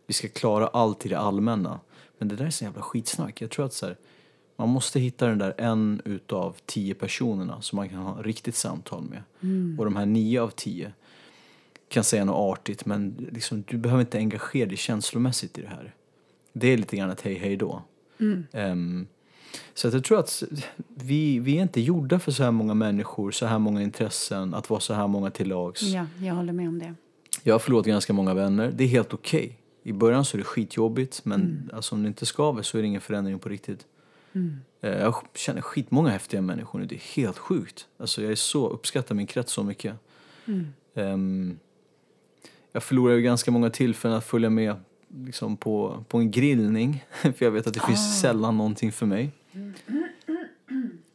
Vi 0.06 0.14
ska 0.14 0.28
klara 0.28 0.66
allt 0.66 1.06
i 1.06 1.08
det 1.08 1.18
allmänna. 1.18 1.80
Men 2.18 2.28
det 2.28 2.36
där 2.36 2.44
är 2.44 2.50
så 2.50 2.64
jävla 2.64 2.82
skitsnack. 2.82 3.42
Jag 3.42 3.50
tror 3.50 3.66
att 3.66 3.72
så 3.72 3.86
här, 3.86 3.96
man 4.56 4.68
måste 4.68 5.00
hitta 5.00 5.26
den 5.26 5.38
där 5.38 5.54
en 5.58 6.02
utav 6.04 6.56
tio 6.66 6.94
personerna 6.94 7.62
som 7.62 7.76
man 7.76 7.88
kan 7.88 7.98
ha 7.98 8.22
riktigt 8.22 8.56
samtal 8.56 9.02
med. 9.02 9.22
Och 9.78 9.84
de 9.84 9.96
här 9.96 10.06
nio 10.06 10.42
av 10.42 10.48
tio 10.48 10.92
kan 11.88 12.04
säga 12.04 12.24
något 12.24 12.58
artigt 12.58 12.86
men 12.86 13.28
liksom, 13.32 13.64
du 13.68 13.76
behöver 13.76 14.00
inte 14.00 14.18
engagera 14.18 14.68
dig 14.68 14.76
känslomässigt 14.76 15.58
i 15.58 15.62
det 15.62 15.68
här. 15.68 15.94
Det 16.52 16.68
är 16.68 16.76
lite 16.76 16.96
grann 16.96 17.10
ett 17.10 17.20
hej 17.20 17.34
hej 17.34 17.56
då. 17.56 17.82
Ehm, 18.52 19.06
Så 19.74 19.88
att 19.88 19.94
jag 19.94 20.04
tror 20.04 20.18
att 20.18 20.42
vi, 20.88 21.38
vi 21.38 21.58
är 21.58 21.62
inte 21.62 21.80
gjorda 21.80 22.18
för 22.18 22.32
så 22.32 22.42
här 22.42 22.50
många 22.50 22.74
människor, 22.74 23.30
så 23.30 23.46
här 23.46 23.58
många 23.58 23.82
intressen, 23.82 24.54
att 24.54 24.70
vara 24.70 24.80
så 24.80 24.94
här 24.94 25.06
många 25.08 25.30
till 25.30 25.48
lags. 25.48 25.82
Ja, 25.82 26.06
jag 26.22 26.34
håller 26.34 26.52
med 26.52 26.68
om 26.68 26.78
det. 26.78 26.94
Jag 27.42 27.54
har 27.54 27.58
förlorat 27.58 27.86
ganska 27.86 28.12
många 28.12 28.34
vänner. 28.34 28.72
Det 28.74 28.84
är 28.84 28.88
helt 28.88 29.14
okej. 29.14 29.58
I 29.82 29.92
början 29.92 30.24
så 30.24 30.36
är 30.36 30.38
det 30.38 30.44
skitjobbigt 30.44 31.24
men 31.24 31.70
alltså, 31.74 31.94
om 31.94 32.02
det 32.02 32.06
inte 32.08 32.26
skaver 32.26 32.62
så 32.62 32.78
är 32.78 32.82
det 32.82 32.88
ingen 32.88 33.00
förändring 33.00 33.38
på 33.38 33.48
riktigt. 33.48 33.86
Eh, 34.80 34.90
Jag 34.90 35.14
känner 35.34 35.60
skitmånga 35.60 36.10
häftiga 36.10 36.40
människor 36.42 36.78
nu. 36.78 36.86
Det 36.86 36.94
är 36.94 37.16
helt 37.16 37.38
sjukt. 37.38 37.86
Alltså, 37.98 38.22
jag 38.22 38.30
är 38.32 38.36
så, 38.36 38.68
uppskattar 38.68 39.14
min 39.14 39.26
krets 39.26 39.52
så 39.52 39.62
mycket. 39.62 39.94
Ehm, 40.94 41.58
jag 42.72 42.82
förlorar 42.82 43.14
ju 43.14 43.22
ganska 43.22 43.50
många 43.50 43.70
tillfällen 43.70 44.16
att 44.18 44.24
följa 44.24 44.50
med 44.50 44.76
liksom, 45.24 45.56
på, 45.56 46.04
på 46.08 46.18
en 46.18 46.30
grillning. 46.30 47.04
För 47.22 47.36
jag 47.44 47.50
vet 47.50 47.66
att 47.66 47.74
det 47.74 47.80
finns 47.86 48.20
sällan 48.20 48.56
någonting 48.56 48.92
för 48.92 49.06
mig. 49.06 49.30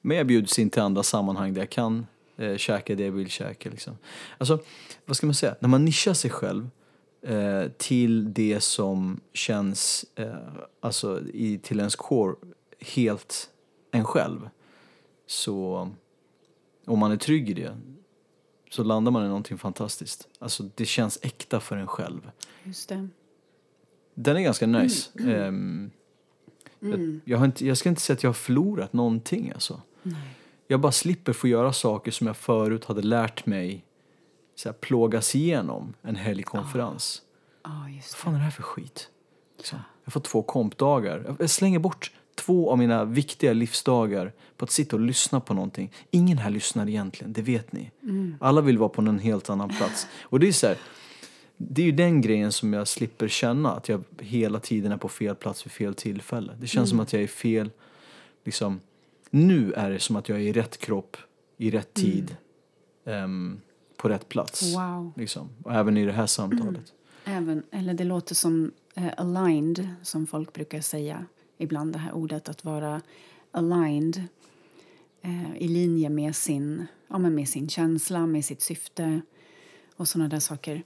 Men 0.02 0.18
jag 0.18 0.28
bjuds 0.28 0.60
in 0.60 0.70
till 0.70 0.82
andra 0.82 1.04
sammanhang 1.04 1.54
där 1.54 1.62
jag 1.62 1.70
kan 1.70 2.08
eh, 2.38 2.58
käka 2.58 2.96
det 2.96 3.06
jag 3.06 3.12
vill 3.12 3.30
käka. 3.30 3.70
Liksom. 3.70 3.98
Alltså, 4.38 4.60
vad 5.06 5.18
ska 5.18 5.28
man 5.28 5.34
säga? 5.34 5.56
När 5.60 5.70
man 5.70 5.86
nischar 5.86 6.14
sig 6.14 6.32
själv 6.32 6.70
eh, 7.22 7.64
till 7.78 8.34
det 8.34 8.60
som 8.60 9.20
känns, 9.34 10.06
eh, 10.16 10.34
alltså 10.80 11.22
i, 11.34 11.58
till 11.58 11.80
ens 11.80 11.96
core, 11.96 12.36
helt 12.80 13.50
en 13.92 14.06
själv. 14.06 14.50
Så 15.28 15.90
om 16.86 17.00
man 17.00 17.12
är 17.12 17.18
trygg 17.18 17.50
i 17.50 17.54
det 17.54 17.78
så 18.70 18.84
landar 18.84 19.12
man 19.12 19.26
i 19.26 19.28
någonting 19.28 19.58
fantastiskt. 19.58 20.28
Alltså 20.40 20.64
det 20.76 20.86
känns 20.86 21.20
äkta 21.22 21.60
för 21.60 21.78
en 21.78 21.88
själv. 21.88 22.32
Just 22.64 22.90
det. 22.90 23.08
Den 24.14 24.38
är 24.38 24.42
ganska 24.42 24.68
nice. 24.68 25.10
Ehm, 26.82 27.22
jag, 27.26 27.40
jag, 27.40 27.46
inte, 27.46 27.68
jag 27.68 27.78
ska 27.78 27.90
inte 27.90 28.02
säga 28.02 28.16
att 28.16 28.24
jag 28.24 28.30
har 28.30 28.34
förlorat 28.34 28.94
någonting 28.94 29.52
alltså. 29.52 29.82
Jag 30.68 30.80
bara 30.80 30.92
slipper 30.92 31.34
få 31.34 31.48
göra 31.48 31.74
saker 31.74 32.12
som 32.12 32.28
jag 32.28 32.38
förut 32.38 32.86
hade 32.86 33.02
lärt 33.02 33.46
mig 33.46 33.84
så 34.56 34.70
här, 34.70 34.74
plågas 34.74 35.36
igenom 35.36 35.94
en 36.02 36.16
helgkonferens. 36.16 37.22
Ja, 37.64 37.90
just 37.90 38.12
Vad 38.14 38.20
fan 38.20 38.34
är 38.34 38.38
det 38.38 38.44
här 38.44 38.52
för 38.52 38.64
skit? 38.64 39.10
Liksom. 39.58 39.80
Jag 40.04 40.14
får 40.14 40.20
två 40.20 40.42
kompdagar. 40.42 41.36
Jag- 41.40 41.50
slänger 41.50 41.80
bort 41.80 42.12
två 42.36 42.72
av 42.72 42.78
mina 42.78 43.06
viktiga 43.06 43.54
livsdagar 43.54 44.34
på 44.58 44.66
att 44.66 44.72
sitta 44.72 44.96
och 44.96 45.00
lyssna 45.02 45.40
på 45.40 45.54
någonting. 45.54 45.92
Ingen 46.12 46.38
här 46.38 46.50
lyssnar 46.50 46.90
egentligen, 46.90 47.34
det 47.34 47.42
vet 47.42 47.72
ni. 47.72 47.92
Alla 48.40 48.62
vill 48.62 48.78
vara 48.78 48.90
på 48.90 49.02
en 49.02 49.20
helt 49.20 49.50
annan 49.50 49.70
plats. 49.70 50.08
Och 50.22 50.40
det 50.40 50.48
är 50.48 50.52
så 50.52 50.68
här, 50.68 50.78
det 51.62 51.82
är 51.82 51.86
ju 51.86 51.92
den 51.92 52.22
grejen 52.22 52.52
som 52.52 52.74
jag 52.74 52.88
slipper 52.88 53.28
känna, 53.28 53.72
att 53.72 53.90
jag 53.90 54.04
hela 54.20 54.60
tiden 54.60 54.92
är 54.92 54.98
på 54.98 55.10
fel 55.10 55.36
plats 55.36 55.66
vid 55.66 55.72
fel 55.72 55.96
tillfälle. 55.96 56.54
Det 56.60 56.68
känns 56.68 56.90
som 56.90 57.00
att 57.00 57.14
jag 57.14 57.22
är 57.22 57.28
fel, 57.28 57.72
liksom, 58.44 58.82
nu 59.30 59.74
är 59.74 59.90
det 59.90 60.00
som 60.00 60.16
att 60.16 60.30
jag 60.30 60.38
är 60.38 60.42
i 60.42 60.52
rätt 60.52 60.78
kropp, 60.78 61.18
i 61.58 61.72
rätt 61.72 61.94
tid, 61.94 62.36
ehm, 63.06 63.62
på 63.98 64.10
rätt 64.10 64.30
plats. 64.30 64.76
Wow. 64.76 65.12
Liksom. 65.16 65.50
Och 65.64 65.74
även 65.74 65.98
i 65.98 66.06
det 66.06 66.12
här 66.12 66.28
samtalet. 66.28 66.94
Även, 67.26 67.64
eller 67.72 67.94
det 67.94 68.04
låter 68.04 68.36
som 68.36 68.72
eh, 68.96 69.14
aligned, 69.18 69.90
som 70.04 70.28
folk 70.28 70.54
brukar 70.54 70.82
säga 70.82 71.26
ibland, 71.58 71.94
det 71.94 72.00
här 72.00 72.12
ordet 72.12 72.50
att 72.50 72.66
vara 72.66 73.02
aligned 73.52 74.24
eh, 75.22 75.58
i 75.58 75.68
linje 75.68 76.10
med 76.10 76.36
sin, 76.36 76.86
ja, 77.08 77.18
men 77.18 77.36
med 77.36 77.50
sin 77.50 77.70
känsla, 77.70 78.28
med 78.28 78.46
sitt 78.46 78.62
syfte 78.62 79.22
och 79.96 80.08
sådana 80.08 80.30
där 80.30 80.40
saker. 80.40 80.84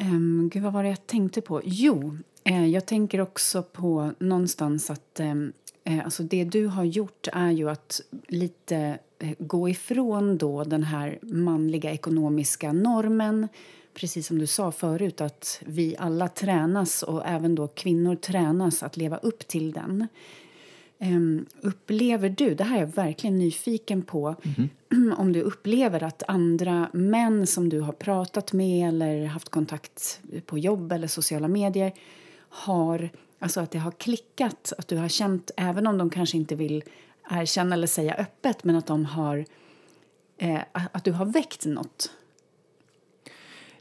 Um, 0.00 0.50
gud, 0.52 0.62
vad 0.62 0.72
var 0.72 0.82
det 0.82 0.88
jag 0.88 1.06
tänkte 1.06 1.40
på? 1.40 1.60
Jo, 1.64 2.16
eh, 2.44 2.66
jag 2.66 2.86
tänker 2.86 3.20
också 3.20 3.62
på 3.62 4.12
någonstans 4.18 4.90
att 4.90 5.20
ehm, 5.20 5.52
eh, 5.84 6.04
alltså 6.04 6.22
det 6.22 6.44
du 6.44 6.66
har 6.66 6.84
gjort 6.84 7.28
är 7.32 7.50
ju 7.50 7.70
att 7.70 8.00
lite 8.28 8.98
eh, 9.18 9.30
gå 9.38 9.68
ifrån 9.68 10.38
då 10.38 10.64
den 10.64 10.82
här 10.82 11.18
manliga 11.22 11.90
ekonomiska 11.90 12.72
normen 12.72 13.48
precis 13.94 14.26
som 14.26 14.38
du 14.38 14.46
sa 14.46 14.72
förut, 14.72 15.20
att 15.20 15.62
vi 15.66 15.96
alla 15.98 16.28
tränas 16.28 17.02
och 17.02 17.26
även 17.26 17.54
då 17.54 17.68
kvinnor 17.68 18.16
tränas 18.16 18.82
att 18.82 18.96
leva 18.96 19.16
upp 19.16 19.48
till 19.48 19.72
den. 19.72 20.06
Ehm, 21.02 21.46
upplever 21.60 22.28
du, 22.28 22.54
det 22.54 22.64
här 22.64 22.76
är 22.76 22.80
jag 22.80 22.94
verkligen 22.94 23.38
nyfiken 23.38 24.02
på, 24.02 24.34
om 25.16 25.32
du 25.32 25.40
upplever 25.42 26.02
att 26.02 26.22
andra 26.28 26.88
män 26.92 27.46
som 27.46 27.68
du 27.68 27.80
har 27.80 27.92
pratat 27.92 28.52
med 28.52 28.88
eller 28.88 29.24
haft 29.24 29.48
kontakt 29.48 30.20
på 30.46 30.58
jobb 30.58 30.92
eller 30.92 31.06
sociala 31.06 31.48
medier 31.48 31.92
har, 32.48 33.10
alltså 33.38 33.60
att 33.60 33.70
det 33.70 33.78
har 33.78 33.90
klickat, 33.90 34.72
att 34.78 34.88
du 34.88 34.96
har 34.96 35.08
känt, 35.08 35.50
även 35.56 35.86
om 35.86 35.98
de 35.98 36.10
kanske 36.10 36.36
inte 36.36 36.54
vill 36.54 36.82
erkänna 37.30 37.74
eller 37.74 37.86
säga 37.86 38.14
öppet, 38.14 38.64
men 38.64 38.76
att 38.76 38.86
de 38.86 39.04
har, 39.04 39.44
eh, 40.38 40.60
att 40.72 41.04
du 41.04 41.12
har 41.12 41.26
väckt 41.26 41.66
något? 41.66 42.10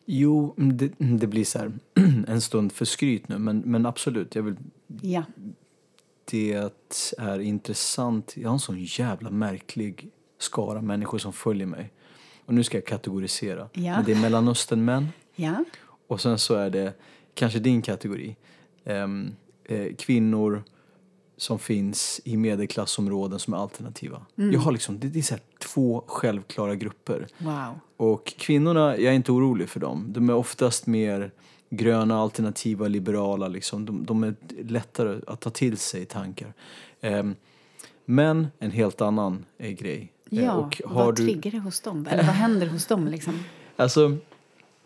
Jo, 0.05 0.53
mm, 0.57 0.77
det, 0.77 0.91
det 0.97 1.27
blir 1.27 1.45
så 1.45 1.59
här 1.59 1.71
en 2.27 2.41
stund 2.41 2.71
för 2.71 2.85
skryt 2.85 3.27
nu, 3.27 3.37
men, 3.37 3.59
men 3.59 3.85
absolut, 3.85 4.35
jag 4.35 4.43
vill, 4.43 4.55
Ja. 5.01 5.23
Det 6.31 6.71
är 7.17 7.39
intressant. 7.39 8.33
Jag 8.37 8.49
har 8.49 8.53
en 8.53 8.59
sån 8.59 8.83
jävla 8.83 9.29
märklig 9.29 10.09
skara 10.39 10.81
människor 10.81 11.17
som 11.17 11.33
följer 11.33 11.67
mig. 11.67 11.91
Och 12.45 12.53
nu 12.53 12.63
ska 12.63 12.77
jag 12.77 12.85
kategorisera. 12.85 13.69
Ja. 13.73 13.95
Men 13.95 14.05
det 14.05 14.11
är 14.11 14.21
Mellanösternmän 14.21 15.07
Ja. 15.35 15.63
och 16.07 16.21
sen 16.21 16.39
så 16.39 16.55
är 16.55 16.69
det 16.69 16.93
kanske 17.33 17.59
din 17.59 17.81
kategori. 17.81 18.35
Ehm, 18.85 19.35
eh, 19.65 19.95
kvinnor 19.95 20.63
som 21.37 21.59
finns 21.59 22.21
i 22.23 22.37
medelklassområden 22.37 23.39
som 23.39 23.53
är 23.53 23.57
alternativa. 23.57 24.25
Jag 24.35 24.59
har 24.59 24.71
liksom, 24.71 24.99
det, 24.99 25.07
det 25.07 25.19
är 25.19 25.23
så 25.23 25.35
två 25.59 26.03
självklara 26.07 26.75
grupper. 26.75 27.27
Wow. 27.37 27.79
Och 27.97 28.33
kvinnorna, 28.37 28.97
jag 28.97 29.11
är 29.11 29.15
inte 29.15 29.31
orolig 29.31 29.69
för 29.69 29.79
dem. 29.79 30.05
De 30.09 30.29
är 30.29 30.33
oftast 30.35 30.87
mer 30.87 31.31
gröna, 31.69 32.17
alternativa, 32.17 32.87
liberala. 32.87 33.47
Liksom. 33.47 33.85
De, 33.85 34.05
de 34.05 34.23
är 34.23 34.35
lättare 34.63 35.21
att 35.27 35.39
ta 35.39 35.49
till 35.49 35.77
sig 35.77 36.05
tankar. 36.05 36.53
Ehm, 37.01 37.35
men 38.05 38.47
en 38.59 38.71
helt 38.71 39.01
annan 39.01 39.45
eh, 39.57 39.71
grej. 39.71 40.11
Ja, 40.29 40.53
och 40.53 40.81
har 40.85 41.05
vad 41.05 41.15
du, 41.15 41.25
triggar 41.25 41.51
det 41.51 41.59
hos 41.59 41.81
dem? 41.81 42.07
Eller 42.09 42.23
vad 42.23 42.35
händer 42.35 42.67
hos 42.67 42.85
dem 42.85 43.07
liksom? 43.07 43.33
alltså, 43.75 44.17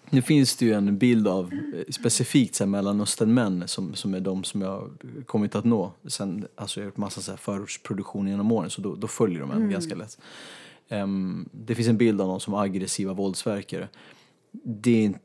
nu 0.10 0.22
finns 0.22 0.56
det 0.56 0.66
ju 0.66 0.74
en 0.74 0.98
bild 0.98 1.28
av 1.28 1.54
eh, 1.54 1.92
specifikt 1.92 2.56
så 2.56 2.64
här, 2.64 2.70
Mellanösternmän 2.70 3.68
som, 3.68 3.96
som 3.96 4.14
är 4.14 4.20
de 4.20 4.44
som 4.44 4.62
jag 4.62 4.70
har 4.70 4.90
kommit 5.26 5.56
att 5.56 5.66
nå. 5.66 5.92
Sen, 6.08 6.48
alltså, 6.56 6.80
jag 6.80 6.86
har 6.86 6.88
gjort 6.88 6.98
massa 6.98 7.22
så 7.22 7.32
här, 7.32 7.38
förortsproduktion 7.38 8.28
genom 8.28 8.52
åren 8.52 8.70
så 8.70 8.82
då, 8.82 8.96
då 8.96 9.08
följer 9.08 9.40
de 9.40 9.52
en 9.52 9.70
ganska 9.70 9.96
lätt. 9.96 10.18
Ehm, 10.90 11.50
det 11.52 11.76
finns 11.76 11.88
en 11.88 11.98
bild 11.98 12.22
av 12.22 12.28
dem 12.28 12.40
som 12.40 12.54
aggressiva 12.54 13.14
våldsverkare. 13.14 13.88
Det 14.64 14.92
är 14.92 15.04
inte 15.04 15.20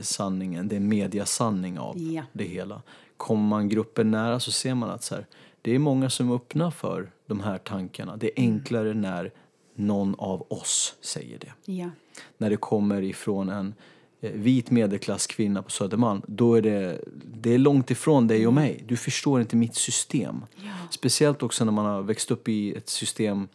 sanningen, 0.00 0.68
det 0.68 0.76
är 0.76 0.80
mediasanning 0.80 1.78
av 1.78 1.98
Ja. 1.98 2.22
det 2.32 2.44
hela. 2.44 2.82
Kommer 3.16 3.48
man 3.48 3.68
gruppen 3.68 4.10
nära 4.10 4.40
så 4.40 4.52
ser 4.52 4.74
man 4.74 4.90
att 4.90 5.04
så 5.04 5.14
här, 5.14 5.26
det 5.62 5.74
är 5.74 5.78
många 5.78 6.10
som 6.10 6.30
är 6.30 6.34
öppna 6.34 6.70
för 6.70 7.10
de 7.26 7.40
här 7.40 7.58
tankarna. 7.58 8.16
Det 8.16 8.26
är 8.26 8.32
enklare 8.42 8.94
när 8.94 9.32
någon 9.74 10.14
av 10.18 10.46
oss 10.52 10.94
säger 11.00 11.38
det 11.38 11.72
Ja. 11.72 11.90
när 12.38 12.50
det 12.50 12.56
kommer 12.56 13.02
ifrån 13.02 13.48
en 13.48 13.74
eh, 14.20 14.30
vit 14.32 14.70
medelklasskvinna 14.70 15.62
på 15.62 15.70
Södermalm, 15.70 16.22
då 16.26 16.54
är 16.54 16.62
det, 16.62 17.00
det 17.34 17.54
är 17.54 17.58
långt 17.58 17.90
ifrån 17.90 18.26
dig 18.26 18.46
och 18.46 18.52
mig. 18.54 18.84
Du 18.88 18.96
förstår 18.96 19.40
inte 19.40 19.56
mitt 19.56 19.74
system. 19.74 20.44
Speciellt 20.90 21.42
också 21.42 21.64
när 21.64 21.72
man 21.72 21.84
har 21.84 22.02
växt 22.02 22.30
upp 22.30 22.48
i 22.48 22.74
ett 22.74 22.88
system 22.88 23.48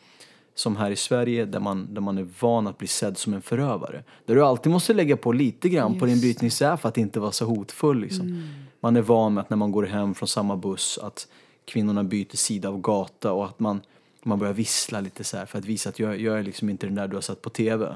som 0.55 0.75
här 0.75 0.91
i 0.91 0.95
Sverige 0.95 1.45
där 1.45 1.59
man, 1.59 1.93
där 1.93 2.01
man 2.01 2.17
är 2.17 2.27
van 2.39 2.67
att 2.67 2.77
bli 2.77 2.87
sedd 2.87 3.17
som 3.17 3.33
en 3.33 3.41
förövare. 3.41 4.03
Där 4.25 4.35
du 4.35 4.45
alltid 4.45 4.71
måste 4.71 4.93
lägga 4.93 5.17
på 5.17 5.31
lite 5.31 5.69
grann 5.69 5.99
på 5.99 6.05
din 6.05 6.19
brytningsär 6.19 6.77
för 6.77 6.89
att 6.89 6.97
inte 6.97 7.19
vara 7.19 7.31
så 7.31 7.45
hotfull. 7.45 7.99
Liksom. 7.99 8.49
Man 8.79 8.95
är 8.95 9.01
van 9.01 9.33
med 9.33 9.41
att 9.41 9.49
när 9.49 9.57
man 9.57 9.71
går 9.71 9.83
hem 9.83 10.15
från 10.15 10.27
samma 10.27 10.57
buss 10.57 10.99
att 11.01 11.27
kvinnorna 11.65 12.03
byter 12.03 12.35
sida 12.35 12.69
av 12.69 12.81
gata 12.81 13.31
och 13.31 13.45
att 13.45 13.59
man, 13.59 13.81
man 14.23 14.39
börjar 14.39 14.53
vissla 14.53 14.99
lite 14.99 15.23
så 15.23 15.37
här 15.37 15.45
för 15.45 15.59
att 15.59 15.65
visa 15.65 15.89
att 15.89 15.99
jag, 15.99 16.21
jag 16.21 16.39
är 16.39 16.43
liksom 16.43 16.69
inte 16.69 16.87
den 16.87 16.95
där 16.95 17.07
du 17.07 17.15
har 17.15 17.21
sett 17.21 17.41
på 17.41 17.49
TV. 17.49 17.95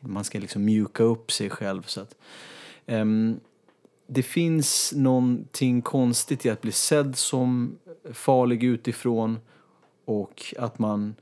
Man 0.00 0.24
ska 0.24 0.38
liksom 0.38 0.64
mjuka 0.64 1.02
upp 1.02 1.32
sig 1.32 1.50
själv. 1.50 1.82
Så 1.86 2.00
att, 2.00 2.16
ehm, 2.86 3.40
det 4.06 4.22
finns 4.22 4.92
någonting 4.96 5.82
konstigt 5.82 6.46
i 6.46 6.50
att 6.50 6.60
bli 6.60 6.72
sedd 6.72 7.16
som 7.16 7.78
farlig 8.12 8.64
utifrån 8.64 9.38
och 10.04 10.54
att 10.58 10.78
man 10.78 11.14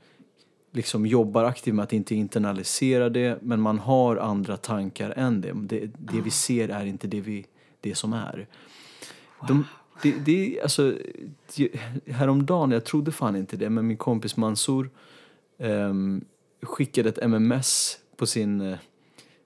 liksom 0.71 1.05
jobbar 1.05 1.43
aktivt 1.43 1.75
med 1.75 1.83
att 1.83 1.93
inte 1.93 2.15
internalisera 2.15 3.09
det 3.09 3.39
men 3.41 3.61
man 3.61 3.79
har 3.79 4.17
andra 4.17 4.57
tankar 4.57 5.13
än 5.17 5.41
det. 5.41 5.53
Det, 5.53 5.91
det 5.97 6.21
vi 6.21 6.31
ser 6.31 6.69
är 6.69 6.85
inte 6.85 7.07
det, 7.07 7.21
vi, 7.21 7.45
det 7.81 7.95
som 7.95 8.13
är. 8.13 8.47
De, 9.47 9.65
det, 10.01 10.11
det, 10.11 10.61
alltså, 10.61 10.93
häromdagen, 12.05 12.71
jag 12.71 12.85
trodde 12.85 13.11
fan 13.11 13.35
inte 13.35 13.57
det, 13.57 13.69
men 13.69 13.87
min 13.87 13.97
kompis 13.97 14.37
Mansour 14.37 14.89
ehm, 15.57 16.25
skickade 16.61 17.09
ett 17.09 17.17
MMS 17.17 17.97
på, 18.15 18.25
sin, 18.25 18.61
eh, 18.61 18.77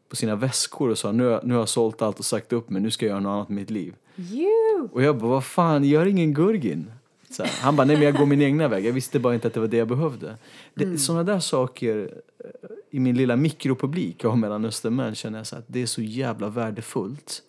på 0.09 0.15
sina 0.15 0.35
väskor 0.35 0.89
och 0.89 0.97
sa 0.97 1.11
nu, 1.11 1.39
nu 1.43 1.53
har 1.53 1.61
jag 1.61 1.69
sålt 1.69 2.01
allt 2.01 2.19
och 2.19 2.25
sagt 2.25 2.53
upp 2.53 2.69
mig, 2.69 2.81
nu 2.81 2.91
ska 2.91 3.05
jag 3.05 3.11
göra 3.11 3.19
något 3.19 3.29
annat 3.29 3.49
med 3.49 3.55
mitt 3.55 3.69
liv. 3.69 3.95
You. 4.17 4.89
Och 4.91 5.03
jag 5.03 5.17
bara, 5.17 5.29
vad 5.29 5.45
fan, 5.45 5.83
gör 5.83 6.05
ingen 6.05 6.33
Gurgin. 6.33 6.91
Här, 7.39 7.47
han 7.61 7.75
bara, 7.75 7.85
nej 7.85 7.95
men 7.95 8.05
jag 8.05 8.15
går 8.15 8.25
min 8.25 8.41
egna 8.41 8.67
väg. 8.67 8.85
Jag 8.85 8.93
visste 8.93 9.19
bara 9.19 9.33
inte 9.33 9.47
att 9.47 9.53
det 9.53 9.59
var 9.59 9.67
det 9.67 9.77
jag 9.77 9.87
behövde. 9.87 10.37
Det, 10.73 10.97
Sådana 10.97 11.23
där 11.23 11.39
saker 11.39 12.21
eh, 12.39 12.45
i 12.91 12.99
min 12.99 13.17
lilla 13.17 13.35
mikropublik 13.35 14.25
av 14.25 14.37
Mellanösternmän 14.37 15.15
känner 15.15 15.39
jag 15.39 15.47
så 15.47 15.55
att 15.55 15.63
det 15.67 15.81
är 15.81 15.85
så 15.85 16.01
jävla 16.01 16.49
värdefullt. 16.49 17.41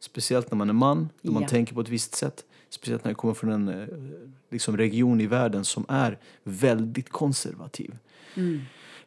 Speciellt 0.00 0.50
när 0.50 0.56
man 0.58 0.68
är 0.68 0.72
man, 0.74 1.08
när 1.22 1.32
man 1.32 1.42
Ja. 1.42 1.48
tänker 1.48 1.74
på 1.74 1.80
ett 1.80 1.88
visst 1.88 2.14
sätt. 2.14 2.44
Speciellt 2.70 3.04
när 3.04 3.10
jag 3.10 3.16
kommer 3.18 3.34
från 3.34 3.50
en 3.52 3.68
eh, 3.68 3.86
liksom 4.50 4.76
region 4.76 5.20
i 5.20 5.26
världen 5.26 5.64
som 5.64 5.84
är 5.88 6.18
väldigt 6.44 7.08
konservativ. 7.10 7.96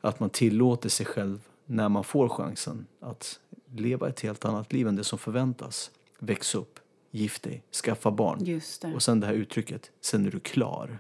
Att 0.02 0.20
man 0.20 0.30
tillåter 0.30 0.90
sig 0.90 1.06
själv, 1.06 1.40
när 1.66 1.90
man 1.90 2.04
får 2.04 2.30
chansen, 2.30 2.86
att 3.00 3.40
leva 3.76 4.10
ett 4.10 4.20
helt 4.20 4.46
annat 4.46 4.74
liv 4.74 4.88
än 4.88 4.96
det 4.96 5.04
som 5.04 5.20
förväntas. 5.20 5.92
Väx 6.20 6.56
upp, 6.56 6.80
gift 7.12 7.44
dig, 7.44 7.64
skaffa 7.84 8.12
barn. 8.12 8.62
Och 8.96 9.04
sen 9.04 9.20
det 9.20 9.28
här 9.28 9.34
uttrycket, 9.34 9.92
sen 10.02 10.26
är 10.26 10.32
du 10.32 10.40
klar. 10.40 11.00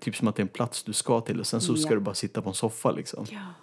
Typ 0.00 0.16
som 0.16 0.28
att 0.28 0.36
det 0.36 0.40
är 0.40 0.44
en 0.44 0.48
plats 0.48 0.82
du 0.82 0.92
ska 0.92 1.20
till 1.20 1.40
och 1.40 1.46
sen 1.46 1.60
så 1.60 1.76
ska 1.76 1.90
Ja. 1.90 1.94
du 1.94 2.00
bara 2.00 2.14
sitta 2.14 2.42
på 2.42 2.48
en 2.48 2.54
soffa 2.54 2.90
liksom. 2.90 3.26
Ja, 3.30 3.54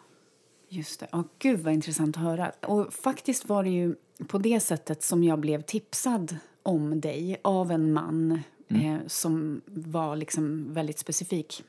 just 0.70 1.00
det. 1.00 1.08
Åh, 1.12 1.22
gud, 1.40 1.60
vad 1.60 1.74
intressant 1.74 2.18
att 2.18 2.24
höra. 2.24 2.50
Och 2.50 2.94
faktiskt 2.94 3.50
var 3.50 3.64
det 3.64 3.70
ju 3.70 3.96
på 4.28 4.38
det 4.38 4.60
sättet 4.60 5.04
som 5.04 5.24
jag 5.24 5.40
blev 5.40 5.62
tipsad 5.62 6.38
om 6.64 7.02
dig 7.02 7.38
av 7.42 7.72
en 7.72 7.94
man 7.94 8.40
eh, 8.68 8.98
som 9.08 9.62
var 9.66 10.16
liksom 10.16 10.74
väldigt 10.74 11.00
specifik 11.00 11.64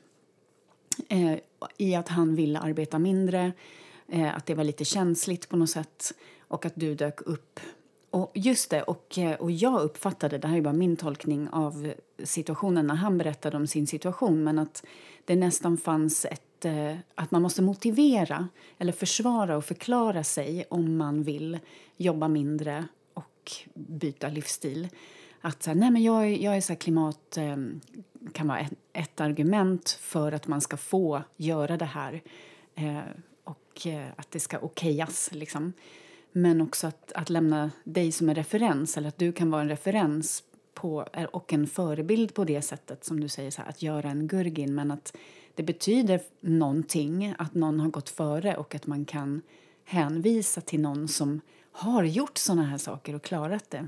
eh, 1.09 1.33
i 1.77 1.95
att 1.95 2.07
han 2.07 2.35
ville 2.35 2.59
arbeta 2.59 2.99
mindre, 2.99 3.51
eh, 4.07 4.35
att 4.35 4.45
det 4.45 4.53
var 4.55 4.63
lite 4.63 4.85
känsligt 4.85 5.49
på 5.49 5.57
något 5.57 5.69
sätt 5.69 6.13
och 6.47 6.65
att 6.65 6.73
du 6.75 6.95
dök 6.95 7.21
upp. 7.21 7.59
Och 8.15 8.31
just 8.33 8.69
det, 8.69 8.83
och, 8.83 9.17
eh, 9.17 9.33
och 9.33 9.51
jag 9.51 9.81
uppfattade, 9.81 10.37
det 10.37 10.47
här 10.47 10.57
är 10.57 10.61
bara 10.61 10.73
min 10.73 10.97
tolkning 10.97 11.49
av 11.49 11.93
situationen 12.23 12.87
när 12.87 12.95
han 12.95 13.17
berättade 13.17 13.57
om 13.57 13.67
sin 13.67 13.87
situation, 13.87 14.43
men 14.43 14.59
att 14.59 14.85
det 15.25 15.35
nästan 15.35 15.77
fanns 15.77 16.25
ett, 16.25 16.65
eh, 16.65 16.95
att 17.15 17.31
man 17.31 17.41
måste 17.41 17.61
motivera 17.61 18.47
eller 18.77 18.91
försvara 18.91 19.57
och 19.57 19.65
förklara 19.65 20.23
sig 20.23 20.65
om 20.69 20.97
man 20.97 21.23
vill 21.23 21.59
jobba 21.97 22.27
mindre 22.27 22.85
och 23.13 23.51
byta 23.73 24.29
livsstil. 24.29 24.87
Att 25.41 25.63
så 25.63 25.69
här, 25.69 25.75
nej 25.75 25.91
men 25.91 26.03
jag, 26.03 26.37
jag 26.37 26.57
är 26.57 26.61
så 26.61 26.73
här 26.73 26.79
klimat 26.79 27.37
eh, 27.37 27.57
kan 28.33 28.47
vara 28.47 28.59
ett, 28.59 28.73
ett 28.93 29.21
argument 29.21 29.89
för 30.01 30.31
att 30.31 30.47
man 30.47 30.61
ska 30.61 30.77
få 30.77 31.21
göra 31.37 31.77
det 31.77 31.85
här 31.85 32.21
och 33.43 33.87
att 34.15 34.31
det 34.31 34.39
ska 34.39 34.59
okejas. 34.59 35.29
Liksom. 35.31 35.73
Men 36.37 36.61
också 36.61 36.87
att, 36.87 37.11
att 37.11 37.29
lämna 37.29 37.71
dig 37.83 38.11
som 38.11 38.29
en 38.29 38.35
referens, 38.35 38.97
eller 38.97 39.07
att 39.07 39.17
du 39.17 39.31
kan 39.31 39.51
vara 39.51 39.61
en 39.61 39.69
referens 39.69 40.43
på, 40.73 41.07
eh, 41.13 41.23
och 41.23 41.53
en 41.53 41.67
förebild 41.67 42.33
på 42.33 42.43
det 42.43 42.61
sättet 42.61 43.05
som 43.05 43.19
du 43.19 43.27
säger, 43.27 43.51
så 43.51 43.61
här, 43.61 43.69
att 43.69 43.81
göra 43.81 44.09
en 44.09 44.27
gurgin. 44.27 44.75
Men 44.75 44.91
att 44.91 45.17
det 45.55 45.63
betyder 45.63 46.21
någonting 46.39 47.35
att 47.37 47.53
någon 47.53 47.79
har 47.79 47.89
gått 47.89 48.09
före 48.09 48.57
och 48.57 48.75
att 48.75 48.87
man 48.87 49.05
kan 49.05 49.41
hänvisa 49.83 50.61
till 50.61 50.79
någon 50.79 51.07
som 51.07 51.41
har 51.71 52.03
gjort 52.03 52.37
såna 52.37 52.63
här 52.63 52.77
saker 52.77 53.15
och 53.15 53.23
klarat 53.23 53.69
det. 53.69 53.87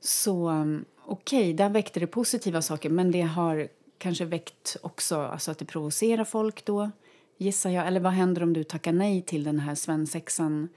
Så 0.00 0.50
okej, 0.50 0.84
okej, 1.06 1.54
där 1.54 1.68
väckte 1.68 2.00
det 2.00 2.06
positiva 2.06 2.62
saker 2.62 2.90
men 2.90 3.10
det 3.10 3.22
har 3.22 3.68
kanske 3.98 4.24
väckt 4.24 4.76
också 4.82 5.20
alltså 5.20 5.50
att 5.50 5.58
det 5.58 5.64
provocerar 5.64 6.24
folk 6.24 6.64
då, 6.64 6.90
gissar 7.36 7.70
jag. 7.70 7.86
Eller 7.86 8.00
vad 8.00 8.12
händer 8.12 8.42
om 8.42 8.52
du 8.52 8.64
tackar 8.64 8.92
nej 8.92 9.22
till 9.22 9.44
den 9.44 9.60
här 9.60 9.74
svensexan 9.74 10.68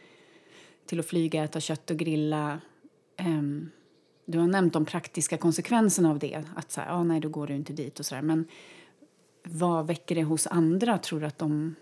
till 0.86 1.00
att 1.00 1.06
flyga, 1.06 1.44
äta 1.44 1.60
kött 1.60 1.92
och 1.92 1.98
grilla? 1.98 2.62
Ehm, 3.18 3.70
du 4.26 4.40
har 4.40 4.48
nämnt 4.48 4.74
de 4.74 4.86
praktiska 4.86 5.38
konsekvenserna 5.38 6.10
av 6.10 6.20
det. 6.20 6.44
Att 6.56 6.72
så 6.72 6.82
här, 6.82 6.92
ah, 6.92 7.04
nej, 7.04 7.20
då 7.20 7.30
går 7.30 7.48
du 7.48 7.56
inte 7.56 7.74
dit 7.74 8.00
och 8.00 8.06
så 8.06 8.16
där. 8.16 8.22
Men 8.22 8.46
vad 9.44 9.88
väcker 9.88 10.16
det 10.16 10.24
hos 10.24 10.48
andra? 10.48 10.98
Tror 10.98 11.20
du 11.20 11.26
att 11.26 11.38
de 11.38 11.76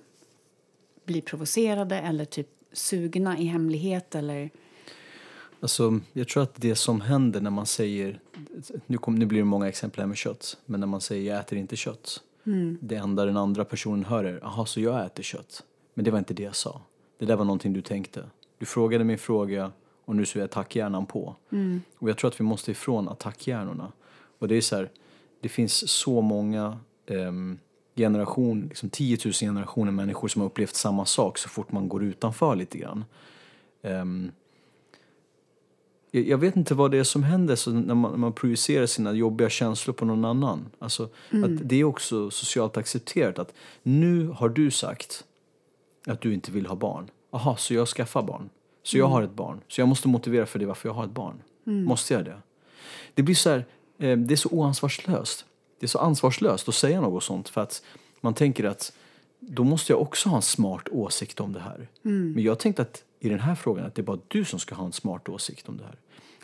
blir 1.05 1.21
provocerade 1.21 1.99
eller 1.99 2.25
typ 2.25 2.47
sugna 2.71 3.37
i 3.37 3.45
hemlighet 3.45 4.15
eller? 4.15 4.49
Alltså, 5.59 5.99
jag 6.13 6.27
tror 6.27 6.43
att 6.43 6.55
det 6.55 6.75
som 6.75 7.01
händer 7.01 7.41
när 7.41 7.51
man 7.51 7.65
säger, 7.65 8.19
nu, 8.87 8.97
kom, 8.97 9.15
nu 9.15 9.25
blir 9.25 9.39
det 9.39 9.45
många 9.45 9.67
exempel 9.67 9.99
här 9.99 10.07
med 10.07 10.17
kött, 10.17 10.57
men 10.65 10.79
när 10.79 10.87
man 10.87 11.01
säger 11.01 11.31
jag 11.31 11.39
äter 11.39 11.57
inte 11.57 11.75
kött. 11.75 12.21
Det 12.79 12.95
enda 12.95 13.25
den 13.25 13.37
andra 13.37 13.65
personen 13.65 14.05
hör 14.05 14.23
är, 14.23 14.39
jaha 14.41 14.65
så 14.65 14.81
jag 14.81 15.05
äter 15.05 15.23
kött. 15.23 15.63
Men 15.93 16.05
det 16.05 16.11
var 16.11 16.19
inte 16.19 16.33
det 16.33 16.43
jag 16.43 16.55
sa. 16.55 16.81
Det 17.17 17.25
där 17.25 17.35
var 17.35 17.45
någonting 17.45 17.73
du 17.73 17.81
tänkte. 17.81 18.23
Du 18.61 18.65
frågade 18.65 19.03
min 19.03 19.17
fråga 19.17 19.71
och 20.05 20.15
nu 20.15 20.25
så 20.25 20.39
är 20.39 20.43
attackhjärnan 20.43 21.05
på. 21.05 21.35
Och 21.97 22.09
jag 22.09 22.17
tror 22.17 22.27
att 22.27 22.39
vi 22.39 22.43
måste 22.43 22.71
ifrån 22.71 23.09
attackhjärnorna. 23.09 23.91
Och 24.39 24.47
det 24.47 24.55
är 24.55 24.61
så 24.61 24.75
här, 24.75 24.89
det 25.39 25.49
finns 25.49 25.89
så 25.89 26.21
många 26.21 26.79
um, 27.07 27.59
generation, 27.95 28.65
liksom 28.69 28.89
10 28.89 29.17
000 29.25 29.33
generationer 29.33 29.91
människor 29.91 30.27
som 30.27 30.41
har 30.41 30.49
upplevt 30.49 30.75
samma 30.75 31.05
sak 31.05 31.37
så 31.37 31.49
fort 31.49 31.71
man 31.71 31.89
går 31.89 32.03
utanför 32.03 32.55
lite 32.55 32.77
grann. 32.77 33.05
Ehm, 33.81 34.31
jag, 36.11 36.27
jag 36.27 36.37
vet 36.37 36.55
inte 36.55 36.73
vad 36.73 36.91
det 36.91 36.97
är 36.97 37.03
som 37.03 37.23
händer 37.23 37.55
så 37.55 37.71
när, 37.71 37.95
man, 37.95 38.11
när 38.11 38.17
man 38.17 38.33
projicerar 38.33 38.85
sina 38.85 39.13
jobbiga 39.13 39.49
känslor 39.49 39.93
på 39.93 40.05
någon 40.05 40.25
annan. 40.25 40.69
Alltså, 40.79 41.03
att 41.43 41.69
det 41.69 41.75
är 41.75 41.83
också 41.83 42.31
socialt 42.31 42.77
accepterat 42.77 43.39
att 43.39 43.53
nu 43.83 44.27
har 44.27 44.49
du 44.49 44.71
sagt 44.71 45.25
att 46.05 46.21
du 46.21 46.33
inte 46.33 46.51
vill 46.51 46.65
ha 46.65 46.75
barn. 46.75 47.09
Aha, 47.31 47.57
så 47.57 47.73
jag 47.73 47.87
skaffar 47.87 48.23
barn. 48.23 48.49
Så 48.83 48.97
jag 48.97 49.07
har 49.07 49.21
ett 49.23 49.33
barn. 49.35 49.61
Så 49.67 49.81
jag 49.81 49.87
måste 49.87 50.07
motivera 50.07 50.45
för 50.45 50.59
det 50.59 50.65
varför 50.65 50.89
jag 50.89 50.93
har 50.93 51.03
ett 51.05 51.11
barn. 51.11 51.41
Måste 51.85 52.13
jag 52.13 52.25
det? 52.25 52.37
Det 53.13 53.23
blir 53.23 53.35
så 53.35 53.49
här, 53.49 53.65
eh, 53.99 54.17
det 54.17 54.33
är 54.33 54.35
så 54.35 54.49
oansvarslöst. 54.49 55.45
Det 55.79 55.85
är 55.85 55.87
så 55.87 55.99
ansvarslöst 55.99 56.67
att 56.69 56.75
säga 56.75 57.01
något 57.01 57.23
sånt 57.23 57.49
för 57.49 57.61
att 57.61 57.83
man 58.21 58.33
tänker 58.33 58.63
att 58.63 58.93
då 59.39 59.63
måste 59.63 59.93
jag 59.93 60.01
också 60.01 60.29
ha 60.29 60.35
en 60.35 60.41
smart 60.41 60.89
åsikt 60.91 61.39
om 61.39 61.53
det 61.53 61.59
här. 61.59 61.87
Men 62.35 62.43
jag 62.43 62.59
tänkte 62.59 62.81
att 62.81 63.03
i 63.19 63.29
den 63.29 63.39
här 63.39 63.55
frågan 63.55 63.85
att 63.85 63.95
det 63.95 64.01
är 64.01 64.03
bara 64.03 64.19
du 64.27 64.45
som 64.45 64.59
ska 64.59 64.75
ha 64.75 64.85
en 64.85 64.91
smart 64.93 65.29
åsikt 65.29 65.69
om 65.69 65.77
det 65.77 65.83
här. 65.83 65.95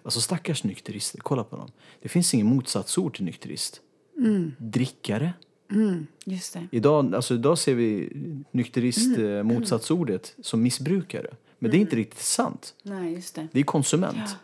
Alltså 0.04 0.22
stackars 0.22 0.64
nykterister, 0.64 1.20
kolla 1.20 1.44
på 1.44 1.56
dem. 1.56 1.72
Det 2.02 2.10
finns 2.10 2.34
ingen 2.34 2.48
motsatsord 2.48 3.16
till 3.16 3.26
nykterist. 3.26 3.82
Drickare. 4.58 5.34
Just 6.26 6.54
det. 6.54 6.68
Idag, 6.72 7.16
alltså 7.16 7.34
idag 7.34 7.58
ser 7.58 7.76
vi 7.76 8.10
nykterist, 8.52 9.18
eh, 9.18 9.44
motsatsordet, 9.44 10.36
som 10.42 10.62
missbrukare. 10.62 11.34
Men 11.60 11.72
det 11.72 11.78
är 11.78 11.80
inte 11.80 11.96
riktigt 11.96 12.20
sant. 12.20 12.76
Nej, 12.84 13.14
just 13.14 13.36
det. 13.36 13.48
Det 13.52 13.60
är 13.60 13.64
konsument. 13.64 14.38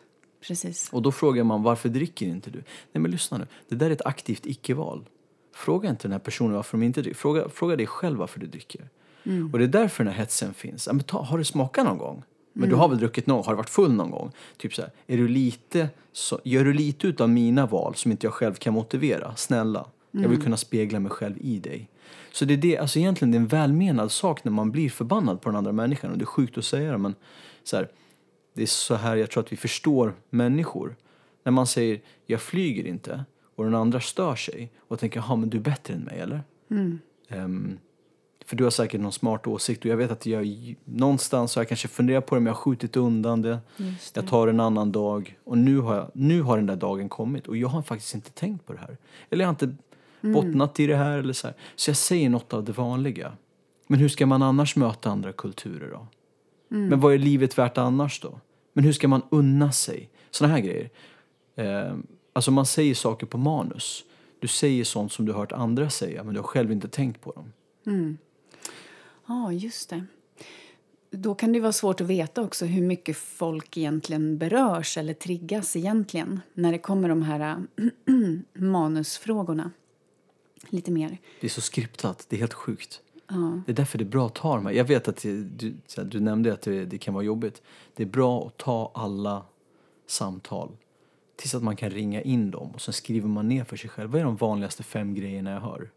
Precis. 0.48 0.90
Och 0.92 1.02
då 1.02 1.12
frågar 1.12 1.44
man 1.44 1.64
varför 1.64 1.90
dricker 1.90 2.26
inte 2.26 2.50
du? 2.50 2.64
Nej 2.92 3.02
men 3.02 3.12
lyssna 3.12 3.38
nu, 3.38 3.48
det 3.70 3.76
där 3.76 3.86
är 3.86 3.92
ett 3.92 4.06
aktivt 4.06 4.46
icke-val. 4.46 5.06
Fråga 5.56 5.90
inte 5.90 6.04
den 6.04 6.12
här 6.12 6.20
personen 6.20 6.54
varför 6.54 6.78
de 6.78 6.84
inte 6.84 7.02
dricker. 7.02 7.18
Fråga, 7.18 7.50
fråga 7.50 7.76
dig 7.76 7.88
själv 7.88 8.18
varför 8.18 8.40
du 8.40 8.48
dricker. 8.48 8.90
Och 9.52 9.60
det 9.60 9.66
är 9.66 9.68
därför 9.68 10.04
den 10.04 10.14
här 10.14 10.20
hetsen 10.20 10.54
finns. 10.54 10.88
Ja, 10.88 10.94
men 10.94 11.04
ta, 11.04 11.22
har 11.22 11.38
du 11.38 11.44
smakat 11.44 11.86
någon 11.86 11.98
gång? 11.98 12.24
Men 12.54 12.70
du 12.70 12.76
har 12.76 12.88
väl 12.88 12.98
druckit 12.98 13.28
någon 13.28 13.46
Har 13.46 13.54
du 13.54 13.58
varit 13.58 13.70
full 13.70 13.94
någon 13.94 14.12
gång? 14.12 14.32
Typ 14.58 14.76
så 14.76 14.82
här, 14.82 14.92
är 15.08 15.18
du 15.18 15.28
lite, 15.28 15.90
så, 16.12 16.40
gör 16.44 16.66
du 16.66 16.74
lite 16.74 17.08
utav 17.08 17.30
mina 17.30 17.66
val 17.66 17.96
som 17.96 18.12
inte 18.12 18.26
jag 18.26 18.34
själv 18.34 18.54
kan 18.54 18.74
motivera? 18.74 19.36
Snälla, 19.36 19.86
jag 20.22 20.30
vill 20.30 20.42
kunna 20.42 20.58
spegla 20.58 21.00
mig 21.00 21.12
själv 21.12 21.36
i 21.42 21.60
dig. 21.60 21.90
Så 22.32 22.46
det 22.46 22.54
är 22.54 22.58
det, 22.58 22.78
alltså 22.78 23.00
egentligen 23.00 23.32
det 23.32 23.38
är 23.38 23.40
en 23.40 23.48
välmenad 23.48 24.12
sak 24.12 24.44
när 24.44 24.52
man 24.52 24.72
blir 24.72 24.90
förbannad 24.90 25.42
på 25.42 25.50
den 25.50 25.56
andra 25.56 25.72
människan. 25.72 26.12
Och 26.12 26.18
det 26.18 26.24
är 26.24 26.26
sjukt 26.26 26.58
att 26.58 26.66
säga 26.66 26.92
det 26.92 26.98
men 26.98 27.16
så 27.64 27.78
här, 27.78 27.90
det 28.54 28.62
är 28.62 28.68
så 28.68 28.96
här 28.96 29.16
jag 29.16 29.30
tror 29.30 29.44
att 29.44 29.52
vi 29.52 29.58
förstår 29.58 30.14
människor. 30.30 30.96
När 31.44 31.52
man 31.52 31.68
säger 31.68 32.02
jag 32.26 32.42
flyger 32.42 32.88
inte 32.88 33.26
och 33.56 33.64
den 33.64 33.76
andra 33.76 34.00
stör 34.00 34.36
sig 34.36 34.72
och 34.88 35.00
tänker 35.00 35.20
jaha 35.20 35.36
men 35.36 35.50
du 35.50 35.58
är 35.58 35.62
bättre 35.62 35.94
än 35.94 36.02
mig 36.02 36.20
eller? 36.20 36.42
Ehm, 37.30 37.78
för 38.46 38.56
du 38.56 38.64
har 38.64 38.72
säkert 38.72 39.02
någon 39.02 39.12
smart 39.12 39.48
åsikt 39.48 39.86
och 39.86 39.92
jag 39.92 39.98
vet 39.98 40.12
att 40.12 40.26
jag 40.26 40.76
någonstans 40.86 41.56
har 41.56 41.62
jag 41.62 41.68
kanske 41.68 41.88
funderat 41.88 42.26
på 42.26 42.36
det 42.36 42.42
men 42.42 42.48
jag 42.48 42.54
har 42.54 42.62
skjutit 42.62 42.98
undan 42.98 43.42
det. 43.42 43.60
Det. 43.78 43.94
Jag 44.14 44.28
tar 44.28 44.48
en 44.48 44.60
annan 44.60 44.92
dag 44.92 45.38
och 45.44 45.58
nu 45.58 45.80
har, 45.80 45.96
jag, 45.96 46.12
nu 46.14 46.42
har 46.42 46.58
den 46.58 46.66
där 46.66 46.76
dagen 46.76 47.10
kommit 47.10 47.48
och 47.48 47.58
jag 47.58 47.68
har 47.68 47.82
faktiskt 47.82 48.16
inte 48.16 48.32
tänkt 48.32 48.66
på 48.66 48.74
det 48.74 48.80
här. 48.80 48.98
Eller 49.30 49.44
jag 49.44 49.48
har 49.48 49.54
inte 49.54 49.76
bottnat 50.32 50.80
i 50.80 50.88
det 50.88 50.96
här 50.96 51.18
eller 51.18 51.34
så 51.34 51.48
här. 51.48 51.56
Så 51.76 51.90
jag 51.90 51.98
säger 51.98 52.30
något 52.30 52.54
av 52.54 52.64
det 52.64 52.72
vanliga. 52.72 53.34
Men 53.88 54.00
hur 54.00 54.10
ska 54.10 54.26
man 54.26 54.42
annars 54.42 54.76
möta 54.76 55.10
andra 55.10 55.32
kulturer 55.32 55.92
då? 55.92 56.08
Men 56.68 57.00
vad 57.00 57.14
är 57.14 57.18
livet 57.18 57.58
värt 57.58 57.78
annars 57.78 58.20
då? 58.20 58.40
Men 58.74 58.84
hur 58.84 58.94
ska 58.94 59.08
man 59.08 59.22
unna 59.30 59.72
sig? 59.72 60.10
Såna 60.32 60.52
här 60.52 60.60
grejer. 60.60 60.90
Eh, 61.56 61.96
alltså 62.34 62.52
man 62.52 62.66
säger 62.66 62.96
saker 62.96 63.26
på 63.28 63.38
manus. 63.38 64.04
Du 64.40 64.48
säger 64.48 64.84
sånt 64.84 65.12
som 65.12 65.26
du 65.26 65.32
har 65.32 65.40
hört 65.40 65.52
andra 65.52 65.90
säga 65.90 66.24
men 66.24 66.34
du 66.34 66.40
har 66.40 66.48
själv 66.48 66.72
inte 66.72 66.88
tänkt 66.88 67.22
på 67.22 67.32
dem. 67.32 67.52
Ja, 69.28 69.52
just 69.52 69.90
det. 69.90 70.06
Då 71.12 71.36
kan 71.36 71.54
det 71.54 71.60
vara 71.60 71.72
svårt 71.72 72.02
att 72.02 72.08
veta 72.08 72.42
också 72.42 72.66
hur 72.66 72.82
mycket 72.82 73.18
folk 73.18 73.78
egentligen 73.78 74.38
berörs 74.38 74.98
eller 74.98 75.14
triggas 75.14 75.76
egentligen 75.76 76.40
när 76.54 76.72
det 76.72 76.78
kommer 76.78 77.10
de 77.10 77.22
här 77.22 77.58
manusfrågorna. 78.54 79.72
Lite 80.70 80.92
mer. 80.92 81.18
Det 81.42 81.48
är 81.48 81.52
så 81.52 81.62
skriptat, 81.62 82.26
det 82.30 82.36
är 82.36 82.40
helt 82.40 82.54
sjukt. 82.54 83.02
Ja. 83.28 83.62
Det 83.66 83.72
är 83.72 83.76
därför 83.76 83.98
det 83.98 84.04
är 84.04 84.10
bra 84.10 84.26
att 84.26 84.36
ta 84.36 84.56
de 84.56 84.66
här. 84.66 84.74
Jag 84.74 84.86
vet 84.86 85.08
att 85.08 85.18
det- 85.18 85.44
du, 85.44 85.74
du 86.06 86.20
nämnde 86.20 86.54
att 86.54 86.62
det, 86.62 86.86
det 86.86 86.98
kan 86.98 87.14
vara 87.14 87.24
jobbigt. 87.24 87.62
Det 87.96 88.04
är 88.04 88.08
bra 88.08 88.48
att 88.48 88.58
ta 88.58 88.92
alla 88.94 89.46
samtal 90.08 90.72
tills 91.36 91.56
att 91.56 91.64
man 91.64 91.76
kan 91.76 91.90
ringa 91.90 92.22
in 92.22 92.52
dem 92.52 92.72
och 92.72 92.82
sen 92.82 92.94
skriver 92.94 93.28
man 93.28 93.48
ner 93.48 93.64
för 93.64 93.78
sig 93.78 93.90
själv. 93.90 94.10
Vad 94.12 94.22
är 94.22 94.26
de 94.26 94.36
vanligaste 94.36 94.84
fem 94.84 95.14
grejerna 95.16 95.52
jag 95.52 95.60
hör? 95.62 95.90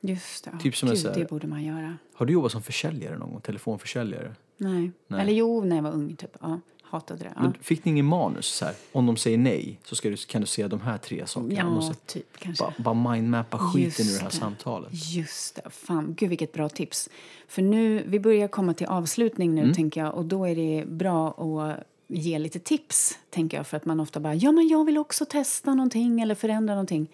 Just 0.00 0.44
det. 0.44 0.58
Typ 0.60 0.76
som 0.76 0.88
Gud, 0.88 1.06
här- 1.06 1.14
det 1.14 1.30
borde 1.30 1.46
man 1.46 1.64
göra. 1.64 1.96
Har 2.14 2.26
du 2.26 2.32
jobbat 2.32 2.52
som 2.52 2.62
försäljare 2.62 3.18
någon 3.18 3.30
gång? 3.30 3.40
Telefonförsäljare? 3.40 4.34
Nej. 4.56 4.90
Nej. 5.06 5.20
Eller 5.20 5.32
jo, 5.32 5.64
när 5.64 5.76
jag 5.76 5.82
var 5.82 5.92
ung 5.92 6.16
typ. 6.16 6.36
Ja, 6.40 6.60
hatade 6.90 7.24
det. 7.24 7.32
Ja, 7.36 7.42
Men 7.42 7.52
fick 7.60 7.84
ni 7.84 7.90
ingen 7.90 8.06
manus 8.06 8.46
så 8.46 8.64
här? 8.64 8.74
Om 8.92 9.06
de 9.06 9.16
säger 9.16 9.38
nej 9.38 9.78
så 9.84 9.96
ska 9.96 10.10
du, 10.10 10.16
kan 10.16 10.40
du 10.40 10.46
säga 10.46 10.68
de 10.68 10.80
här 10.80 10.98
tre 10.98 11.26
sakerna. 11.26 11.80
Ja 11.88 11.94
typ 12.06 12.38
kanske. 12.38 12.64
bara, 12.64 12.74
bara 12.94 13.12
mindmappa 13.14 13.58
skiten 13.58 14.06
ur 14.06 14.12
det 14.12 14.18
här 14.22 14.30
det. 14.30 14.36
samtalet. 14.36 14.90
Just 14.92 15.54
det. 15.54 15.70
Fan, 15.70 16.14
gud 16.14 16.28
vilket 16.28 16.52
bra 16.52 16.68
tips. 16.68 17.08
För 17.48 17.62
nu, 17.62 18.04
vi 18.06 18.20
börjar 18.20 18.48
komma 18.48 18.74
till 18.74 18.86
avslutning 18.86 19.50
Mm. 19.50 19.68
nu 19.68 19.74
tänker 19.74 20.00
jag 20.00 20.14
och 20.14 20.24
då 20.24 20.44
är 20.44 20.56
det 20.56 20.84
bra 20.86 21.28
att 21.30 21.84
ge 22.08 22.38
lite 22.38 22.58
tips 22.58 23.18
tänker 23.30 23.56
jag 23.56 23.66
för 23.66 23.76
att 23.76 23.84
man 23.84 24.00
ofta 24.00 24.20
bara 24.20 24.34
ja 24.34 24.52
men 24.52 24.68
jag 24.68 24.84
vill 24.84 24.98
också 24.98 25.24
testa 25.24 25.74
någonting 25.74 26.20
eller 26.20 26.34
förändra 26.34 26.74
någonting. 26.74 27.08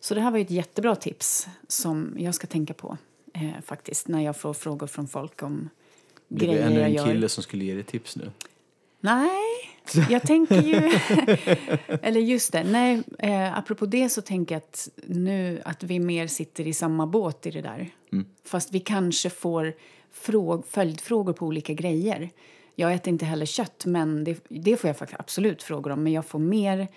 Så 0.00 0.14
det 0.14 0.20
här 0.20 0.30
var 0.30 0.38
ett 0.38 0.50
jättebra 0.50 0.96
tips 0.96 1.48
som 1.68 2.14
jag 2.18 2.34
ska 2.34 2.46
tänka 2.46 2.74
på 2.74 2.98
eh, 3.34 3.50
faktiskt 3.64 4.08
när 4.08 4.20
jag 4.20 4.36
får 4.36 4.52
frågor 4.54 4.86
från 4.86 5.08
folk 5.08 5.42
om 5.42 5.68
Blir 6.28 6.46
det 6.48 6.52
grejer 6.54 6.66
ännu 6.66 6.78
jag 6.80 6.88
en 6.88 6.94
gör. 6.94 7.04
kille 7.06 7.28
som 7.28 7.42
skulle 7.42 7.64
ge 7.64 7.74
dig 7.74 7.82
tips 7.82 8.16
nu? 8.16 8.30
Nej, 9.00 9.38
jag 10.10 10.22
tänker 10.22 10.62
ju... 10.62 10.74
eller 12.02 12.20
just 12.20 12.52
det, 12.52 12.64
nej, 12.64 13.02
eh, 13.18 13.58
apropå 13.58 13.86
det 13.86 14.08
så 14.08 14.22
tänker 14.22 14.54
jag 14.54 14.62
att 14.62 14.88
nu 15.06 15.62
att 15.64 15.82
vi 15.82 15.98
mer 16.00 16.26
sitter 16.26 16.66
i 16.66 16.72
samma 16.72 17.06
båt 17.06 17.46
i 17.46 17.50
det 17.50 17.60
där. 17.62 17.90
Fast 18.44 18.72
vi 18.72 18.80
kanske 18.80 19.30
får 19.30 19.74
fråg, 20.12 20.66
följdfrågor 20.66 21.32
på 21.32 21.46
olika 21.46 21.72
grejer. 21.72 22.30
Jag 22.74 22.92
äter 22.94 23.12
inte 23.12 23.24
heller 23.24 23.46
kött, 23.46 23.86
men 23.86 24.24
det, 24.24 24.44
det 24.48 24.76
får 24.76 24.88
jag 24.88 24.96
faktiskt 24.98 25.20
absolut 25.20 25.62
frågor 25.62 25.90
om. 25.92 26.02
Men 26.02 26.12
jag 26.12 26.26
får 26.26 26.38
mer 26.38 26.88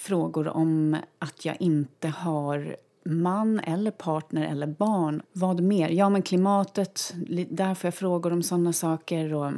frågor 0.00 0.48
om 0.48 0.96
att 1.18 1.44
jag 1.44 1.56
inte 1.60 2.08
har 2.08 2.76
man 3.04 3.60
eller 3.60 3.90
partner 3.90 4.46
eller 4.46 4.66
barn. 4.66 5.22
Vad 5.32 5.60
mer? 5.62 5.88
Ja, 5.88 6.08
men 6.08 6.22
klimatet. 6.22 7.14
li- 7.26 7.46
Där 7.50 7.74
får 7.74 7.86
jag 7.88 7.94
frågor 7.94 8.32
om 8.32 8.42
såna 8.42 8.72
saker. 8.72 9.34
Och, 9.34 9.52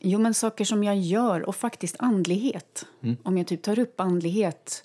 Jo, 0.00 0.18
men 0.18 0.34
saker 0.34 0.64
som 0.64 0.84
jag 0.84 0.98
gör 0.98 1.48
och 1.48 1.56
faktiskt 1.56 1.96
andlighet. 1.98 2.86
Om 3.22 3.38
jag 3.38 3.46
typ 3.46 3.62
tar 3.62 3.78
upp 3.78 4.00
andlighet 4.00 4.84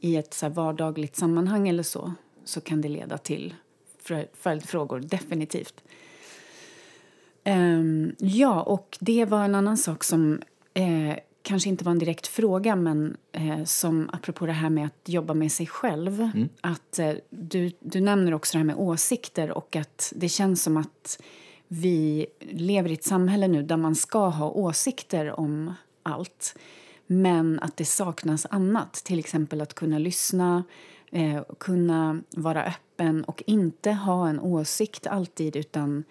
i 0.00 0.16
ett 0.16 0.34
så 0.34 0.48
vardagligt 0.48 1.16
sammanhang 1.16 1.68
eller 1.68 1.82
så 1.82 2.12
så 2.44 2.60
kan 2.60 2.80
det 2.80 2.88
leda 2.88 3.18
till 3.18 3.54
följdfrågor, 4.34 5.00
definitivt. 5.00 5.82
Ehm, 7.44 8.14
ja, 8.18 8.62
och 8.62 8.98
det 9.00 9.24
var 9.24 9.44
en 9.44 9.54
annan 9.54 9.76
sak 9.76 10.04
som 10.04 10.42
eh, 10.74 11.16
kanske 11.42 11.68
inte 11.68 11.84
var 11.84 11.92
en 11.92 11.98
direkt 11.98 12.26
fråga 12.26 12.76
men 12.76 13.16
eh, 13.32 13.64
som 13.64 14.10
apropå 14.12 14.46
det 14.46 14.52
här 14.52 14.70
med 14.70 14.86
att 14.86 15.08
jobba 15.08 15.34
med 15.34 15.52
sig 15.52 15.66
själv. 15.66 16.30
Att 16.60 16.98
eh, 16.98 17.12
du, 17.30 17.72
du 17.80 18.00
nämner 18.00 18.34
också 18.34 18.52
det 18.52 18.58
här 18.58 18.64
med 18.64 18.76
åsikter 18.76 19.50
och 19.50 19.76
att 19.76 20.12
det 20.16 20.28
känns 20.28 20.62
som 20.62 20.76
att 20.76 21.22
vi 21.68 22.26
lever 22.40 22.90
i 22.90 22.94
ett 22.94 23.04
samhälle 23.04 23.48
nu 23.48 23.62
där 23.62 23.76
man 23.76 23.94
ska 23.94 24.28
ha 24.28 24.50
åsikter 24.50 25.40
om 25.40 25.74
allt 26.02 26.56
men 27.06 27.60
att 27.60 27.76
det 27.76 27.84
saknas 27.84 28.46
annat. 28.50 28.92
Till 28.92 29.18
exempel 29.18 29.60
att 29.60 29.74
kunna 29.74 29.98
lyssna, 29.98 30.64
eh, 31.10 31.42
kunna 31.58 32.22
vara 32.30 32.64
öppen 32.64 33.24
och 33.24 33.42
inte 33.46 33.92
ha 33.92 34.28
en 34.28 34.40
åsikt 34.40 35.06
alltid 35.06 35.56
utan 35.56 36.04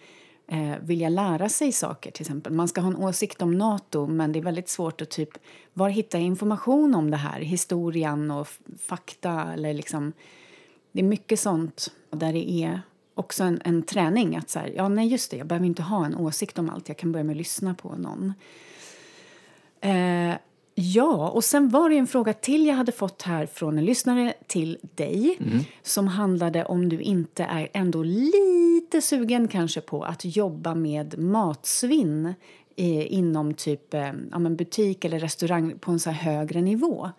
eh, 0.48 0.74
vilja 0.82 1.10
lära 1.10 1.50
sig 1.50 1.72
saker. 1.72 2.12
till 2.12 2.24
exempel. 2.24 2.54
Man 2.54 2.68
ska 2.68 2.82
ha 2.82 2.90
en 2.90 2.96
åsikt 2.96 3.42
om 3.42 3.58
Nato 3.58 4.08
men 4.08 4.32
det 4.32 4.40
är 4.40 4.44
väldigt 4.44 4.70
svårt 4.70 5.02
att 5.02 5.10
typ 5.10 5.38
var 5.74 5.90
hitta 5.90 6.18
information 6.18 6.96
om 6.96 7.12
det 7.12 7.18
här, 7.18 7.40
historien 7.40 8.32
och 8.32 8.48
fakta 8.80 9.54
eller 9.54 9.74
liksom 9.74 10.14
det 10.92 11.00
är 11.00 11.04
mycket 11.04 11.40
sånt 11.40 11.92
där 12.12 12.34
det 12.34 12.52
är 12.52 12.82
också 13.16 13.44
en, 13.44 13.62
en 13.66 13.84
träning 13.84 14.36
att 14.36 14.50
så 14.50 14.60
här, 14.60 14.74
ja 14.76 14.90
nej 14.90 15.08
just 15.08 15.32
det, 15.32 15.38
jag 15.38 15.48
behöver 15.48 15.66
inte 15.66 15.84
ha 15.84 16.06
en 16.06 16.16
åsikt 16.16 16.60
om 16.60 16.70
allt, 16.70 16.88
jag 16.88 16.98
kan 16.98 17.12
börja 17.12 17.24
med 17.24 17.34
att 17.34 17.38
lyssna 17.38 17.74
på 17.74 17.96
någon. 17.96 18.34
Eh, 19.82 20.36
ja, 20.76 21.30
och 21.30 21.44
sen 21.44 21.70
var 21.70 21.90
det 21.90 21.98
en 21.98 22.08
fråga 22.08 22.34
till 22.34 22.66
jag 22.66 22.76
hade 22.76 22.92
fått 22.92 23.22
här 23.22 23.46
från 23.46 23.78
en 23.78 23.86
lyssnare 23.86 24.34
till 24.48 24.78
dig 24.82 25.38
som 25.84 26.08
handlade 26.08 26.66
om 26.66 26.90
du 26.90 27.02
inte 27.02 27.44
är 27.44 27.70
ändå 27.74 28.04
lite 28.04 29.02
sugen 29.02 29.48
kanske 29.48 29.82
på 29.82 30.04
att 30.04 30.26
jobba 30.26 30.76
med 30.76 31.20
matsvinn 31.20 32.34
eh, 32.76 33.14
inom 33.14 33.54
typ 33.54 33.94
eh, 33.94 34.12
ja, 34.32 34.40
butik 34.40 35.06
eller 35.06 35.20
restaurang 35.20 35.80
på 35.80 35.92
en 35.92 36.00
så 36.00 36.10
högre 36.10 36.62
nivå. 36.62 37.10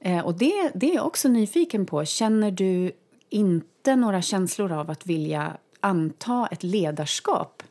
Eh, 0.00 0.26
och 0.26 0.34
det, 0.34 0.70
det 0.74 0.90
är 0.90 0.94
jag 0.94 1.06
också 1.06 1.28
nyfiken 1.28 1.86
på. 1.86 2.04
Känner 2.04 2.50
du 2.50 2.92
inte 3.36 3.96
några 3.96 4.22
känslor 4.22 4.72
av 4.72 4.90
att 4.90 5.06
vilja 5.06 5.56
anta 5.80 6.46
ett 6.46 6.62
ledarskap 6.62 7.62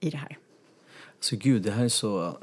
i 0.00 0.10
det 0.10 0.16
här? 0.16 0.38
Så 1.20 1.36
gud, 1.36 1.62
det 1.62 1.70
här 1.70 1.84
är 1.84 1.88
så... 1.88 2.38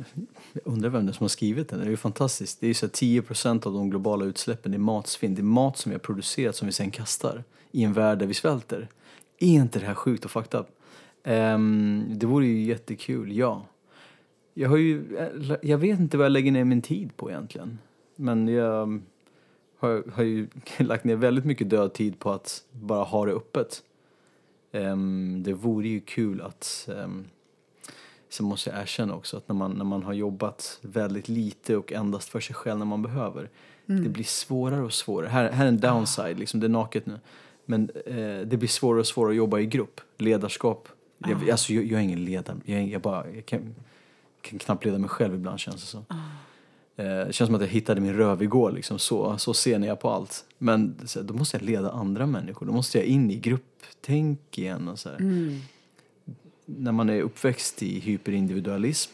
Jag 0.53 0.61
undrar 0.63 0.89
vem 0.89 1.05
det 1.05 1.11
är 1.11 1.13
som 1.13 1.23
har 1.23 1.29
skrivit 1.29 1.69
den. 1.69 1.79
Det 1.79 1.85
är 1.85 1.89
ju 1.89 1.97
fantastiskt. 1.97 2.59
Det 2.59 2.65
är 2.65 2.67
ju 2.67 2.73
så 2.73 2.87
10% 2.87 3.67
av 3.67 3.73
de 3.73 3.89
globala 3.89 4.25
utsläppen 4.25 4.73
är 4.73 4.77
matsvinn. 4.77 5.35
Det 5.35 5.41
är 5.41 5.43
mat 5.43 5.77
som 5.77 5.89
vi 5.89 5.93
har 5.93 5.99
producerat 5.99 6.55
som 6.55 6.65
vi 6.65 6.71
sen 6.71 6.91
kastar 6.91 7.43
i 7.71 7.83
en 7.83 7.93
värld 7.93 8.19
där 8.19 8.25
vi 8.25 8.33
svälter. 8.33 8.87
Är 9.39 9.47
inte 9.47 9.79
det 9.79 9.85
här 9.85 9.93
sjukt 9.93 10.25
och 10.25 10.31
fucked 10.31 10.59
up? 10.59 10.67
Ehm, 11.23 12.05
det 12.09 12.25
vore 12.25 12.45
ju 12.45 12.63
jättekul, 12.63 13.37
ja. 13.37 13.65
Jag 14.53 14.69
har 14.69 14.77
ju... 14.77 15.03
Jag 15.61 15.77
vet 15.77 15.99
inte 15.99 16.17
vad 16.17 16.25
jag 16.25 16.31
lägger 16.31 16.51
ner 16.51 16.63
min 16.63 16.81
tid 16.81 17.17
på 17.17 17.29
egentligen. 17.29 17.79
Men 18.15 18.47
jag 18.47 19.01
har, 19.77 20.03
har 20.13 20.23
ju 20.23 20.47
lagt 20.79 21.03
ner 21.03 21.15
väldigt 21.15 21.45
mycket 21.45 21.69
död 21.69 21.93
tid 21.93 22.19
på 22.19 22.31
att 22.31 22.63
bara 22.71 23.03
ha 23.03 23.25
det 23.25 23.31
öppet. 23.31 23.83
Ehm, 24.71 25.43
det 25.43 25.53
vore 25.53 25.87
ju 25.87 25.99
kul 26.01 26.41
att... 26.41 26.89
ehm, 26.97 27.25
Sen 28.29 28.45
måste 28.45 28.69
jag 28.69 28.81
erkänna 28.81 29.15
också 29.15 29.37
att 29.37 29.47
när 29.47 29.55
man, 29.55 29.71
när 29.71 29.85
man 29.85 30.03
har 30.03 30.13
jobbat 30.13 30.79
väldigt 30.81 31.29
lite 31.29 31.75
och 31.77 31.93
endast 31.93 32.29
för 32.29 32.39
sig 32.39 32.55
själv 32.55 32.79
när 32.79 32.85
man 32.85 33.01
behöver, 33.01 33.49
det 33.85 34.09
blir 34.09 34.23
svårare 34.23 34.81
och 34.81 34.93
svårare. 34.93 35.29
Här, 35.29 35.51
här 35.51 35.63
är 35.65 35.69
en 35.69 35.79
downside, 35.79 36.39
liksom, 36.39 36.59
det 36.59 36.67
är 36.67 36.69
naket 36.69 37.05
nu. 37.05 37.19
Men 37.65 37.89
eh, 38.05 38.39
det 38.47 38.57
blir 38.57 38.67
svårare 38.67 38.99
och 38.99 39.07
svårare 39.07 39.31
att 39.31 39.37
jobba 39.37 39.59
i 39.59 39.65
grupp. 39.65 40.01
Ledarskap. 40.17 40.89
Jag, 41.17 41.49
alltså, 41.49 41.73
jag, 41.73 41.83
jag 41.85 41.99
är 41.99 42.03
ingen 42.03 42.25
ledare. 42.25 42.57
Jag, 42.65 42.79
är- 42.79 42.83
jag, 42.87 43.01
bara, 43.01 43.31
jag 43.31 43.45
kan, 43.45 43.75
kan 44.41 44.59
knappt 44.59 44.85
leda 44.85 44.97
mig 44.97 45.09
själv 45.09 45.35
ibland 45.35 45.59
känns 45.59 45.81
det 45.81 45.87
som. 45.87 46.05
Eh, 46.95 47.05
det 47.05 47.33
känns 47.33 47.47
som 47.47 47.55
att 47.55 47.61
jag 47.61 47.67
hittade 47.67 48.01
min 48.01 48.13
röv 48.13 48.43
igår, 48.43 48.71
liksom. 48.71 48.99
så, 48.99 49.37
så 49.37 49.53
ser 49.53 49.79
jag 49.79 49.99
på 49.99 50.09
allt. 50.09 50.45
Men 50.57 50.95
så, 51.05 51.21
då 51.21 51.33
måste 51.33 51.57
jag 51.57 51.63
leda 51.63 51.91
andra 51.91 52.25
människor. 52.25 52.65
Då 52.65 52.73
måste 52.73 52.97
jag 52.97 53.07
in 53.07 53.31
i 53.31 53.35
grupptänk 53.35 54.57
igen. 54.57 54.87
Och 54.87 54.99
så 54.99 55.09
här 55.09 55.17
när 56.65 56.91
man 56.91 57.09
är 57.09 57.21
uppväxt 57.21 57.83
i 57.83 57.99
hyperindividualism 57.99 59.11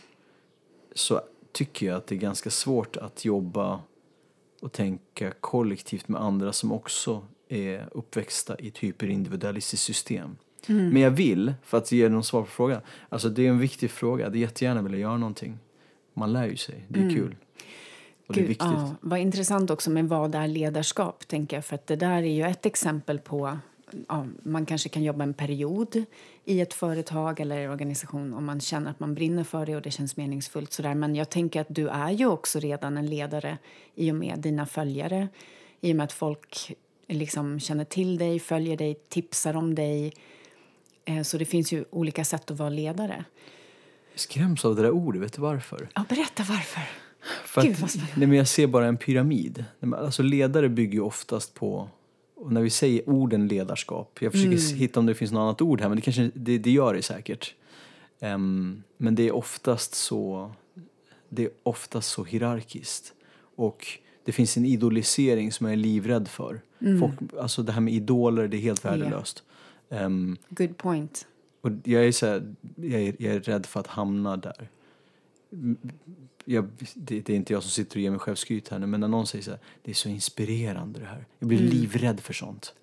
så 0.95 1.21
tycker 1.51 1.85
jag 1.85 1.97
att 1.97 2.07
det 2.07 2.15
är 2.15 2.19
ganska 2.19 2.49
svårt 2.49 2.97
att 2.97 3.25
jobba 3.25 3.81
och 4.61 4.71
tänka 4.71 5.31
kollektivt 5.31 6.07
med 6.07 6.21
andra 6.21 6.53
som 6.53 6.71
också 6.71 7.25
är 7.49 7.89
uppväxta 7.91 8.59
i 8.59 8.67
ett 8.67 8.77
hyperindividualistiskt 8.77 9.85
system. 9.85 10.37
Men 10.91 11.01
jag 11.01 11.11
vill, 11.11 11.53
för 11.63 11.77
att 11.77 11.91
ge 11.91 12.09
någon 12.09 12.23
svar 12.23 12.41
på 12.41 12.47
frågan, 12.47 12.81
alltså 13.09 13.29
det 13.29 13.45
är 13.45 13.49
en 13.49 13.59
viktig 13.59 13.91
fråga, 13.91 14.29
det 14.29 14.37
är 14.37 14.41
jättegärna 14.41 14.81
vilja 14.81 14.99
göra 14.99 15.17
någonting. 15.17 15.59
Man 16.13 16.33
lär 16.33 16.47
ju 16.47 16.55
sig, 16.55 16.85
det 16.87 16.99
är 16.99 17.09
kul. 17.09 17.35
Och 18.31 18.35
det 18.35 18.39
är 18.39 18.41
Gud, 18.41 18.49
viktigt. 18.49 18.67
Ja, 18.67 18.95
vad 19.01 19.19
intressant 19.19 19.69
också 19.69 19.89
med 19.89 20.09
vad 20.09 20.35
är 20.35 20.47
ledarskap, 20.47 21.27
tänker 21.27 21.57
jag. 21.57 21.65
För 21.65 21.75
att 21.75 21.87
det 21.87 21.95
där 21.95 22.23
är 22.23 22.33
ju 22.33 22.43
ett 22.43 22.65
exempel 22.65 23.19
på 23.19 23.57
ja, 24.07 24.25
man 24.43 24.65
kanske 24.65 24.89
kan 24.89 25.03
jobba 25.03 25.23
en 25.23 25.33
period 25.33 26.03
i 26.45 26.61
ett 26.61 26.73
företag 26.73 27.39
eller 27.39 27.69
organisation 27.69 28.33
om 28.33 28.45
man 28.45 28.59
känner 28.61 28.91
att 28.91 28.99
man 28.99 29.13
brinner 29.13 29.43
för 29.43 29.65
det 29.65 29.75
och 29.75 29.81
det 29.81 29.91
känns 29.91 30.17
meningsfullt. 30.17 30.73
Sådär. 30.73 30.95
Men 30.95 31.15
jag 31.15 31.29
tänker 31.29 31.61
att 31.61 31.67
du 31.69 31.87
är 31.87 32.11
ju 32.11 32.25
också 32.27 32.59
redan 32.59 32.97
en 32.97 33.05
ledare 33.05 33.57
i 33.95 34.11
och 34.11 34.15
med 34.15 34.39
dina 34.39 34.65
följare. 34.65 35.27
I 35.81 35.91
och 35.91 35.95
med 35.95 36.03
att 36.03 36.13
folk 36.13 36.75
liksom 37.07 37.59
känner 37.59 37.85
till 37.85 38.17
dig, 38.17 38.39
följer 38.39 38.77
dig, 38.77 38.95
tipsar 39.09 39.55
om 39.55 39.75
dig. 39.75 40.13
Eh, 41.05 41.21
Så 41.21 41.37
det 41.37 41.45
finns 41.45 41.73
ju 41.73 41.85
olika 41.89 42.25
sätt 42.25 42.51
att 42.51 42.57
vara 42.57 42.69
ledare. 42.69 43.25
Jag 44.11 44.19
skräms 44.19 44.65
av 44.65 44.75
det 44.75 44.81
där 44.81 44.91
ordet, 44.91 45.21
vet 45.21 45.33
du 45.33 45.41
varför? 45.41 45.89
Ja, 45.95 46.05
berätta 46.09 46.43
varför. 46.49 46.81
För 47.45 47.61
Gud, 47.61 47.83
att, 47.83 47.95
nej, 48.17 48.27
men 48.27 48.37
jag 48.37 48.47
ser 48.47 48.67
bara 48.67 48.85
en 48.87 48.97
pyramid. 48.97 49.65
Alltså 49.97 50.23
ledare 50.23 50.69
bygger 50.69 50.93
ju 50.93 51.01
oftast 51.01 51.53
på, 51.53 51.89
och 52.35 52.51
när 52.53 52.61
vi 52.61 52.69
säger 52.69 53.09
orden 53.09 53.47
ledarskap, 53.47 54.17
jag 54.21 54.31
försöker 54.31 54.57
Mm. 54.57 54.75
hitta 54.77 54.99
om 54.99 55.05
det 55.05 55.15
finns 55.15 55.31
något 55.31 55.41
annat 55.41 55.61
ord 55.61 55.81
här, 55.81 55.89
men 55.89 55.95
det, 55.95 56.01
kanske, 56.01 56.31
det, 56.33 56.57
det 56.57 56.71
gör 56.71 56.93
det 56.93 57.01
säkert. 57.01 57.55
Ehm, 58.19 58.83
men 58.97 59.15
det 59.15 59.23
är 59.27 59.35
oftast 59.35 59.95
så, 59.95 60.51
det 61.29 61.43
är 61.43 61.49
oftast 61.63 62.09
så 62.09 62.23
hierarkiskt. 62.23 63.13
Och 63.55 63.87
det 64.25 64.31
finns 64.31 64.57
en 64.57 64.65
idolisering 64.65 65.51
som 65.51 65.65
jag 65.65 65.73
är 65.73 65.77
livrädd 65.77 66.27
för. 66.27 66.61
Folk, 66.99 67.13
alltså 67.39 67.63
det 67.63 67.71
här 67.71 67.81
med 67.81 67.93
idoler, 67.93 68.47
det 68.47 68.57
är 68.57 68.61
helt 68.61 68.85
Mm. 68.85 68.99
Värdelöst. 68.99 69.43
Ehm, 69.89 70.37
Good 70.49 70.77
point. 70.77 71.27
och 71.61 71.71
jag 71.83 72.05
är, 72.05 72.11
så 72.11 72.25
här, 72.25 72.55
jag, 72.75 73.01
är, 73.01 73.15
jag 73.19 73.33
är 73.35 73.39
rädd 73.39 73.65
för 73.65 73.79
att 73.79 73.87
hamna 73.87 74.37
där. 74.37 74.69
Jag, 76.45 76.67
det, 76.93 77.21
det 77.21 77.33
är 77.33 77.37
inte 77.37 77.53
jag 77.53 77.63
som 77.63 77.71
sitter 77.71 77.97
och 77.97 78.01
ger 78.01 78.11
mig 78.11 78.19
själv 78.19 78.35
skryt 78.35 78.69
här 78.69 78.79
nu, 78.79 78.85
men 78.85 78.99
när 78.99 79.07
någon 79.07 79.27
säger 79.27 79.43
så 79.43 79.51
här, 79.51 79.59
det 79.83 79.91
är 79.91 79.95
så 79.95 80.09
inspirerande 80.09 80.99
det 80.99 81.05
här. 81.05 81.25
Jag 81.39 81.47
blir 81.47 81.59
livrädd 81.59 82.19
för 82.19 82.33
sånt. 82.33 82.73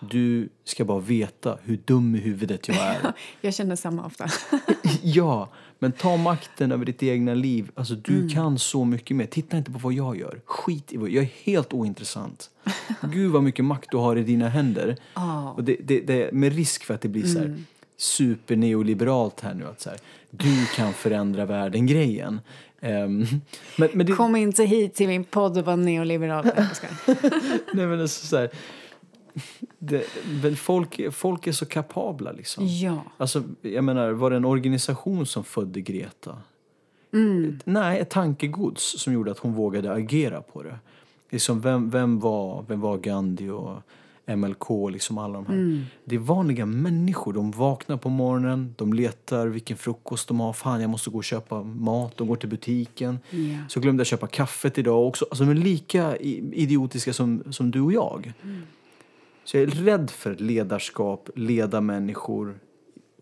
Du 0.00 0.48
ska 0.64 0.84
bara 0.84 1.00
veta 1.00 1.58
hur 1.62 1.80
dum 1.84 2.14
i 2.14 2.18
huvudet 2.18 2.68
jag 2.68 2.76
är. 2.76 3.12
Jag 3.40 3.54
känner 3.54 3.76
samma 3.76 4.06
ofta. 4.06 4.28
ja, 5.02 5.48
men 5.78 5.92
ta 5.92 6.16
makten 6.16 6.72
över 6.72 6.84
ditt 6.84 7.02
egna 7.02 7.34
liv. 7.34 7.70
Alltså 7.74 7.94
du 7.94 8.28
kan 8.28 8.58
så 8.58 8.84
mycket 8.84 9.16
mer. 9.16 9.26
Titta 9.26 9.56
inte 9.56 9.70
på 9.70 9.78
vad 9.78 9.92
jag 9.92 10.16
gör. 10.16 10.40
Skit 10.44 10.92
i 10.92 10.96
vad 10.96 11.10
jag 11.10 11.24
är 11.24 11.30
helt 11.44 11.72
ointressant. 11.72 12.50
Gud 13.12 13.32
vad 13.32 13.42
mycket 13.42 13.64
makt 13.64 13.90
du 13.90 13.96
har 13.96 14.16
i 14.16 14.22
dina 14.22 14.48
händer. 14.48 14.96
Ja. 15.14 15.52
Och 15.52 15.64
det, 15.64 15.76
det, 15.84 16.00
det, 16.00 16.32
med 16.32 16.52
risk 16.52 16.84
för 16.84 16.94
att 16.94 17.00
det 17.00 17.08
blir 17.08 17.26
så 17.26 17.38
här 17.38 17.64
superneoliberalt 17.96 19.40
här 19.40 19.54
nu 19.54 19.64
att 19.64 19.80
så 19.80 19.90
här, 19.90 19.98
du 20.30 20.66
kan 20.66 20.92
förändra 20.92 21.46
världen-grejen. 21.46 22.40
Ehm, 22.80 23.26
men, 23.78 23.88
men 23.92 24.06
det, 24.06 24.12
Kom 24.12 24.36
inte 24.36 24.64
hit 24.64 24.94
till 24.94 25.08
min 25.08 25.24
podd 25.24 25.58
och 25.58 25.64
var 25.64 25.76
neoliberal. 25.76 26.50
Nej, 27.72 27.86
men 27.86 28.00
alltså 28.00 28.26
så 28.26 28.36
här, 28.36 28.50
det, 29.78 30.04
men 30.42 30.56
folk, 30.56 31.14
folk 31.14 31.46
är 31.46 31.52
så 31.52 31.66
kapabla 31.66 32.32
liksom. 32.32 32.66
Ja. 32.66 33.02
Alltså, 33.16 33.42
jag 33.62 33.84
menar, 33.84 34.10
var 34.10 34.30
det 34.30 34.36
en 34.36 34.44
organisation 34.44 35.26
som 35.26 35.44
födde 35.44 35.80
Greta? 35.80 36.38
Nej, 37.64 38.00
ett 38.00 38.10
tankegods 38.10 39.00
som 39.00 39.12
gjorde 39.12 39.30
att 39.30 39.38
hon 39.38 39.54
vågade 39.54 39.92
agera 39.92 40.42
på 40.42 40.62
det. 40.62 40.78
Liksom, 41.30 41.60
vem, 41.60 41.90
vem, 41.90 42.20
var, 42.20 42.64
vem 42.68 42.80
var 42.80 42.98
Gandhi 42.98 43.48
och 43.48 43.82
MLK, 44.26 44.90
liksom 44.90 45.18
alla 45.18 45.34
de 45.34 45.46
här. 45.46 45.86
Det 46.04 46.14
är 46.14 46.18
vanliga 46.18 46.66
människor. 46.66 47.32
De 47.32 47.50
vaknar 47.50 47.96
på 47.96 48.08
morgonen, 48.08 48.74
de 48.78 48.92
letar 48.92 49.46
vilken 49.46 49.76
frukost 49.76 50.28
de 50.28 50.40
har. 50.40 50.52
Fan, 50.52 50.80
jag 50.80 50.90
måste 50.90 51.10
gå 51.10 51.18
och 51.18 51.24
köpa 51.24 51.62
mat. 51.62 52.16
De 52.16 52.28
går 52.28 52.36
till 52.36 52.48
butiken. 52.48 53.18
Ja. 53.30 53.58
Så 53.68 53.80
glömde 53.80 54.00
jag 54.00 54.06
köpa 54.06 54.26
kaffet 54.26 54.78
idag 54.78 55.06
också. 55.06 55.26
Alltså, 55.30 55.44
de 55.44 55.50
är 55.50 55.54
lika 55.54 56.16
idiotiska 56.16 57.12
som, 57.12 57.52
som 57.52 57.70
du 57.70 57.80
och 57.80 57.92
jag. 57.92 58.32
Så 59.44 59.56
jag 59.56 59.62
är 59.62 59.66
rädd 59.66 60.10
för 60.10 60.34
ledarskap, 60.34 61.30
leda 61.34 61.80
människor 61.80 62.58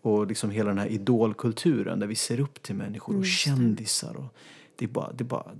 och 0.01 0.27
liksom 0.27 0.49
hela 0.49 0.69
den 0.69 0.77
här 0.77 0.87
idolkulturen 0.87 1.99
där 1.99 2.07
vi 2.07 2.15
ser 2.15 2.39
upp 2.39 2.61
till 2.61 2.75
människor 2.75 3.17
och 3.17 3.25
kändisar. 3.25 4.15
Och 4.17 4.35
det 4.75 4.85
är 4.85 4.89
bara, 4.89 5.11
det 5.11 5.23
är 5.23 5.25
bara 5.25 5.51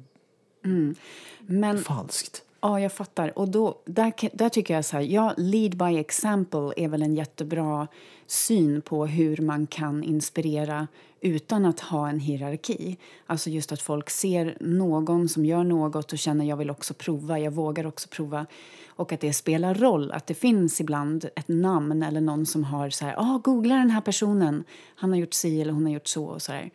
Men 1.39 1.78
falskt. 1.78 2.41
Ja, 2.66 2.80
jag 2.80 2.91
fattar. 2.91 3.39
Och 3.39 3.49
då, 3.49 3.82
där, 3.86 4.13
där 4.38 4.49
tycker 4.49 4.74
jag 4.74 4.86
så 4.86 4.97
här, 4.97 5.03
ja, 5.03 5.34
lead 5.38 5.78
by 5.78 5.97
example 5.97 6.74
är 6.78 6.88
väl 6.88 7.01
en 7.01 7.16
jättebra 7.16 7.88
syn 8.28 8.82
på 8.82 9.05
hur 9.05 9.38
man 9.38 9.68
kan 9.68 10.03
inspirera 10.03 10.88
utan 11.22 11.66
att 11.66 11.80
ha 11.80 12.09
en 12.09 12.20
hierarki. 12.20 12.97
Alltså 13.26 13.49
just 13.49 13.72
att 13.72 13.82
folk 13.82 14.09
ser 14.09 14.57
någon 14.59 15.30
som 15.30 15.45
gör 15.45 15.63
något 15.63 16.13
och 16.13 16.20
känner 16.20 16.45
jag 16.45 16.57
vill 16.57 16.70
också 16.70 16.93
prova, 16.93 17.39
jag 17.39 17.51
vågar 17.51 17.86
också 17.86 18.09
prova. 18.09 18.45
Och 18.88 19.11
att 19.11 19.20
det 19.20 19.34
spelar 19.34 19.74
roll, 19.74 20.11
att 20.11 20.28
det 20.28 20.34
finns 20.34 20.82
ibland 20.82 21.26
ett 21.36 21.47
namn 21.47 22.03
eller 22.03 22.22
någon 22.22 22.45
som 22.45 22.63
har 22.63 22.89
så 22.89 23.05
här, 23.05 23.16
ah, 23.18 23.38
googla 23.43 23.76
den 23.76 23.89
här 23.89 24.01
personen, 24.01 24.63
han 24.95 25.09
har 25.09 25.18
gjort 25.18 25.34
si 25.34 25.61
eller 25.61 25.74
hon 25.74 25.86
har 25.86 25.93
gjort 25.93 26.07
så 26.07 26.26
och 26.26 26.41
så 26.41 26.51
här. 26.51 26.72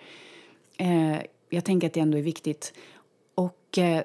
Eh, 0.76 1.20
jag 1.48 1.64
tänker 1.64 1.86
att 1.86 1.92
det 1.92 2.00
ändå 2.00 2.18
är 2.18 2.22
viktigt. 2.22 2.72
Och 3.34 3.78
eh, 3.78 4.02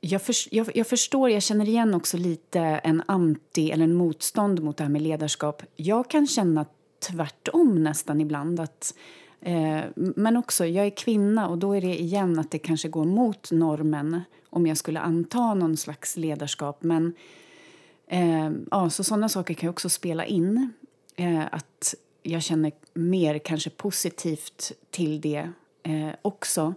jag, 0.00 0.22
för, 0.22 0.34
jag, 0.50 0.70
jag 0.74 0.86
förstår, 0.86 1.30
jag 1.30 1.42
känner 1.42 1.68
igen 1.68 1.94
också 1.94 2.16
lite 2.16 2.60
en 2.60 3.02
anti 3.06 3.70
eller 3.70 3.84
en 3.84 3.94
motstånd 3.94 4.62
mot 4.62 4.76
det 4.76 4.84
här 4.84 4.90
med 4.90 5.02
ledarskap. 5.02 5.62
Jag 5.76 6.10
kan 6.10 6.26
känna 6.26 6.66
tvärtom 7.08 7.82
nästan 7.82 8.20
ibland. 8.20 8.60
Att, 8.60 8.94
eh, 9.40 9.80
men 9.94 10.36
också, 10.36 10.66
jag 10.66 10.86
är 10.86 10.90
kvinna 10.90 11.48
och 11.48 11.58
då 11.58 11.72
är 11.72 11.80
det 11.80 12.00
igen 12.00 12.38
att 12.38 12.50
det 12.50 12.58
kanske 12.58 12.88
går 12.88 13.04
mot 13.04 13.50
normen 13.50 14.20
om 14.50 14.66
jag 14.66 14.76
skulle 14.76 15.00
anta 15.00 15.54
någon 15.54 15.76
slags 15.76 16.16
ledarskap. 16.16 16.82
Men 16.82 17.14
eh, 18.06 18.50
ja, 18.70 18.90
så 18.90 19.04
sådana 19.04 19.28
saker 19.28 19.54
kan 19.54 19.70
också 19.70 19.88
spela 19.88 20.24
in. 20.24 20.72
Eh, 21.16 21.44
att 21.52 21.94
jag 22.22 22.42
känner 22.42 22.72
mer 22.94 23.38
kanske 23.38 23.70
positivt 23.70 24.72
till 24.90 25.20
det 25.20 25.50
eh, 25.82 26.10
också. 26.22 26.74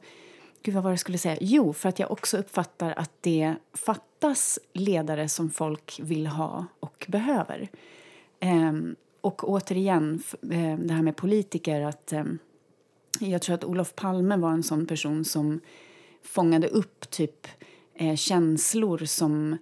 Gud, 0.66 0.76
vad 0.76 0.84
var 0.84 0.92
det 0.92 0.94
jag 0.94 1.00
skulle 1.00 1.18
säga? 1.18 1.38
Jo, 1.42 1.74
för 1.74 1.90
att 1.90 2.00
jag 2.00 2.12
också 2.12 2.38
uppfattar 2.38 2.94
att 2.98 3.12
det 3.22 3.56
fattas 3.74 4.60
ledare 4.74 5.30
som 5.30 5.50
folk 5.50 6.00
vill 6.04 6.28
ha 6.28 6.66
och 6.80 7.06
behöver. 7.10 7.70
Ehm, 8.40 8.96
och 9.22 9.50
återigen, 9.50 10.24
ehm, 10.52 10.88
det 10.88 10.94
här 10.94 11.02
med 11.02 11.16
politiker. 11.16 11.82
att 11.82 12.14
eh, 12.14 12.24
Jag 13.20 13.42
tror 13.42 13.56
att 13.56 13.64
Olof 13.64 13.96
Palme 13.96 14.38
var 14.38 14.52
en 14.52 14.64
sån 14.64 14.86
person 14.86 15.26
som 15.26 15.60
fångade 16.24 16.68
upp 16.68 17.10
typ 17.10 17.48
eh, 17.96 18.16
känslor 18.16 18.98
som 18.98 19.58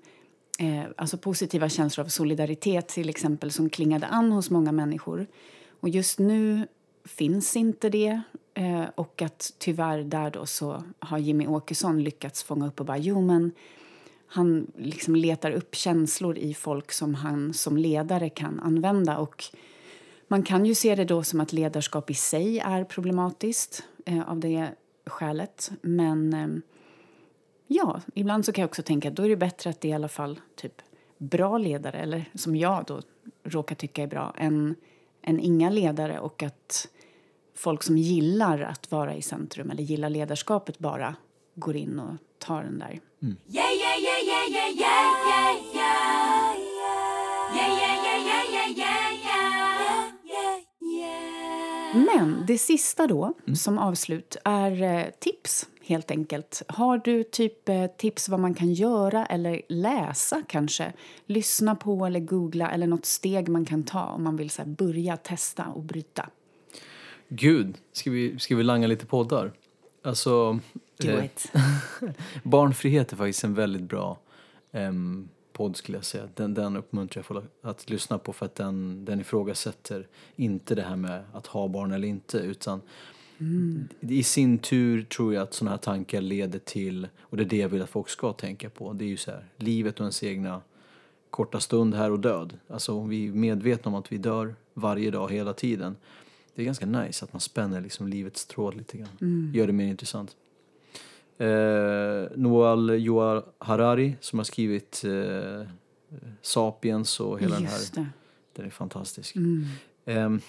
eh, 0.60 0.84
alltså 0.97 1.18
positiva 1.18 1.70
känslor 1.70 2.06
av 2.06 2.10
solidaritet 2.10 2.88
till 2.88 3.10
exempel 3.10 3.52
som 3.52 3.70
klingade 3.70 4.08
an 4.08 4.32
hos 4.32 4.49
många 4.49 4.72
människor. 4.72 5.28
Och 5.80 5.89
just 5.89 6.20
nu 6.20 6.68
finns 7.06 7.56
inte 7.56 7.89
det. 7.89 8.22
Eh, 8.54 8.86
och 8.95 9.22
att 9.22 9.54
tyvärr 9.58 10.04
där 10.04 10.32
då 10.32 10.45
så 10.45 10.84
har 10.99 11.18
Jimmy 11.18 11.47
Åkesson 11.47 12.04
lyckats 12.04 12.43
fånga 12.43 12.68
upp 12.68 12.80
och 12.80 12.86
bara 12.86 12.97
jo 12.97 13.22
men 13.22 13.52
han 14.28 14.72
liksom 14.78 15.16
letar 15.16 15.52
upp 15.52 15.76
känslor 15.76 16.38
i 16.38 16.54
folk 16.54 16.91
som 16.91 17.16
han 17.16 17.54
som 17.54 17.78
ledare 17.78 18.30
kan 18.30 18.60
använda. 18.60 19.18
Och 19.18 19.43
man 20.28 20.43
kan 20.43 20.66
ju 20.66 20.76
se 20.76 20.95
det 20.95 21.06
då 21.06 21.24
som 21.24 21.39
att 21.39 21.54
ledarskap 21.54 22.10
i 22.10 22.14
sig 22.14 22.60
är 22.60 22.84
problematiskt 22.84 23.84
eh, 24.06 24.30
av 24.30 24.39
det 24.39 24.70
skälet. 25.06 25.72
Men 25.82 26.34
eh, 26.34 26.47
ja, 27.68 28.02
ibland 28.14 28.45
så 28.45 28.52
kan 28.52 28.62
jag 28.62 28.70
också 28.70 28.84
tänka 28.84 29.10
att 29.10 29.16
då 29.16 29.24
är 29.24 29.30
det 29.30 29.36
bättre 29.36 29.70
att 29.70 29.82
det 29.82 29.88
är 29.88 29.91
i 29.91 29.93
alla 29.93 30.08
fall 30.08 30.39
typ 30.56 30.82
bra 31.18 31.58
ledare, 31.58 31.97
eller 31.97 32.30
som 32.34 32.56
jag 32.56 32.84
då 32.88 33.02
råkar 33.43 33.76
tycka 33.76 34.04
är 34.04 34.08
bra, 34.08 34.34
än, 34.38 34.76
än 35.22 35.39
inga 35.39 35.70
ledare 35.70 36.20
och 36.20 36.43
att 36.43 36.88
folk 37.62 37.84
som 37.84 37.97
gillar 37.97 38.59
att 38.59 38.91
vara 38.91 39.16
i 39.16 39.22
centrum 39.22 39.72
eller 39.72 39.84
gillar 39.84 40.09
ledarskapet 40.09 40.80
bara 40.80 41.16
går 41.55 41.76
in 41.76 41.99
och 41.99 42.16
tar 42.39 42.64
den 42.64 42.80
där. 42.80 42.99
Men 51.93 52.45
det 52.47 52.57
sista 52.57 53.07
då, 53.07 53.34
som 53.55 53.78
avslut, 53.78 54.38
är 54.43 54.84
eh, 54.84 55.05
tips 55.20 55.68
helt 55.82 56.12
enkelt. 56.12 56.62
Har 56.68 56.97
du 56.97 57.24
typ 57.24 57.70
eh, 57.70 57.86
tips 57.86 58.30
vad 58.30 58.39
man 58.39 58.53
kan 58.53 58.74
göra 58.74 59.26
eller 59.26 59.62
läsa 59.70 60.43
kanske? 60.47 60.93
Lyssna 61.26 61.76
på 61.76 62.05
eller 62.05 62.20
googla 62.20 62.72
eller 62.72 62.88
något 62.88 63.05
steg 63.05 63.49
man 63.49 63.66
kan 63.66 63.84
ta 63.84 64.05
om 64.05 64.24
man 64.24 64.36
vill 64.36 64.49
så 64.49 64.62
här, 64.62 64.70
börja 64.70 65.18
testa 65.18 65.66
och 65.66 65.84
bryta. 65.84 66.30
Gud, 67.34 67.78
ska 67.92 68.12
vi, 68.12 68.40
ska 68.40 68.56
vi 68.56 68.64
langa 68.64 68.88
lite 68.88 69.06
poddar? 69.06 69.52
Alltså, 70.02 70.60
eh. 71.04 71.26
Barnfrihet 72.44 73.12
är 73.12 73.18
faktiskt 73.18 73.44
en 73.44 73.54
väldigt 73.54 73.82
bra 73.82 74.20
em, 74.72 75.30
podd 75.54 75.78
skulle 75.78 75.98
jag 75.98 76.06
säga. 76.06 76.30
Den, 76.36 76.54
den 76.54 76.78
uppmuntrar 76.78 77.20
jag 77.20 77.26
folk 77.26 77.46
att 77.62 77.90
lyssna 77.90 78.18
på 78.18 78.34
för 78.34 78.46
att 78.46 78.56
den, 78.56 79.06
den 79.06 79.22
ifrågasätter 79.22 80.08
inte 80.36 80.76
det 80.76 80.82
här 80.82 80.96
med 80.96 81.24
att 81.34 81.48
ha 81.48 81.68
barn 81.68 81.92
eller 81.92 82.08
inte 82.08 82.38
utan 82.38 82.82
i 84.00 84.24
sin 84.24 84.58
tur 84.58 85.04
tror 85.04 85.34
jag 85.34 85.44
att 85.44 85.54
sådana 85.54 85.72
här 85.72 85.78
tankar 85.78 86.22
leder 86.22 86.60
till, 86.60 87.08
och 87.22 87.38
det 87.38 87.44
är 87.44 87.48
det 87.48 87.58
jag 87.58 87.70
vill 87.70 87.82
att 87.82 87.90
folk 87.90 88.10
ska 88.10 88.34
tänka 88.34 88.70
på, 88.70 88.94
det 88.94 89.06
är 89.06 89.10
ju 89.10 89.18
så 89.18 89.32
här, 89.32 89.46
livet 89.58 89.96
och 89.96 90.02
ens 90.02 90.24
egna 90.24 90.62
korta 91.30 91.60
stund 91.60 91.96
här 91.96 92.12
och 92.12 92.20
död. 92.20 92.58
Alltså 92.68 92.94
om 92.94 93.10
vi 93.10 93.28
är 93.28 93.32
medvetna 93.32 93.90
om 93.90 93.96
att 93.96 94.12
vi 94.12 94.18
dör 94.18 94.56
varje 94.74 95.12
dag 95.12 95.32
hela 95.32 95.54
tiden. 95.54 95.96
Det 96.56 96.62
är 96.62 96.66
ganska 96.66 96.86
nice 96.86 97.26
att 97.26 97.34
man 97.34 97.39
spänner 97.39 97.82
liksom 97.82 98.08
livets 98.08 98.45
tråd 98.45 98.76
lite 98.76 98.97
grann. 98.97 99.52
Gör 99.56 99.68
det 99.68 99.74
mer 99.74 99.86
intressant. 99.88 100.36
Eh, 101.38 102.38
Noal 102.38 103.04
Joar 103.04 103.43
Harari 103.58 104.16
som 104.22 104.39
har 104.39 104.43
skrivit 104.43 105.04
eh, 105.06 105.68
Sapiens 106.41 107.20
och 107.20 107.39
hela 107.39 107.56
den 107.56 107.66
här. 107.66 107.78
Just 107.78 107.95
det. 107.95 108.06
Den 108.56 108.66
är 108.66 108.70
fantastisk. 108.70 109.36
Ehm, 110.06 110.41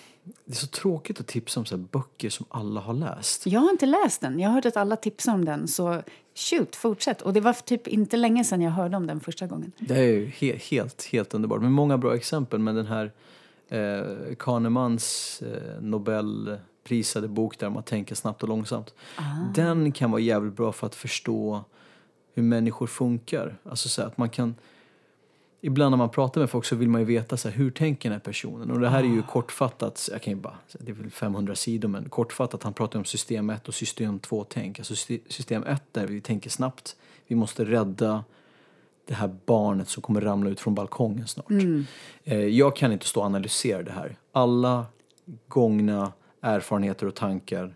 det 0.44 0.52
är 0.52 0.56
så 0.56 0.66
tråkigt 0.66 1.20
att 1.20 1.26
tipsa 1.26 1.60
om 1.60 1.66
så 1.66 1.76
här 1.76 1.82
böcker 1.92 2.30
som 2.30 2.46
alla 2.48 2.80
har 2.80 2.94
läst. 2.94 3.46
Jag 3.46 3.60
har 3.60 3.70
inte 3.70 3.86
läst 3.86 4.20
den. 4.20 4.40
Jag 4.40 4.48
har 4.48 4.54
hört 4.54 4.66
att 4.66 4.76
alla 4.76 4.96
tipsar 4.96 5.34
om 5.34 5.44
den. 5.44 5.68
Så 5.68 6.02
shoot, 6.34 6.76
fortsätt. 6.76 7.22
Och 7.22 7.32
det 7.32 7.40
var 7.40 7.52
typ 7.52 7.88
inte 7.88 8.16
länge 8.16 8.44
sedan 8.44 8.62
jag 8.62 8.70
hörde 8.70 8.96
om 8.96 9.06
den 9.06 9.20
första 9.20 9.46
gången. 9.46 9.72
Det 9.78 9.94
är 9.98 10.02
ju 10.02 10.26
he- 10.26 10.58
helt, 10.70 11.04
helt 11.04 11.34
underbart. 11.34 11.60
Med 11.62 11.72
många 11.72 11.98
bra 11.98 12.14
exempel. 12.16 12.58
Men 12.58 12.74
den 12.74 12.86
här 12.86 13.12
eh, 13.68 14.34
Kahnemans 14.38 15.42
eh, 15.42 15.80
Nobelprisade 15.82 17.28
bok 17.28 17.58
där 17.58 17.70
man 17.70 17.82
tänker 17.82 18.14
snabbt 18.14 18.42
och 18.42 18.48
långsamt. 18.48 18.94
Den 19.54 19.92
kan 19.92 20.10
vara 20.10 20.20
jävligt 20.20 20.56
bra 20.56 20.72
för 20.72 20.86
att 20.86 20.94
förstå 20.94 21.64
hur 22.34 22.42
människor 22.42 22.86
funkar. 22.86 23.56
Alltså 23.64 23.88
så 23.88 24.02
att 24.02 24.18
man 24.18 24.28
kan... 24.30 24.54
ibland 25.60 25.90
när 25.92 25.96
man 25.98 26.10
pratar 26.10 26.40
med 26.40 26.50
folk 26.50 26.64
så 26.64 26.76
vill 26.76 26.88
man 26.88 27.00
ju 27.00 27.04
veta 27.04 27.36
så 27.36 27.48
här, 27.48 27.56
hur 27.56 27.70
tänker 27.70 28.08
den 28.08 28.12
här 28.18 28.20
personen? 28.24 28.70
Och 28.70 28.80
det 28.80 28.88
här 28.88 28.98
är 28.98 29.08
Ah. 29.08 29.14
ju 29.14 29.22
kortfattat, 29.22 30.08
jag 30.12 30.22
kan 30.22 30.32
ju 30.32 30.40
bara, 30.40 30.54
det 30.72 30.90
är 30.92 30.94
väl 30.94 31.10
500 31.10 31.54
sidor 31.54 31.88
men 31.88 32.08
kortfattat, 32.08 32.62
han 32.62 32.72
pratar 32.72 32.98
om 32.98 33.04
system 33.04 33.50
1 33.50 33.68
och 33.68 33.74
system 33.74 34.18
2-tänk. 34.20 34.78
Alltså 34.78 34.94
sy- 34.96 35.20
system 35.28 35.64
1 35.64 35.82
där 35.92 36.06
vi 36.06 36.20
tänker 36.20 36.50
snabbt, 36.50 36.96
vi 37.26 37.34
måste 37.36 37.64
rädda 37.64 38.24
det 39.06 39.14
här 39.14 39.36
barnet 39.46 39.88
som 39.88 40.02
kommer 40.02 40.20
ramla 40.20 40.50
ut 40.50 40.60
från 40.60 40.74
balkongen 40.74 41.26
snart. 41.26 41.50
Eh, 42.24 42.38
jag 42.38 42.76
kan 42.76 42.92
inte 42.92 43.06
stå 43.06 43.20
och 43.20 43.26
analysera 43.26 43.82
det 43.82 43.92
här. 43.92 44.16
Alla 44.32 44.86
gångna 45.48 46.12
erfarenheter 46.40 47.06
och 47.06 47.14
tankar 47.14 47.74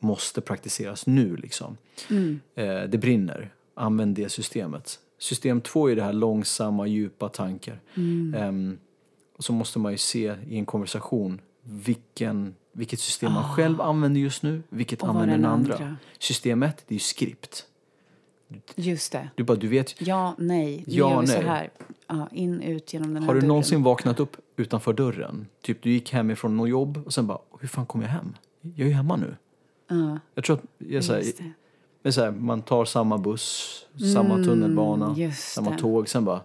måste 0.00 0.40
praktiseras 0.40 1.06
nu 1.06 1.36
liksom. 1.36 1.76
Eh, 2.54 2.82
det 2.88 2.98
brinner. 3.00 3.52
Använd 3.74 4.16
det 4.16 4.28
systemet. 4.28 4.98
System 5.18 5.60
två 5.60 5.90
är 5.90 5.96
det 5.96 6.02
här 6.02 6.12
långsamma, 6.12 6.86
djupa 6.86 7.28
tankar. 7.28 7.80
Ehm, 8.36 8.78
och 9.36 9.44
så 9.44 9.52
måste 9.52 9.78
man 9.78 9.92
ju 9.92 9.98
se 9.98 10.34
i 10.48 10.58
en 10.58 10.66
konversation 10.66 11.40
vilken, 11.62 12.54
vilket 12.72 13.00
system 13.00 13.32
man 13.32 13.54
själv 13.54 13.80
använder 13.80 14.20
just 14.20 14.42
nu, 14.42 14.62
vilket 14.68 15.02
Ah. 15.02 15.06
Och 15.06 15.10
använder 15.10 15.36
den 15.36 15.44
andra. 15.44 15.74
andra. 15.74 15.96
System 16.18 16.62
ett, 16.62 16.84
det 16.86 16.92
är 16.92 16.96
ju 16.96 17.00
skript. 17.00 17.66
Just 18.76 19.12
det. 19.12 19.28
Du 19.34 19.42
bara, 19.44 19.56
du 19.56 19.68
vet, 19.68 20.00
Ja, 20.00 20.34
nej. 20.38 20.84
Nu 20.86 20.94
Ja, 20.94 21.10
gör 21.10 21.20
vi 21.20 21.26
så 21.26 21.32
nej. 21.38 21.42
här. 21.46 21.70
Ja, 22.06 22.28
in, 22.32 22.60
ut 22.62 22.92
genom 22.92 23.14
den 23.14 23.22
här 23.22 23.26
har 23.26 23.34
du 23.34 23.40
dörren. 23.40 23.48
någonsin 23.48 23.82
vaknat 23.82 24.20
upp 24.20 24.36
utanför 24.56 24.92
dörren? 24.92 25.46
Typ 25.62 25.82
du 25.82 25.90
gick 25.90 26.12
hemifrån 26.12 26.56
något 26.56 26.68
jobb 26.68 27.02
och 27.06 27.14
sen 27.14 27.26
bara, 27.26 27.38
hur 27.60 27.68
fan 27.68 27.86
kom 27.86 28.02
jag 28.02 28.08
hem? 28.08 28.32
Jag 28.60 28.80
är 28.80 28.84
ju 28.88 28.94
hemma 28.94 29.16
nu. 29.16 29.36
Ja, 29.88 30.18
Jag 30.34 30.44
tror 30.44 30.56
att 30.56 30.62
jag, 30.78 31.04
så 31.04 31.12
här, 31.12 31.20
det. 31.20 31.50
men 32.02 32.12
så 32.12 32.20
här, 32.20 32.30
man 32.30 32.62
tar 32.62 32.84
samma 32.84 33.18
buss, 33.18 33.80
samma 34.14 34.44
tunnelbana, 34.44 35.06
Mm, 35.06 35.20
just 35.20 35.52
samma 35.52 35.70
det. 35.70 35.78
tåg. 35.78 36.08
Sen 36.08 36.24
bara, 36.24 36.40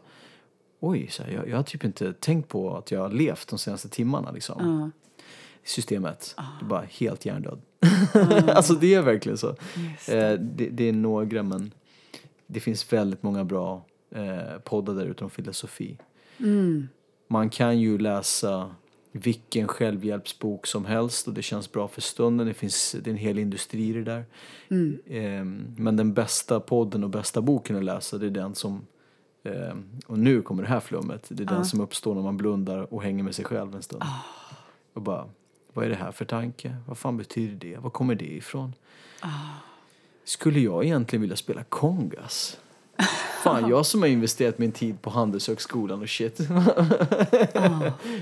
oj, 0.80 1.07
så 1.10 1.24
här, 1.24 1.32
jag, 1.32 1.49
jag 1.49 1.55
har 1.55 1.64
typ 1.64 1.84
inte 1.84 2.14
tänkt 2.14 2.47
på 2.49 2.76
att 2.78 2.91
jag 2.91 2.99
har 3.01 3.10
levt 3.10 3.47
de 3.47 3.60
senaste 3.60 3.89
timmarna. 3.89 4.32
Liksom. 4.32 4.80
Ja, 4.82 4.89
Systemet, 5.64 6.34
Ah. 6.38 6.43
du 6.60 6.66
är 6.66 6.70
bara 6.70 6.86
helt 6.91 7.26
hjärndöd. 7.26 7.62
alltså 8.49 8.74
det 8.74 8.93
är 8.93 9.01
verkligen 9.01 9.38
så. 9.38 9.49
Eh, 9.49 10.34
det, 10.39 10.70
det 10.72 10.84
är 10.89 10.93
några, 10.93 11.43
men 11.43 11.72
det 12.52 12.60
finns 12.60 12.93
väldigt 12.93 13.24
många 13.24 13.43
bra 13.43 13.86
eh, 14.12 14.60
poddar 14.64 14.93
där 14.95 15.06
ute 15.06 15.24
om 15.24 15.30
filosofi. 15.30 15.97
Mm. 16.38 16.88
Man 17.28 17.50
kan 17.50 17.80
ju 17.80 17.97
läsa 17.97 18.76
vilken 19.12 19.68
självhjälpsbok 19.68 20.68
som 20.68 20.86
helst 20.86 21.28
och 21.28 21.34
det 21.34 21.41
känns 21.41 21.72
bra 21.72 21.88
för 21.88 22.02
stunden. 22.02 22.47
Det 22.47 22.54
finns 22.54 22.95
det 23.04 23.10
är 23.10 23.12
en 23.12 23.18
hel 23.18 23.39
industri 23.39 23.89
i 23.89 23.93
det 23.93 24.04
där. 24.04 24.26
Mm. 24.70 25.00
Ehm, 25.08 25.76
men 25.78 25.95
den 25.95 26.14
bästa 26.14 26.60
podden 26.60 27.04
och 27.04 27.10
bästa 27.10 27.41
boken 27.41 27.76
att 27.76 27.84
läsa 27.84 28.18
det 28.18 28.26
är 28.26 28.32
den 28.32 28.56
som 28.56 28.88
ehm, 29.43 29.84
och 30.06 30.20
nu 30.20 30.41
kommer 30.41 30.64
det 30.64 30.70
här 30.70 30.80
flummet. 30.80 31.26
Det 31.30 31.43
är 31.43 31.47
den 31.47 31.66
som 31.66 31.82
uppstår 31.82 32.16
när 32.16 32.22
man 32.22 32.38
blundar 32.38 32.93
och 32.93 33.04
hänger 33.04 33.24
med 33.24 33.36
sig 33.36 33.45
själv 33.45 33.76
en 33.76 33.82
stund. 33.82 34.04
Och 34.93 35.02
bara, 35.02 35.30
vad 35.74 35.86
är 35.86 35.89
det 35.89 35.95
här 35.95 36.12
för 36.12 36.26
tanke? 36.26 36.76
Vad 36.88 36.97
fan 36.97 37.18
betyder 37.18 37.56
det? 37.56 37.78
Var 37.78 37.89
kommer 37.89 38.16
det 38.16 38.34
ifrån? 38.36 38.74
Skulle 40.30 40.59
jag 40.59 40.86
egentligen 40.86 41.21
vilja 41.21 41.36
spela 41.36 41.63
kongas? 41.63 42.57
Fan, 43.43 43.69
jag 43.69 43.86
som 43.86 44.01
har 44.01 44.09
investerat 44.09 44.57
min 44.57 44.71
tid 44.71 45.01
på 45.01 45.09
Handelshögskolan 45.09 46.01
och 46.01 46.09
shit. 46.09 46.39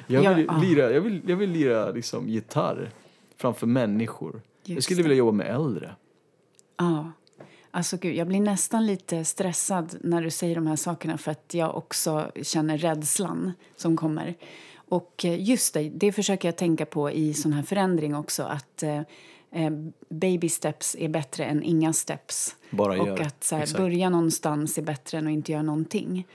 jag, 0.08 0.24
Ja, 0.24 0.34
vill 0.34 0.50
ah. 0.50 0.62
lira, 0.62 0.92
jag, 0.92 1.02
vill, 1.02 1.22
jag 1.28 1.36
vill 1.36 1.50
lira 1.50 1.92
liksom 1.92 2.30
gitarr 2.30 2.90
framför 3.38 3.68
människor. 3.68 4.42
jag 4.64 4.76
Just 4.76 4.86
skulle 4.86 5.00
det. 5.00 5.04
vilja 5.04 5.18
jobba 5.18 5.32
med 5.32 5.56
äldre. 5.56 5.96
Ja. 6.78 7.12
Alltså 7.72 7.98
gud, 7.98 8.16
jag 8.16 8.28
blir 8.28 8.40
nästan 8.40 8.86
lite 8.86 9.26
stressad 9.26 9.96
när 10.02 10.22
du 10.22 10.30
säger 10.30 10.56
de 10.56 10.68
här 10.68 10.76
sakerna 10.76 11.18
för 11.18 11.32
att 11.32 11.54
jag 11.54 11.78
också 11.78 12.32
känner 12.42 12.78
rädslan 12.78 13.54
som 13.76 13.98
kommer. 13.98 14.36
Och 14.76 15.26
eh, 15.26 15.44
just 15.50 15.74
det, 15.74 15.90
det 15.90 16.12
försöker 16.12 16.48
jag 16.48 16.56
tänka 16.58 16.86
på 16.86 17.12
i 17.12 17.34
sån 17.34 17.54
här 17.54 17.64
förändring 17.64 18.16
också 18.16 18.44
att 18.44 18.84
eh, 19.52 19.66
eh, 19.66 19.72
baby 20.10 20.50
steps 20.50 20.96
är 21.00 21.10
bättre 21.10 21.46
än 21.46 21.64
inga 21.64 21.94
steps. 21.94 22.56
Bara 22.70 23.02
och 23.02 23.08
gör. 23.08 23.22
att 23.22 23.44
så 23.44 23.56
här, 23.56 23.78
börja 23.78 24.10
någonstans 24.10 24.78
är 24.78 24.82
bättre 24.82 25.18
än 25.18 25.28
att 25.28 25.34
inte 25.34 25.52
göra 25.52 25.64
någonting. 25.64 26.28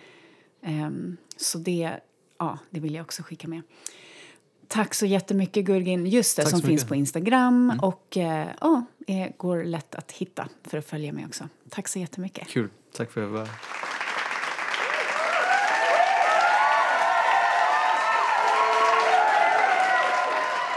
Ehm, 0.63 1.17
så 1.37 1.59
det, 1.59 1.91
ja, 2.39 2.59
det 2.71 2.81
vill 2.81 2.95
jag 2.95 3.03
också 3.03 3.23
skicka 3.23 3.49
med. 3.49 3.63
Tack 4.69 4.95
så 4.95 5.07
jättemycket 5.07 5.65
Gurgin. 5.65 6.07
Just 6.07 6.37
det, 6.37 6.43
Tack 6.43 6.51
som 6.51 6.61
finns 6.61 6.71
mycket. 6.71 6.83
Mm. 6.83 6.89
på 6.89 6.95
Instagram 6.95 7.81
och 7.83 8.17
eh, 8.17 8.49
ja, 8.61 8.85
eh, 9.07 9.29
går 9.37 9.65
lätt 9.65 9.95
att 9.95 10.13
hitta 10.13 10.49
för 10.65 10.79
att 10.79 10.87
följa 10.87 11.13
mig 11.13 11.27
också. 11.27 11.49
Tack 11.69 11.89
så 11.89 11.99
jättemycket. 11.99 12.49
Kul. 12.49 12.69
Tack 12.97 13.11
för 13.11 13.21
att 13.21 13.29
jag 13.29 13.39
var 13.39 13.49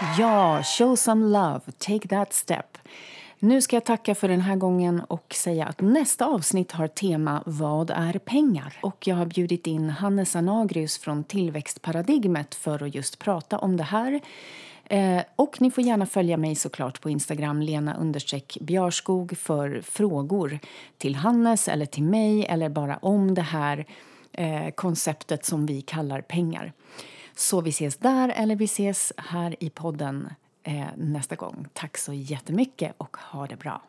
Ja, 0.01 0.63
show 0.63 0.95
some 0.95 1.25
love, 1.25 1.59
take 1.77 2.07
that 2.07 2.33
step. 2.33 2.77
Nu 3.39 3.61
ska 3.61 3.75
jag 3.75 3.85
tacka 3.85 4.15
för 4.15 4.27
den 4.27 4.41
här 4.41 4.55
gången 4.55 5.01
och 5.07 5.33
säga 5.33 5.65
att 5.65 5.81
nästa 5.81 6.25
avsnitt 6.25 6.71
har 6.71 6.87
tema 6.87 7.43
Vad 7.45 7.89
är 7.89 8.13
pengar? 8.19 8.77
Och 8.81 9.07
jag 9.07 9.15
har 9.15 9.25
bjudit 9.25 9.67
in 9.67 9.89
Hannes 9.89 10.35
Anagrius 10.35 10.97
från 10.97 11.23
Tillväxtparadigmet 11.23 12.55
för 12.55 12.83
att 12.83 12.95
just 12.95 13.19
prata 13.19 13.57
om 13.57 13.77
det 13.77 13.83
här. 13.83 14.21
Eh, 14.85 15.21
och 15.35 15.61
ni 15.61 15.71
får 15.71 15.83
gärna 15.83 16.05
följa 16.05 16.37
mig 16.37 16.55
såklart 16.55 17.01
på 17.01 17.09
Instagram, 17.09 17.61
Lena 17.61 17.95
understreck 17.95 18.57
Bjarskog 18.61 19.37
för 19.37 19.81
frågor 19.81 20.59
till 20.97 21.15
Hannes 21.15 21.67
eller 21.67 21.85
till 21.85 22.03
mig 22.03 22.45
eller 22.45 22.69
bara 22.69 22.97
om 22.97 23.33
det 23.33 23.41
här 23.41 23.85
eh, 24.31 24.69
konceptet 24.69 25.45
som 25.45 25.65
vi 25.65 25.81
kallar 25.81 26.21
pengar. 26.21 26.73
Så 27.35 27.61
vi 27.61 27.69
ses 27.69 27.97
där 27.97 28.29
eller 28.29 28.55
vi 28.55 28.65
ses 28.65 29.13
här 29.17 29.55
i 29.63 29.69
podden 29.69 30.29
eh, 30.63 30.87
nästa 30.95 31.35
gång. 31.35 31.67
Tack 31.73 31.97
så 31.97 32.13
jättemycket 32.13 32.93
och 32.97 33.17
ha 33.17 33.47
det 33.47 33.55
bra. 33.55 33.81